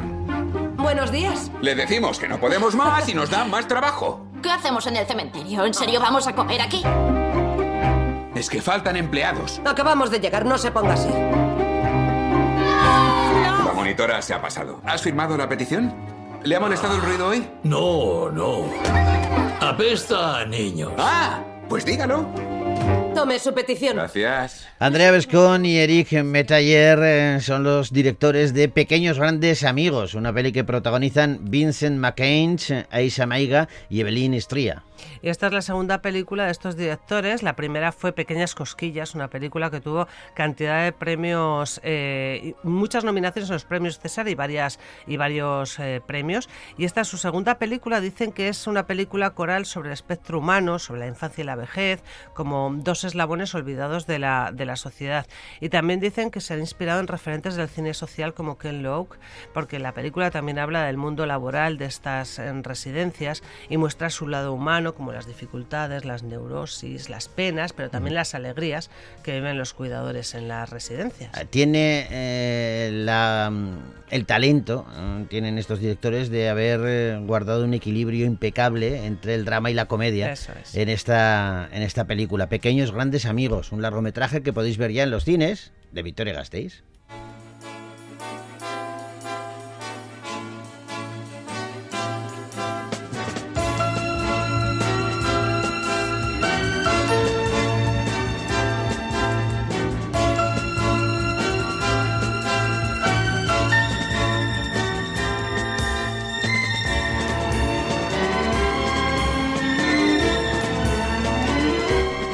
Buenos 0.78 1.12
días. 1.12 1.52
Le 1.62 1.76
decimos 1.76 2.18
que 2.18 2.28
no 2.28 2.40
podemos 2.40 2.74
más 2.74 3.08
y 3.08 3.14
nos 3.14 3.30
dan 3.30 3.52
más 3.52 3.68
trabajo. 3.68 4.26
¿Qué 4.42 4.50
hacemos 4.50 4.88
en 4.88 4.98
el 4.98 5.06
cementerio? 5.06 5.64
¿En 5.66 5.74
serio 5.76 6.00
vamos 6.00 6.26
a 6.26 6.34
comer 6.34 6.62
aquí? 6.62 6.82
Es 8.36 8.50
que 8.50 8.62
faltan 8.62 8.96
empleados. 8.96 9.62
Acabamos 9.66 10.12
de 10.12 10.20
llegar, 10.20 10.46
no 10.46 10.58
se 10.58 10.72
ponga 10.72 10.94
así. 10.94 11.10
La 13.66 13.72
monitora 13.76 14.22
se 14.22 14.34
ha 14.34 14.42
pasado. 14.42 14.82
¿Has 14.86 15.02
firmado 15.02 15.36
la 15.38 15.50
petición? 15.50 15.94
¿Le 16.44 16.56
ha 16.56 16.60
molestado 16.60 16.96
el 16.96 17.02
ruido 17.02 17.28
hoy? 17.28 17.48
No, 17.64 18.30
no. 18.30 18.66
Apesta 19.60 20.40
a 20.40 20.46
niños. 20.46 20.94
¡Ah! 20.98 21.40
Pues 21.68 21.84
dígalo. 21.86 22.26
Tome 23.20 23.38
su 23.38 23.54
petición. 23.54 23.98
Gracias. 23.98 24.66
Andrea 24.80 25.12
Bescon 25.12 25.66
y 25.66 25.78
Eric 25.78 26.24
Metayer 26.24 27.00
eh, 27.04 27.42
son 27.42 27.66
los 27.66 27.92
directores 27.92 28.54
de 28.54 28.70
Pequeños 28.70 29.20
Grandes 29.20 29.66
Amigos, 29.66 30.14
una 30.14 30.32
peli 30.32 30.54
que 30.54 30.64
protagonizan 30.64 31.40
Vincent 31.42 31.98
McCain, 31.98 32.58
Aisha 32.90 33.26
Maiga 33.26 33.68
y 33.90 34.00
Evelyn 34.00 34.36
Estría. 34.36 34.84
Y 35.22 35.30
esta 35.30 35.48
es 35.48 35.54
la 35.54 35.62
segunda 35.62 36.02
película 36.02 36.46
de 36.46 36.52
estos 36.52 36.76
directores. 36.76 37.44
La 37.44 37.56
primera 37.56 37.92
fue 37.92 38.12
Pequeñas 38.12 38.56
Cosquillas, 38.56 39.16
una 39.16 39.30
película 39.30 39.70
que 39.70 39.82
tuvo 39.82 40.08
cantidad 40.34 40.84
de 40.84 40.92
premios, 40.92 41.80
eh, 41.84 42.54
y 42.64 42.68
muchas 42.68 43.04
nominaciones 43.04 43.50
en 43.50 43.56
los 43.56 43.66
premios 43.66 44.00
César 44.00 44.28
y, 44.28 44.36
varias, 44.36 44.80
y 45.08 45.18
varios 45.18 45.80
eh, 45.80 46.02
premios. 46.06 46.50
Y 46.78 46.86
esta 46.86 47.02
es 47.02 47.08
su 47.08 47.18
segunda 47.18 47.58
película. 47.60 48.02
Dicen 48.02 48.32
que 48.32 48.48
es 48.48 48.68
una 48.68 48.88
película 48.88 49.32
coral 49.32 49.66
sobre 49.66 49.90
el 49.90 49.94
espectro 49.94 50.40
humano, 50.40 50.80
sobre 50.80 51.02
la 51.02 51.08
infancia 51.08 51.42
y 51.42 51.46
la 51.46 51.56
vejez, 51.56 52.02
como 52.34 52.72
dos 52.76 53.04
eslabones 53.10 53.54
olvidados 53.56 54.08
de 54.08 54.20
la, 54.20 54.52
de 54.54 54.66
la 54.66 54.76
sociedad. 54.76 55.28
Y 55.60 55.70
también 55.70 56.00
dicen 56.00 56.32
que 56.32 56.42
se 56.42 56.54
han 56.54 56.60
inspirado 56.60 57.00
en 57.00 57.08
referentes 57.08 57.56
del 57.56 57.70
cine 57.70 57.94
social 57.94 58.34
como 58.34 58.58
Ken 58.58 58.84
Loach, 58.84 59.18
porque 59.54 59.80
la 59.80 59.94
película 59.94 60.32
también 60.32 60.60
habla 60.60 60.86
del 60.86 60.98
mundo 60.98 61.26
laboral 61.26 61.78
de 61.78 61.86
estas 61.86 62.40
eh, 62.40 62.52
residencias 62.64 63.44
y 63.70 63.78
muestra 63.78 64.10
su 64.10 64.28
lado 64.28 64.54
humano, 64.54 64.96
como 64.96 65.12
las 65.12 65.28
dificultades, 65.28 66.06
las 66.06 66.24
neurosis, 66.24 67.10
las 67.10 67.28
penas, 67.28 67.74
pero 67.74 67.90
también 67.90 68.16
las 68.16 68.36
alegrías 68.36 68.90
que 69.24 69.34
viven 69.34 69.58
los 69.58 69.74
cuidadores 69.74 70.36
en 70.36 70.48
las 70.48 70.70
residencias. 70.70 71.32
Tiene 71.50 72.08
eh, 72.10 72.90
la, 72.94 73.50
mm, 73.52 73.78
el 74.12 74.26
talento, 74.26 74.86
eh, 74.96 75.26
tienen 75.30 75.58
estos 75.58 75.80
directores, 75.80 76.30
de 76.30 76.50
haber 76.50 76.82
eh, 76.86 77.20
guardado 77.26 77.64
un 77.64 77.74
equilibrio 77.74 78.26
impecable 78.26 79.06
entre 79.06 79.36
el 79.36 79.46
drama 79.46 79.72
y 79.72 79.74
la 79.74 79.86
comedia 79.86 80.32
es. 80.32 80.50
en, 80.74 80.90
esta, 80.90 81.70
en 81.72 81.84
esta 81.84 82.06
película. 82.06 82.50
Pequeños 82.50 82.92
Grandes 83.00 83.26
Amigos, 83.26 83.72
un 83.72 83.82
largometraje 83.82 84.44
que 84.44 84.52
podéis 84.52 84.78
ver 84.78 84.92
ya 84.92 85.04
en 85.04 85.10
los 85.10 85.24
cines 85.24 85.72
de 85.94 86.04
Victoria 86.04 86.34
Gasteiz. 86.34 86.84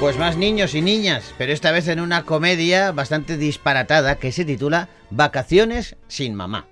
Pues 0.06 0.20
más 0.20 0.38
niños 0.38 0.76
y 0.76 0.84
niñas, 0.84 1.34
pero 1.36 1.52
esta 1.52 1.72
vez 1.72 1.88
en 1.88 2.00
una 2.00 2.26
comedia 2.26 2.92
bastante 2.92 3.38
disparatada 3.38 4.20
que 4.20 4.32
se 4.32 4.46
titula 4.46 4.88
Vacaciones 5.10 5.96
sin 6.08 6.36
mamá. 6.36 6.68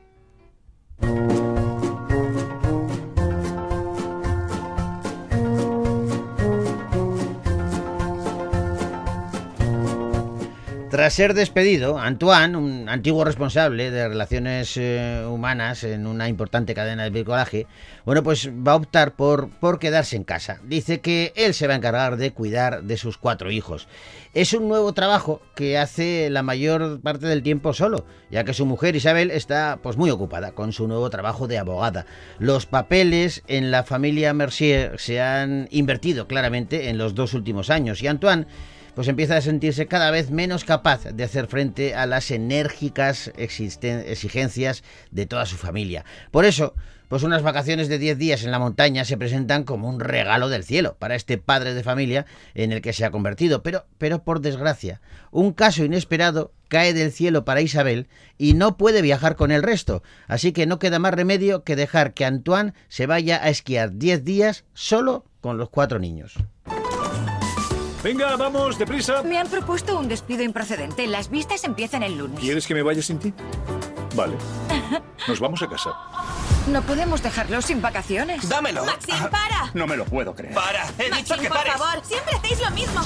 Tras 10.94 11.16
ser 11.16 11.34
despedido, 11.34 11.98
Antoine, 11.98 12.56
un 12.56 12.88
antiguo 12.88 13.24
responsable 13.24 13.90
de 13.90 14.08
relaciones 14.08 14.78
eh, 14.78 15.26
humanas 15.28 15.84
en 15.84 16.06
una 16.06 16.30
importante 16.30 16.76
cadena 16.76 17.02
de 17.02 17.10
bricolaje, 17.10 17.66
bueno, 18.06 18.22
pues 18.22 18.52
va 18.52 18.74
a 18.74 18.76
optar 18.76 19.16
por, 19.16 19.50
por 19.50 19.80
quedarse 19.80 20.18
en 20.18 20.24
casa. 20.24 20.60
Dice 20.64 21.02
que 21.02 21.34
él 21.36 21.56
se 21.56 21.66
va 21.66 21.74
a 21.74 21.78
encargar 21.78 22.18
de 22.18 22.30
cuidar 22.30 22.84
de 22.84 22.98
sus 22.98 23.18
cuatro 23.18 23.50
hijos. 23.50 23.88
Es 24.36 24.54
un 24.54 24.68
nuevo 24.68 24.94
trabajo 24.94 25.42
que 25.56 25.80
hace 25.80 26.30
la 26.30 26.44
mayor 26.44 27.02
parte 27.02 27.26
del 27.26 27.42
tiempo 27.42 27.74
solo, 27.74 28.06
ya 28.30 28.44
que 28.44 28.54
su 28.54 28.68
mujer 28.68 28.96
Isabel 28.96 29.32
está 29.32 29.80
pues 29.82 29.98
muy 29.98 30.12
ocupada 30.12 30.52
con 30.52 30.74
su 30.74 30.88
nuevo 30.88 31.10
trabajo 31.10 31.48
de 31.48 31.58
abogada. 31.58 32.06
Los 32.38 32.68
papeles 32.68 33.42
en 33.48 33.72
la 33.72 33.82
familia 33.82 34.32
Mercier 34.36 35.00
se 35.00 35.20
han 35.20 35.68
invertido 35.72 36.28
claramente 36.28 36.90
en 36.90 37.00
los 37.00 37.16
dos 37.16 37.34
últimos 37.34 37.72
años 37.72 38.04
y 38.04 38.08
Antoine 38.08 38.46
pues 38.96 39.08
empieza 39.08 39.38
a 39.38 39.42
sentirse 39.42 39.88
cada 39.88 40.12
vez 40.12 40.32
menos 40.32 40.66
capaz 40.66 41.06
de 41.06 41.24
hacer 41.24 41.48
frente 41.48 41.96
a 41.96 42.06
las 42.06 42.32
enérgicas 42.32 43.32
exigencias 43.38 44.84
de 45.12 45.26
toda 45.26 45.46
su 45.46 45.58
familia. 45.58 46.06
Por 46.32 46.46
eso, 46.46 46.74
pues 47.14 47.22
unas 47.22 47.44
vacaciones 47.44 47.90
de 47.90 48.00
10 48.00 48.18
días 48.18 48.44
en 48.44 48.52
la 48.52 48.58
montaña 48.58 49.06
se 49.06 49.18
presentan 49.18 49.66
como 49.66 49.88
un 49.88 50.00
regalo 50.00 50.50
del 50.50 50.64
cielo 50.64 50.96
para 50.98 51.16
este 51.16 51.38
padre 51.38 51.74
de 51.74 51.84
familia 51.84 52.26
en 52.56 52.72
el 52.72 52.82
que 52.82 52.94
se 52.94 53.06
ha 53.06 53.12
convertido. 53.12 53.62
Pero, 53.62 53.86
pero 53.98 54.24
por 54.24 54.40
desgracia, 54.40 55.00
un 55.30 55.54
caso 55.54 55.84
inesperado 55.84 56.54
cae 56.70 56.94
del 56.94 57.12
cielo 57.12 57.46
para 57.46 57.62
Isabel 57.62 58.08
y 58.40 58.56
no 58.56 58.78
puede 58.78 59.04
viajar 59.04 59.36
con 59.36 59.52
el 59.52 59.62
resto. 59.62 60.02
Así 60.28 60.54
que 60.54 60.66
no 60.66 60.80
queda 60.80 60.98
más 60.98 61.14
remedio 61.14 61.64
que 61.64 61.76
dejar 61.76 62.16
que 62.16 62.26
Antoine 62.26 62.74
se 62.88 63.06
vaya 63.06 63.40
a 63.44 63.50
esquiar 63.50 63.94
10 63.94 64.24
días 64.24 64.66
solo 64.74 65.26
con 65.40 65.58
los 65.58 65.70
cuatro 65.70 66.00
niños. 66.00 66.34
Venga, 68.04 68.36
vamos, 68.36 68.78
deprisa. 68.78 69.24
Me 69.24 69.38
han 69.38 69.48
propuesto 69.48 69.98
un 69.98 70.10
despido 70.10 70.44
improcedente. 70.44 71.08
Las 71.08 71.30
vistas 71.30 71.64
empiezan 71.64 72.04
el 72.04 72.18
lunes. 72.18 72.40
¿Quieres 72.40 72.68
que 72.68 72.74
me 72.74 72.82
vaya 72.82 73.02
sin 73.02 73.18
ti? 73.18 73.34
Vale. 74.14 74.36
Nos 75.28 75.40
vamos 75.40 75.62
a 75.62 75.70
casa. 75.70 75.92
No 76.68 76.82
podemos 76.82 77.24
dejarlo 77.24 77.62
sin 77.62 77.82
vacaciones. 77.82 78.48
¡Dámelo! 78.50 78.86
¡Maxim, 78.86 79.16
para! 79.30 79.72
No 79.74 79.88
me 79.88 79.96
lo 79.96 80.04
puedo 80.04 80.36
creer. 80.36 80.54
¡Para! 80.54 80.86
¡He 80.98 81.10
dicho 81.12 81.38
que 81.38 81.48
por 81.48 81.58
pares! 81.58 81.74
favor, 81.74 82.06
siempre 82.06 82.36
hacéis 82.36 82.62
lo 82.62 82.72
mismo. 82.72 83.02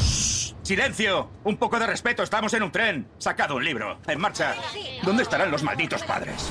¡Silencio! 0.63 1.29
Un 1.43 1.57
poco 1.57 1.79
de 1.79 1.87
respeto, 1.87 2.23
estamos 2.23 2.53
en 2.55 2.63
un 2.63 2.71
tren. 2.71 3.07
Sacado 3.19 3.55
un 3.55 3.63
libro. 3.63 3.99
En 4.07 4.19
marcha. 4.19 4.55
¿Dónde 5.03 5.23
estarán 5.23 5.51
los 5.51 5.61
malditos 5.61 6.03
padres? 6.03 6.49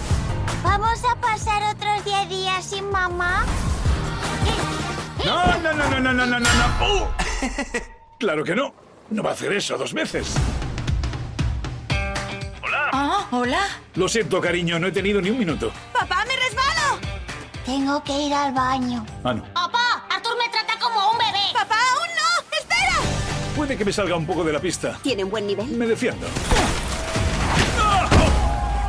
¿Vamos 0.62 1.00
a 1.04 1.20
pasar 1.20 1.62
otros 1.74 2.04
10 2.04 2.28
días 2.28 2.64
sin 2.64 2.88
mamá? 2.90 3.44
No, 5.24 5.58
no, 5.58 5.72
no, 5.74 5.88
no, 5.88 6.00
no, 6.00 6.12
no, 6.12 6.26
no, 6.26 6.38
no. 6.38 6.46
¡Uh! 7.02 7.95
Claro 8.18 8.44
que 8.44 8.54
no. 8.54 8.72
No 9.10 9.22
va 9.22 9.30
a 9.30 9.32
hacer 9.34 9.52
eso 9.52 9.76
dos 9.76 9.92
veces. 9.92 10.34
Ah, 12.92 13.26
hola. 13.30 13.60
Lo 13.94 14.08
siento, 14.08 14.40
cariño, 14.40 14.78
no 14.78 14.86
he 14.86 14.92
tenido 14.92 15.20
ni 15.20 15.30
un 15.30 15.38
minuto. 15.38 15.70
¡Papá, 15.92 16.24
me 16.26 16.34
resbalo! 16.36 16.98
Tengo 17.64 18.02
que 18.02 18.12
ir 18.12 18.32
al 18.32 18.52
baño. 18.52 19.04
Ah, 19.22 19.34
no. 19.34 19.44
Papá, 19.52 20.06
Arthur 20.10 20.36
me 20.38 20.48
trata 20.48 20.78
como 20.78 21.10
un 21.10 21.18
bebé. 21.18 21.52
¡Papá, 21.52 21.76
aún 21.94 22.08
no! 22.16 22.56
¡Espera! 22.58 22.96
Puede 23.54 23.76
que 23.76 23.84
me 23.84 23.92
salga 23.92 24.16
un 24.16 24.26
poco 24.26 24.44
de 24.44 24.52
la 24.52 24.60
pista. 24.60 24.98
¿Tiene 25.02 25.24
un 25.24 25.30
buen 25.30 25.46
nivel? 25.46 25.66
Me 25.68 25.86
defiendo. 25.86 26.26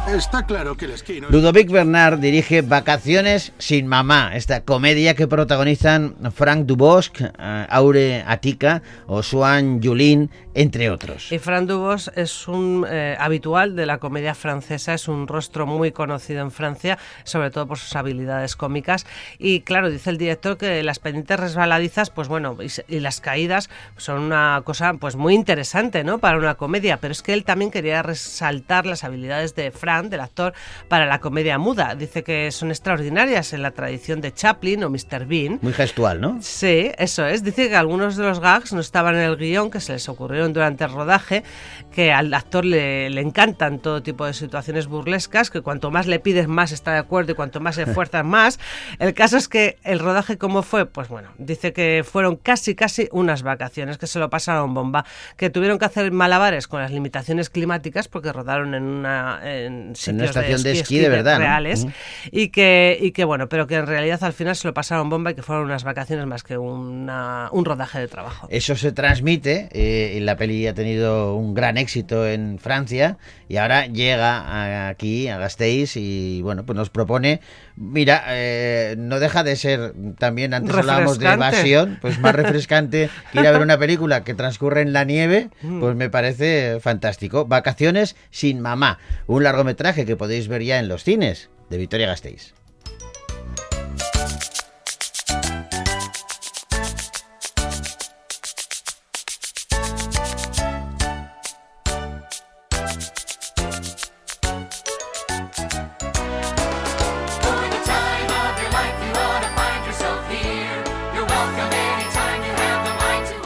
Está 0.08 0.46
claro 0.46 0.78
que 0.78 0.86
el 0.86 0.92
esquí 0.92 1.20
no... 1.20 1.30
Ludovic 1.30 1.70
Bernard 1.70 2.20
dirige 2.20 2.62
Vacaciones 2.62 3.52
sin 3.58 3.88
mamá, 3.88 4.32
esta 4.36 4.62
comedia 4.62 5.16
que 5.16 5.28
protagonizan 5.28 6.16
Frank 6.34 6.66
Dubosc, 6.66 7.20
eh, 7.20 7.68
Aure 7.70 8.24
Atika 8.26 8.82
o 9.08 9.22
Swan 9.22 9.82
Yulin, 9.82 10.30
entre 10.58 10.90
otros. 10.90 11.32
Y 11.32 11.38
Fran 11.38 11.68
Dubos 11.68 12.12
es 12.16 12.48
un 12.48 12.84
eh, 12.90 13.16
habitual 13.20 13.76
de 13.76 13.86
la 13.86 14.00
comedia 14.00 14.34
francesa, 14.34 14.96
es 14.96 15.08
un 15.08 15.28
rostro 15.28 15.68
muy 15.68 15.92
conocido 15.92 16.42
en 16.42 16.50
Francia, 16.50 16.98
sobre 17.26 17.52
todo 17.52 17.68
por 17.68 17.78
sus 17.78 17.96
habilidades 17.96 18.56
cómicas. 18.56 19.06
Y 19.38 19.62
claro, 19.62 19.92
dice 19.92 20.10
el 20.10 20.18
director 20.18 20.58
que 20.58 20.82
las 20.82 20.98
pendientes 20.98 21.40
resbaladizas, 21.40 22.10
pues 22.10 22.28
bueno, 22.28 22.58
y, 22.88 23.00
las 23.00 23.22
caídas 23.22 23.70
son 23.98 24.22
una 24.22 24.64
cosa 24.66 24.96
pues 24.96 25.16
muy 25.16 25.36
interesante, 25.36 26.04
¿no? 26.04 26.18
Para 26.18 26.40
una 26.40 26.56
comedia, 26.56 26.98
pero 26.98 27.12
es 27.12 27.22
que 27.22 27.34
él 27.34 27.44
también 27.44 27.70
quería 27.70 28.02
resaltar 28.02 28.88
las 28.88 29.04
habilidades 29.04 29.54
de 29.54 29.70
Del 29.98 30.20
actor, 30.20 30.54
para 30.88 31.08
la 31.08 31.20
comedia 31.20 31.58
muda. 31.58 31.96
Dice 31.96 32.24
que 32.24 32.52
son 32.52 32.70
extraordinarias 32.70 33.52
en 33.54 33.64
la 33.64 33.72
tradición 33.72 34.22
de 34.22 34.32
Chaplin 34.32 34.84
o 34.84 34.90
Mr. 34.90 35.26
Bean. 35.26 35.60
Muy 35.62 35.74
gestual, 35.74 36.22
¿no? 36.22 36.38
Sí, 36.42 36.92
eso 36.98 37.26
es. 37.26 37.44
Dice 37.44 37.68
que 37.68 37.76
algunos 37.76 38.16
de 38.16 38.24
los 38.24 38.40
gags 38.40 38.74
no 38.74 38.80
estaban 38.80 39.16
en 39.16 39.22
el 39.22 39.38
guion, 39.38 39.72
que 39.72 39.82
se 39.82 39.94
les 39.94 40.08
ocurrieron 40.08 40.54
durante 40.54 40.84
el 40.84 40.92
rodaje, 40.92 41.44
que 41.92 42.14
al 42.14 42.34
actor 42.34 42.64
le, 42.64 43.10
le 43.10 43.22
encantan 43.22 43.80
todo 43.80 44.04
tipo 44.04 44.26
de 44.26 44.34
situaciones 44.34 44.88
burlescas, 44.88 45.50
que 45.50 45.62
cuanto 45.62 45.90
más 45.90 46.06
le 46.06 46.20
pides 46.20 46.48
más 46.48 46.72
está 46.72 46.94
de 46.94 47.00
acuerdo 47.00 47.32
y 47.32 47.36
cuanto 47.36 47.60
más 47.60 47.76
se 47.76 47.84
esfuerzas 47.88 48.24
más. 48.24 48.60
El 49.00 49.14
caso 49.14 49.38
es 49.38 49.48
que 49.48 49.78
el 49.84 50.00
rodaje 50.00 50.38
cómo 50.38 50.62
fue, 50.62 50.86
pues 50.86 51.08
bueno, 51.08 51.30
dice 51.38 51.74
que 51.74 52.06
fueron 52.10 52.36
casi 52.36 52.76
casi 52.76 53.10
unas 53.12 53.44
vacaciones, 53.44 53.98
que 53.98 54.08
se 54.08 54.20
lo 54.20 54.30
pasaron 54.30 54.74
bomba, 54.74 55.06
que 55.36 55.50
tuvieron 55.50 55.80
que 55.80 55.86
hacer 55.86 56.12
malabares 56.12 56.68
con 56.68 56.82
las 56.82 56.92
limitaciones 56.92 57.50
climáticas 57.50 58.08
porque 58.08 58.32
rodaron 58.32 58.74
en 58.74 58.84
una 58.84 59.40
en 59.44 59.87
sitios 59.96 60.24
estación 60.30 60.64
de 60.64 60.72
esquí 60.72 61.00
de 61.00 61.10
verdad, 61.10 61.34
¿no? 61.40 61.46
reales 61.46 61.84
Ujú. 61.84 61.92
y 62.32 62.50
que 62.50 62.98
y 63.02 63.12
que 63.12 63.24
bueno, 63.26 63.48
pero 63.50 63.68
que 63.68 63.76
en 63.76 63.88
realidad 63.88 64.24
al 64.24 64.34
final 64.34 64.56
se 64.56 64.68
lo 64.68 64.74
pasaron 64.74 65.10
bomba 65.10 65.32
y 65.32 65.36
que 65.36 65.44
fueron 65.44 65.66
unas 65.66 65.84
vacaciones 65.84 66.26
más 66.26 66.44
que 66.44 66.58
una, 66.58 67.50
un 67.52 67.66
rodaje 67.66 68.00
de 68.00 68.08
trabajo. 68.08 68.48
Eso 68.52 68.76
se 68.76 68.92
transmite 68.92 69.70
eh, 69.72 70.16
y 70.18 70.20
la 70.22 70.36
peli 70.38 70.68
ha 70.68 70.74
tenido 70.74 71.36
un 71.36 71.54
gran 71.54 71.78
éxito 71.78 72.28
en 72.28 72.60
Francia 72.60 73.18
y 73.48 73.58
ahora 73.58 73.86
llega 73.88 74.40
a- 74.40 74.90
aquí 74.90 75.28
a 75.28 75.38
Gasteiz 75.38 75.96
y 75.96 76.42
bueno, 76.42 76.66
pues 76.66 76.76
nos 76.76 76.90
propone, 76.90 77.40
mira, 77.76 78.24
eh, 78.30 78.96
no 78.98 79.20
deja 79.20 79.44
de 79.44 79.56
ser 79.56 79.94
también 80.18 80.54
antes 80.54 80.76
hablábamos 80.76 81.20
de 81.20 81.28
evasión, 81.32 81.98
pues 82.02 82.20
más 82.20 82.36
refrescante 82.36 83.10
que 83.32 83.40
ir 83.40 83.48
a 83.48 83.52
ver 83.52 83.62
una 83.62 83.78
película 83.78 84.24
que 84.24 84.34
transcurre 84.34 84.82
en 84.82 84.94
la 84.94 85.04
nieve, 85.04 85.50
Mm. 85.62 85.80
pues 85.80 85.96
me 85.96 86.10
parece 86.10 86.80
fantástico. 86.82 87.46
Vacaciones 87.46 88.16
sin 88.32 88.60
mamá, 88.60 89.00
un 89.28 89.44
largometraje 89.44 89.77
que 89.78 90.18
podéis 90.18 90.48
ver 90.48 90.64
ya 90.64 90.80
en 90.80 90.88
los 90.88 91.04
cines 91.04 91.50
de 91.70 91.78
Victoria 91.78 92.08
Gasteiz. 92.08 92.56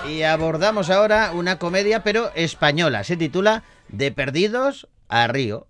Y 0.08 0.24
abordamos 0.24 0.90
ahora 0.90 1.34
una 1.34 1.60
comedia, 1.60 2.04
pero 2.04 2.32
española. 2.36 3.04
Se 3.04 3.18
titula 3.18 3.64
De 3.90 4.14
Perdidos 4.14 4.88
a 5.10 5.28
Río. 5.28 5.68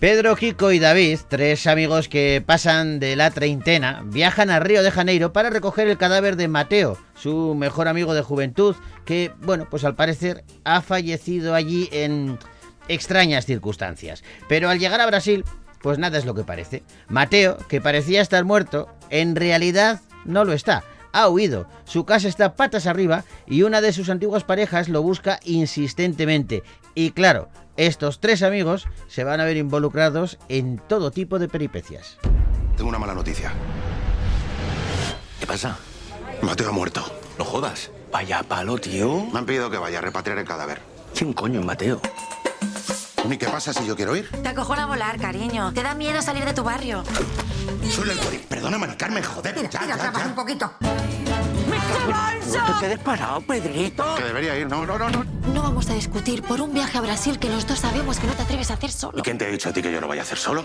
Pedro, 0.00 0.36
Kiko 0.36 0.70
y 0.70 0.78
David, 0.78 1.18
tres 1.26 1.66
amigos 1.66 2.08
que 2.08 2.40
pasan 2.44 3.00
de 3.00 3.16
la 3.16 3.32
treintena, 3.32 4.02
viajan 4.04 4.48
a 4.48 4.60
Río 4.60 4.84
de 4.84 4.92
Janeiro 4.92 5.32
para 5.32 5.50
recoger 5.50 5.88
el 5.88 5.98
cadáver 5.98 6.36
de 6.36 6.46
Mateo, 6.46 6.96
su 7.16 7.56
mejor 7.56 7.88
amigo 7.88 8.14
de 8.14 8.22
juventud, 8.22 8.76
que, 9.04 9.32
bueno, 9.40 9.66
pues 9.68 9.82
al 9.82 9.96
parecer 9.96 10.44
ha 10.62 10.82
fallecido 10.82 11.52
allí 11.56 11.88
en 11.90 12.38
extrañas 12.86 13.44
circunstancias. 13.44 14.22
Pero 14.48 14.68
al 14.68 14.78
llegar 14.78 15.00
a 15.00 15.06
Brasil, 15.06 15.44
pues 15.82 15.98
nada 15.98 16.16
es 16.16 16.24
lo 16.24 16.34
que 16.34 16.44
parece. 16.44 16.84
Mateo, 17.08 17.58
que 17.68 17.80
parecía 17.80 18.20
estar 18.20 18.44
muerto, 18.44 18.88
en 19.10 19.34
realidad 19.34 20.00
no 20.24 20.44
lo 20.44 20.52
está. 20.52 20.84
Ha 21.12 21.28
huido, 21.28 21.66
su 21.84 22.04
casa 22.04 22.28
está 22.28 22.54
patas 22.54 22.86
arriba 22.86 23.24
y 23.46 23.62
una 23.62 23.80
de 23.80 23.92
sus 23.92 24.10
antiguas 24.10 24.44
parejas 24.44 24.88
lo 24.88 25.02
busca 25.02 25.40
insistentemente. 25.42 26.62
Y 26.98 27.12
claro, 27.12 27.48
estos 27.76 28.18
tres 28.18 28.42
amigos 28.42 28.88
se 29.06 29.22
van 29.22 29.40
a 29.40 29.44
ver 29.44 29.56
involucrados 29.56 30.36
en 30.48 30.78
todo 30.88 31.12
tipo 31.12 31.38
de 31.38 31.46
peripecias. 31.46 32.18
Tengo 32.76 32.88
una 32.88 32.98
mala 32.98 33.14
noticia. 33.14 33.52
¿Qué 35.38 35.46
pasa? 35.46 35.78
Mateo 36.42 36.70
ha 36.70 36.72
muerto. 36.72 37.04
No 37.38 37.44
jodas. 37.44 37.92
Vaya 38.10 38.42
palo, 38.42 38.78
tío. 38.78 39.26
Me 39.32 39.38
han 39.38 39.46
pedido 39.46 39.70
que 39.70 39.78
vaya 39.78 39.98
a 39.98 40.02
repatriar 40.02 40.38
el 40.38 40.44
cadáver. 40.44 40.80
¿Quién 41.14 41.32
coño, 41.34 41.62
Mateo? 41.62 42.00
¿Y 43.30 43.36
qué 43.36 43.46
pasa 43.46 43.72
si 43.72 43.86
yo 43.86 43.94
quiero 43.94 44.16
ir? 44.16 44.28
Te 44.42 44.48
acojona 44.48 44.86
volar, 44.86 45.20
cariño. 45.20 45.72
Te 45.74 45.84
da 45.84 45.94
miedo 45.94 46.20
salir 46.20 46.44
de 46.44 46.52
tu 46.52 46.64
barrio. 46.64 47.04
Soy. 47.88 48.08
Perdona, 48.48 48.76
Mari 48.76 48.96
Carmen, 48.96 49.22
joder. 49.22 49.54
Mira, 49.54 49.70
ya, 49.70 49.80
mira, 49.82 49.94
ya, 49.94 50.02
trabaja 50.02 50.24
ya. 50.24 50.30
un 50.30 50.34
poquito. 50.34 50.72
¿No 50.80 52.66
te 52.74 52.80
quedes 52.80 52.98
parado, 52.98 53.40
Pedrito? 53.42 54.16
Que 54.16 54.24
debería 54.24 54.58
ir. 54.58 54.66
No, 54.66 54.84
no, 54.84 54.98
no, 54.98 55.08
no. 55.10 55.27
No 55.54 55.62
vamos 55.62 55.88
a 55.90 55.94
discutir 55.94 56.42
por 56.42 56.60
un 56.60 56.72
viaje 56.72 56.98
a 56.98 57.00
Brasil 57.00 57.38
que 57.38 57.48
los 57.48 57.66
dos 57.66 57.78
sabemos 57.80 58.18
que 58.18 58.26
no 58.26 58.34
te 58.34 58.42
atreves 58.42 58.70
a 58.70 58.74
hacer 58.74 58.90
solo. 58.90 59.18
¿Y 59.18 59.22
quién 59.22 59.38
te 59.38 59.46
ha 59.46 59.48
dicho 59.48 59.68
a 59.68 59.72
ti 59.72 59.82
que 59.82 59.90
yo 59.92 60.00
lo 60.00 60.08
vaya 60.08 60.22
a 60.22 60.24
hacer 60.24 60.38
solo? 60.38 60.64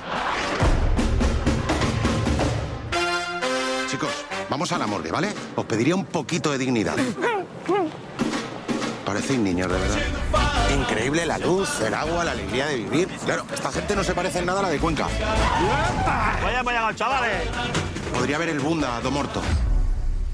Chicos, 3.89 4.09
vamos 4.49 4.71
a 4.71 4.77
la 4.77 4.87
morgue, 4.87 5.11
¿vale? 5.11 5.33
Os 5.55 5.65
pediría 5.65 5.95
un 5.95 6.05
poquito 6.05 6.51
de 6.51 6.57
dignidad. 6.57 6.95
Parecéis 9.05 9.39
niños, 9.39 9.71
de 9.71 9.77
verdad. 9.77 9.97
Increíble 10.73 11.25
la 11.25 11.37
luz, 11.37 11.81
el 11.81 11.93
agua, 11.93 12.23
la 12.23 12.31
alegría 12.31 12.67
de 12.67 12.77
vivir. 12.77 13.07
Claro, 13.25 13.45
esta 13.53 13.71
gente 13.71 13.95
no 13.95 14.03
se 14.03 14.13
parece 14.13 14.39
en 14.39 14.45
nada 14.45 14.59
a 14.59 14.63
la 14.63 14.69
de 14.69 14.79
Cuenca. 14.79 15.07
Vaya, 16.43 16.63
vaya, 16.63 16.95
chavales. 16.95 17.47
Podría 18.13 18.37
ver 18.37 18.49
el 18.49 18.59
Bunda, 18.59 18.99
do 19.01 19.11
Morto. 19.11 19.41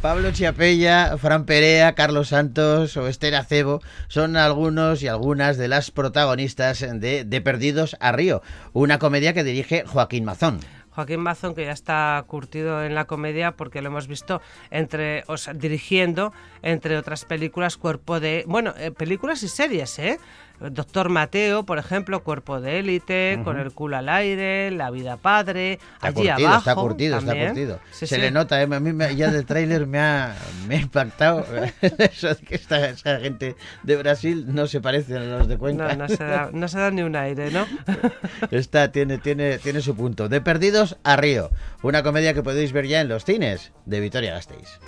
Pablo 0.02 0.32
Chiapella, 0.32 1.18
Fran 1.18 1.44
Perea, 1.46 1.94
Carlos 1.94 2.30
Santos 2.30 2.96
o 2.96 3.08
Esther 3.08 3.36
Acebo 3.36 3.82
son 4.08 4.38
algunos 4.38 5.04
y 5.04 5.10
algunas 5.10 5.58
de 5.58 5.68
las 5.68 5.92
protagonistas 5.92 6.80
de 6.80 7.26
De 7.26 7.42
Perdidos 7.42 7.98
a 8.00 8.14
Río, 8.14 8.42
una 8.72 8.98
comedia 8.98 9.34
que 9.34 9.44
dirige 9.44 9.84
Joaquín 9.86 10.24
Mazón. 10.24 10.62
Joaquín 10.92 11.20
Mazón, 11.20 11.54
que 11.54 11.66
ya 11.66 11.74
está 11.74 12.24
curtido 12.28 12.84
en 12.84 12.96
la 12.96 13.06
comedia 13.06 13.58
porque 13.58 13.82
lo 13.82 13.90
hemos 13.90 14.08
visto 14.08 14.42
entre, 14.72 15.26
dirigiendo, 15.56 16.32
entre 16.62 16.98
otras 16.98 17.26
películas, 17.26 17.76
cuerpo 17.78 18.22
de. 18.22 18.46
Bueno, 18.48 18.74
eh, 18.78 18.92
películas 18.92 19.44
y 19.44 19.50
series, 19.50 20.00
¿eh? 20.00 20.18
Doctor 20.60 21.10
Mateo, 21.10 21.64
por 21.64 21.78
ejemplo, 21.80 22.24
Cuerpo 22.24 22.60
de 22.60 22.80
Élite, 22.80 23.36
Ujú. 23.36 23.44
Con 23.46 23.60
el 23.60 23.72
culo 23.72 23.98
al 23.98 24.10
aire, 24.10 24.72
La 24.72 24.92
vida 24.92 25.18
padre, 25.18 25.74
Está 25.74 26.08
allí 26.08 26.16
curtido, 26.28 26.48
abajo. 26.50 26.58
está 26.60 26.76
curtido, 26.76 27.18
está 27.18 27.28
también. 27.32 27.48
curtido. 27.50 27.80
Sí, 27.92 28.08
Se 28.08 28.16
sí. 28.16 28.22
le 28.22 28.32
nota, 28.32 28.62
¿eh? 28.62 28.68
a 28.70 28.80
mí 28.80 28.94
me- 28.94 29.16
ya 29.16 29.32
del 29.32 29.46
tráiler 29.46 29.88
me 29.88 30.00
ha, 30.00 30.36
me 30.68 30.76
ha 30.76 30.80
impactado 30.82 31.46
eso 31.82 32.30
que 32.48 32.56
esta, 32.56 32.90
esa 32.90 33.20
gente 33.20 33.56
de 33.84 33.96
Brasil 33.98 34.46
no 34.48 34.68
se 34.68 34.82
parece 34.82 35.16
a 35.18 35.22
los 35.22 35.48
de 35.48 35.58
Cuenca. 35.58 35.96
No, 35.96 36.08
no 36.08 36.08
se, 36.10 36.24
da, 36.24 36.50
no 36.52 36.68
se 36.68 36.78
da 36.80 36.92
ni 36.92 37.02
un 37.04 37.16
aire, 37.16 37.52
¿no? 37.52 37.66
Esta 38.52 38.92
tiene, 38.92 39.18
tiene, 39.18 39.60
tiene 39.60 39.82
su 39.82 39.96
punto. 39.96 40.30
De 40.30 40.42
Perdidos 40.42 40.98
a 41.04 41.16
Río, 41.16 41.50
una 41.82 42.04
comedia 42.04 42.34
que 42.34 42.44
podéis 42.44 42.72
ver 42.74 42.88
ya 42.88 43.02
en 43.02 43.08
los 43.10 43.24
cines 43.26 43.72
de 43.86 44.00
Vitoria 44.00 44.34
Gasteiz. 44.34 44.80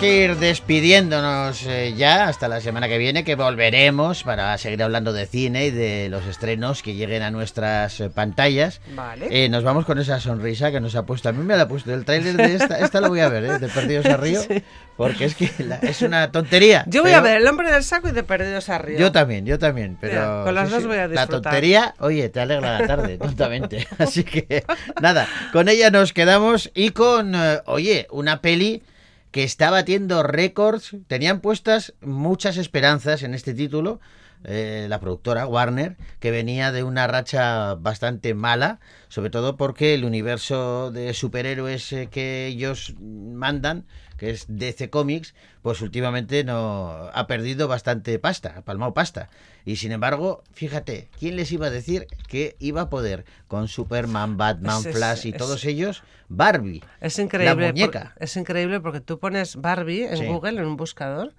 Que 0.00 0.24
ir 0.24 0.36
despidiéndonos 0.36 1.62
eh, 1.66 1.92
ya 1.94 2.26
hasta 2.28 2.48
la 2.48 2.60
semana 2.62 2.88
que 2.88 2.96
viene, 2.96 3.22
que 3.22 3.34
volveremos 3.34 4.22
para 4.24 4.56
seguir 4.56 4.82
hablando 4.82 5.12
de 5.12 5.26
cine 5.26 5.66
y 5.66 5.70
de 5.70 6.08
los 6.08 6.24
estrenos 6.26 6.82
que 6.82 6.94
lleguen 6.94 7.22
a 7.22 7.30
nuestras 7.30 8.00
eh, 8.00 8.08
pantallas. 8.08 8.80
Vale. 8.94 9.26
Eh, 9.30 9.48
nos 9.50 9.62
vamos 9.62 9.84
con 9.84 9.98
esa 9.98 10.18
sonrisa 10.18 10.72
que 10.72 10.80
nos 10.80 10.94
ha 10.96 11.04
puesto. 11.04 11.28
A 11.28 11.32
mí 11.32 11.44
me 11.44 11.54
la 11.56 11.64
ha 11.64 11.68
puesto 11.68 11.92
el 11.92 12.04
tráiler 12.06 12.34
de 12.36 12.54
esta. 12.54 12.78
Esta 12.78 13.00
lo 13.02 13.08
voy 13.10 13.20
a 13.20 13.28
ver, 13.28 13.44
¿eh? 13.44 13.58
de 13.58 13.68
Perdidos 13.68 14.06
a 14.06 14.16
Río. 14.16 14.40
Porque 14.96 15.26
es 15.26 15.34
que 15.34 15.50
la- 15.64 15.76
es 15.76 16.00
una 16.02 16.30
tontería. 16.32 16.84
Yo 16.86 17.02
voy 17.02 17.12
a 17.12 17.20
ver 17.20 17.38
El 17.38 17.46
hombre 17.46 17.70
del 17.70 17.82
saco 17.84 18.08
y 18.08 18.12
de 18.12 18.22
Perdidos 18.22 18.68
a 18.70 18.78
Río. 18.78 18.98
Yo 18.98 19.12
también, 19.12 19.44
yo 19.44 19.58
también. 19.58 19.98
Pero 20.00 20.14
Mira, 20.14 20.42
con 20.44 20.54
las 20.54 20.68
sí, 20.68 20.74
dos 20.74 20.82
sí, 20.82 20.88
voy 20.88 20.96
a 20.98 21.00
La 21.02 21.08
disfrutar. 21.08 21.42
tontería, 21.42 21.94
oye, 21.98 22.28
te 22.30 22.40
alegra 22.40 22.80
la 22.80 22.86
tarde, 22.86 23.18
tontamente. 23.18 23.86
Así 23.98 24.24
que 24.24 24.64
nada, 25.00 25.28
con 25.52 25.68
ella 25.68 25.90
nos 25.90 26.12
quedamos 26.12 26.70
y 26.74 26.90
con, 26.90 27.34
eh, 27.34 27.60
oye, 27.66 28.06
una 28.10 28.40
peli 28.40 28.82
que 29.30 29.44
está 29.44 29.70
batiendo 29.70 30.22
récords. 30.22 30.96
Tenían 31.06 31.40
puestas 31.40 31.94
muchas 32.00 32.56
esperanzas 32.56 33.22
en 33.22 33.34
este 33.34 33.54
título. 33.54 34.00
eh, 34.42 34.86
la 34.88 35.00
productora 35.00 35.46
Warner, 35.46 35.98
que 36.18 36.30
venía 36.30 36.72
de 36.72 36.82
una 36.82 37.06
racha 37.06 37.74
bastante 37.74 38.32
mala, 38.32 38.80
sobre 39.10 39.28
todo 39.28 39.58
porque 39.58 39.92
el 39.92 40.02
universo 40.06 40.90
de 40.90 41.12
superhéroes 41.12 41.92
eh, 41.92 42.08
que 42.10 42.46
ellos 42.46 42.94
mandan, 42.98 43.84
que 44.16 44.30
es 44.30 44.46
DC 44.48 44.88
Comics, 44.88 45.34
pues 45.60 45.82
últimamente 45.82 46.42
no 46.42 47.10
ha 47.12 47.26
perdido 47.26 47.68
bastante 47.68 48.18
pasta, 48.18 48.54
ha 48.56 48.62
palmado 48.62 48.94
pasta. 48.94 49.28
Y 49.66 49.76
sin 49.76 49.92
embargo, 49.92 50.42
fíjate, 50.54 51.10
¿quién 51.18 51.36
les 51.36 51.52
iba 51.52 51.66
a 51.66 51.70
decir 51.70 52.06
que 52.26 52.56
iba 52.60 52.80
a 52.80 52.88
poder 52.88 53.26
con 53.46 53.68
Superman, 53.68 54.38
Batman, 54.38 54.82
es- 54.86 54.96
Flash 54.96 55.26
y 55.26 55.30
es- 55.32 55.36
todos 55.36 55.66
ellos, 55.66 56.02
Barbie? 56.30 56.82
Es 57.00 57.18
increíble. 57.18 57.66
La 57.66 57.72
muñeca. 57.72 58.12
por- 58.14 58.22
es 58.22 58.36
increíble 58.36 58.80
porque 58.80 59.00
tú 59.00 59.18
pones 59.18 59.56
Barbie 59.56 60.04
en 60.06 60.16
Sí. 60.16 60.26
Google, 60.26 60.60
en 60.60 60.64
un 60.66 60.76
buscador, 60.76 61.34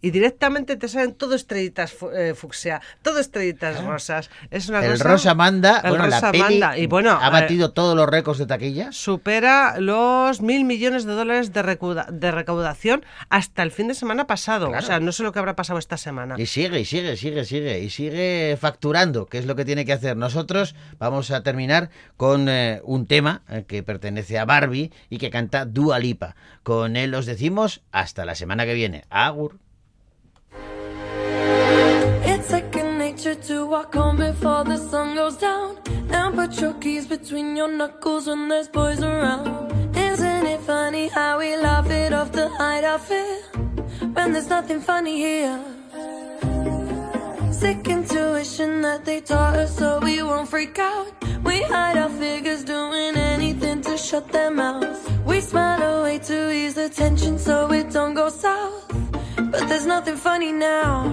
y 0.00 0.10
directamente 0.10 0.76
te 0.76 0.86
salen 0.88 1.14
todo 1.14 1.34
estrellitas 1.34 1.92
fu- 1.92 2.10
eh, 2.10 2.34
fucsia, 2.34 2.80
todo 3.02 3.18
estrellitas 3.18 3.82
rosas. 3.82 4.30
Es 4.50 4.68
una 4.68 4.84
El 4.84 4.92
cosa- 4.92 5.04
Rosa 5.04 5.34
Manda, 5.34 5.80
el 5.82 5.90
bueno, 5.90 6.06
la 6.06 6.16
Rosa 6.20 6.30
peli 6.32 6.42
Manda. 6.44 6.78
Y 6.78 6.86
bueno, 6.86 7.18
ha 7.20 7.26
eh, 7.28 7.30
batido 7.32 7.72
todos 7.72 7.96
los 7.96 8.08
récords 8.08 8.38
de 8.38 8.46
taquilla. 8.46 8.92
supera 8.92 9.80
los 9.80 10.40
mil 10.42 10.64
millones 10.64 11.04
de 11.06 11.12
dólares 11.14 11.52
de, 11.52 12.06
de 12.12 12.30
recaudación 12.30 13.04
hasta 13.28 13.62
el 13.64 13.72
fin 13.72 13.88
de 13.88 13.94
semana 13.94 14.26
pasado. 14.28 14.68
Claro. 14.68 14.84
O 14.84 14.86
sea, 14.86 15.00
no 15.00 15.10
sé 15.10 15.24
lo 15.24 15.32
que 15.32 15.40
habrá 15.40 15.56
pasado 15.56 15.78
esta 15.80 15.96
semana. 15.96 16.36
Y 16.38 16.46
sigue, 16.46 16.78
y 16.78 16.84
sigue, 16.84 17.16
sigue, 17.16 17.44
sigue. 17.44 17.80
Y 17.80 17.90
sigue 17.90 18.56
facturando, 18.60 19.26
que 19.26 19.38
es 19.38 19.46
lo 19.46 19.56
que 19.56 19.64
tiene 19.64 19.84
que 19.84 19.92
hacer. 19.92 20.16
Nosotros 20.16 20.76
vamos 20.98 21.32
a 21.32 21.42
terminar 21.42 21.90
con 22.16 22.48
eh, 22.48 22.80
un 22.84 23.06
tema 23.06 23.42
que 23.66 23.82
pertenece 23.82 24.35
a 24.38 24.44
Barbie 24.44 24.92
y 25.10 25.18
que 25.18 25.30
canta 25.30 25.64
Dua 25.64 25.98
Lipa. 25.98 26.36
Con 26.62 26.96
él 26.96 27.14
os 27.14 27.26
decimos 27.26 27.82
hasta 27.92 28.24
la 28.24 28.34
semana 28.34 28.64
que 28.64 28.74
viene. 28.74 29.04
Agur. 29.10 29.58
It's 32.24 32.46
second 32.48 32.98
nature 32.98 33.34
to 33.34 33.66
walk 33.66 33.94
home 33.94 34.16
before 34.16 34.64
the 34.64 34.76
sun 34.76 35.14
goes 35.14 35.36
down. 35.36 35.76
And 36.10 36.34
put 36.34 36.60
your 36.60 36.74
keys 36.74 37.06
between 37.06 37.56
your 37.56 37.68
knuckles 37.68 38.26
when 38.26 38.48
there's 38.48 38.68
boys 38.68 39.02
around. 39.02 39.72
Isn't 39.96 40.46
it 40.46 40.60
funny 40.60 41.08
how 41.08 41.38
we 41.38 41.56
laugh 41.56 41.90
it 41.90 42.12
off 42.12 42.32
to 42.32 42.48
hide 42.48 42.84
our 42.84 42.98
fear? 42.98 43.42
When 44.14 44.32
there's 44.32 44.48
nothing 44.48 44.80
funny 44.80 45.16
here. 45.16 45.75
Sick 47.58 47.88
intuition 47.88 48.82
that 48.82 49.06
they 49.06 49.22
taught 49.22 49.56
us 49.56 49.78
so 49.78 49.98
we 50.00 50.22
won't 50.22 50.46
freak 50.46 50.78
out. 50.78 51.10
We 51.42 51.62
hide 51.62 51.96
our 51.96 52.10
figures 52.10 52.62
doing 52.62 53.16
anything 53.16 53.80
to 53.80 53.96
shut 53.96 54.28
their 54.30 54.50
mouths. 54.50 55.00
We 55.24 55.40
smile 55.40 55.82
away 56.00 56.18
to 56.18 56.52
ease 56.52 56.74
the 56.74 56.90
tension 56.90 57.38
so 57.38 57.72
it 57.72 57.90
don't 57.90 58.12
go 58.12 58.28
south. 58.28 58.86
But 59.36 59.68
there's 59.68 59.86
nothing 59.86 60.16
funny 60.16 60.52
now. 60.52 61.04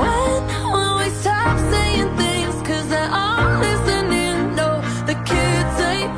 When 0.00 0.42
will 0.70 0.98
we 0.98 1.08
stop 1.22 1.58
saying 1.72 2.14
things? 2.18 2.54
Cause 2.68 2.86
they're 2.90 3.10
all 3.10 3.58
listening. 3.58 4.54
No, 4.54 4.82
the 5.06 5.14
kids 5.24 5.80
ain't. 5.80 6.12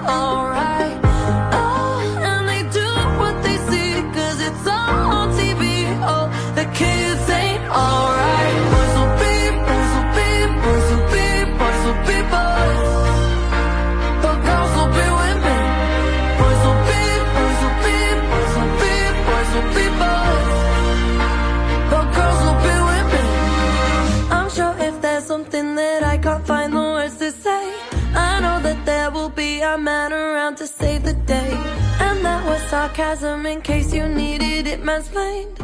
Save 30.69 31.03
the 31.05 31.15
day. 31.15 31.53
And 32.01 32.25
that 32.25 32.45
was 32.45 32.61
sarcasm 32.71 33.47
in 33.47 33.63
case 33.63 33.93
you 33.93 34.07
needed 34.09 34.67
it 34.67 34.83
mansplained. 34.83 35.57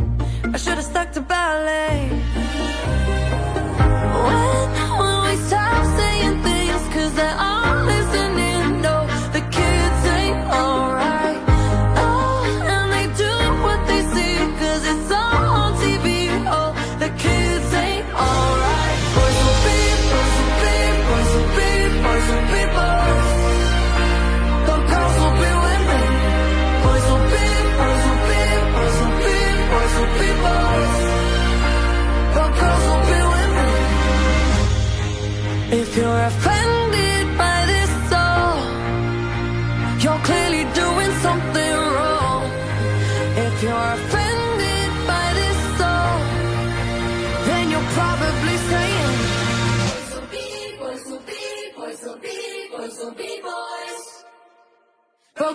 I 0.54 0.56
should 0.56 0.78
have 0.80 0.84
stuck 0.84 1.12
to 1.12 1.20
ballet. 1.20 2.08
When 4.26 4.68
will 4.98 5.20
we 5.26 5.36
stop 5.48 5.84
saying 5.98 6.42
things? 6.42 6.82
Cause 6.94 7.14
they're 7.14 7.36
all 7.38 7.84
listening. 7.84 8.43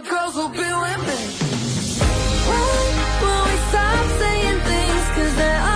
girls 0.07 0.35
will 0.35 0.49
be 0.49 0.57
women. 0.59 1.19
When 2.49 2.89
will 3.21 3.43
we 3.49 3.55
stop 3.69 4.05
saying 4.19 4.59
things? 4.69 5.05
Cause 5.15 5.35
they're 5.35 5.68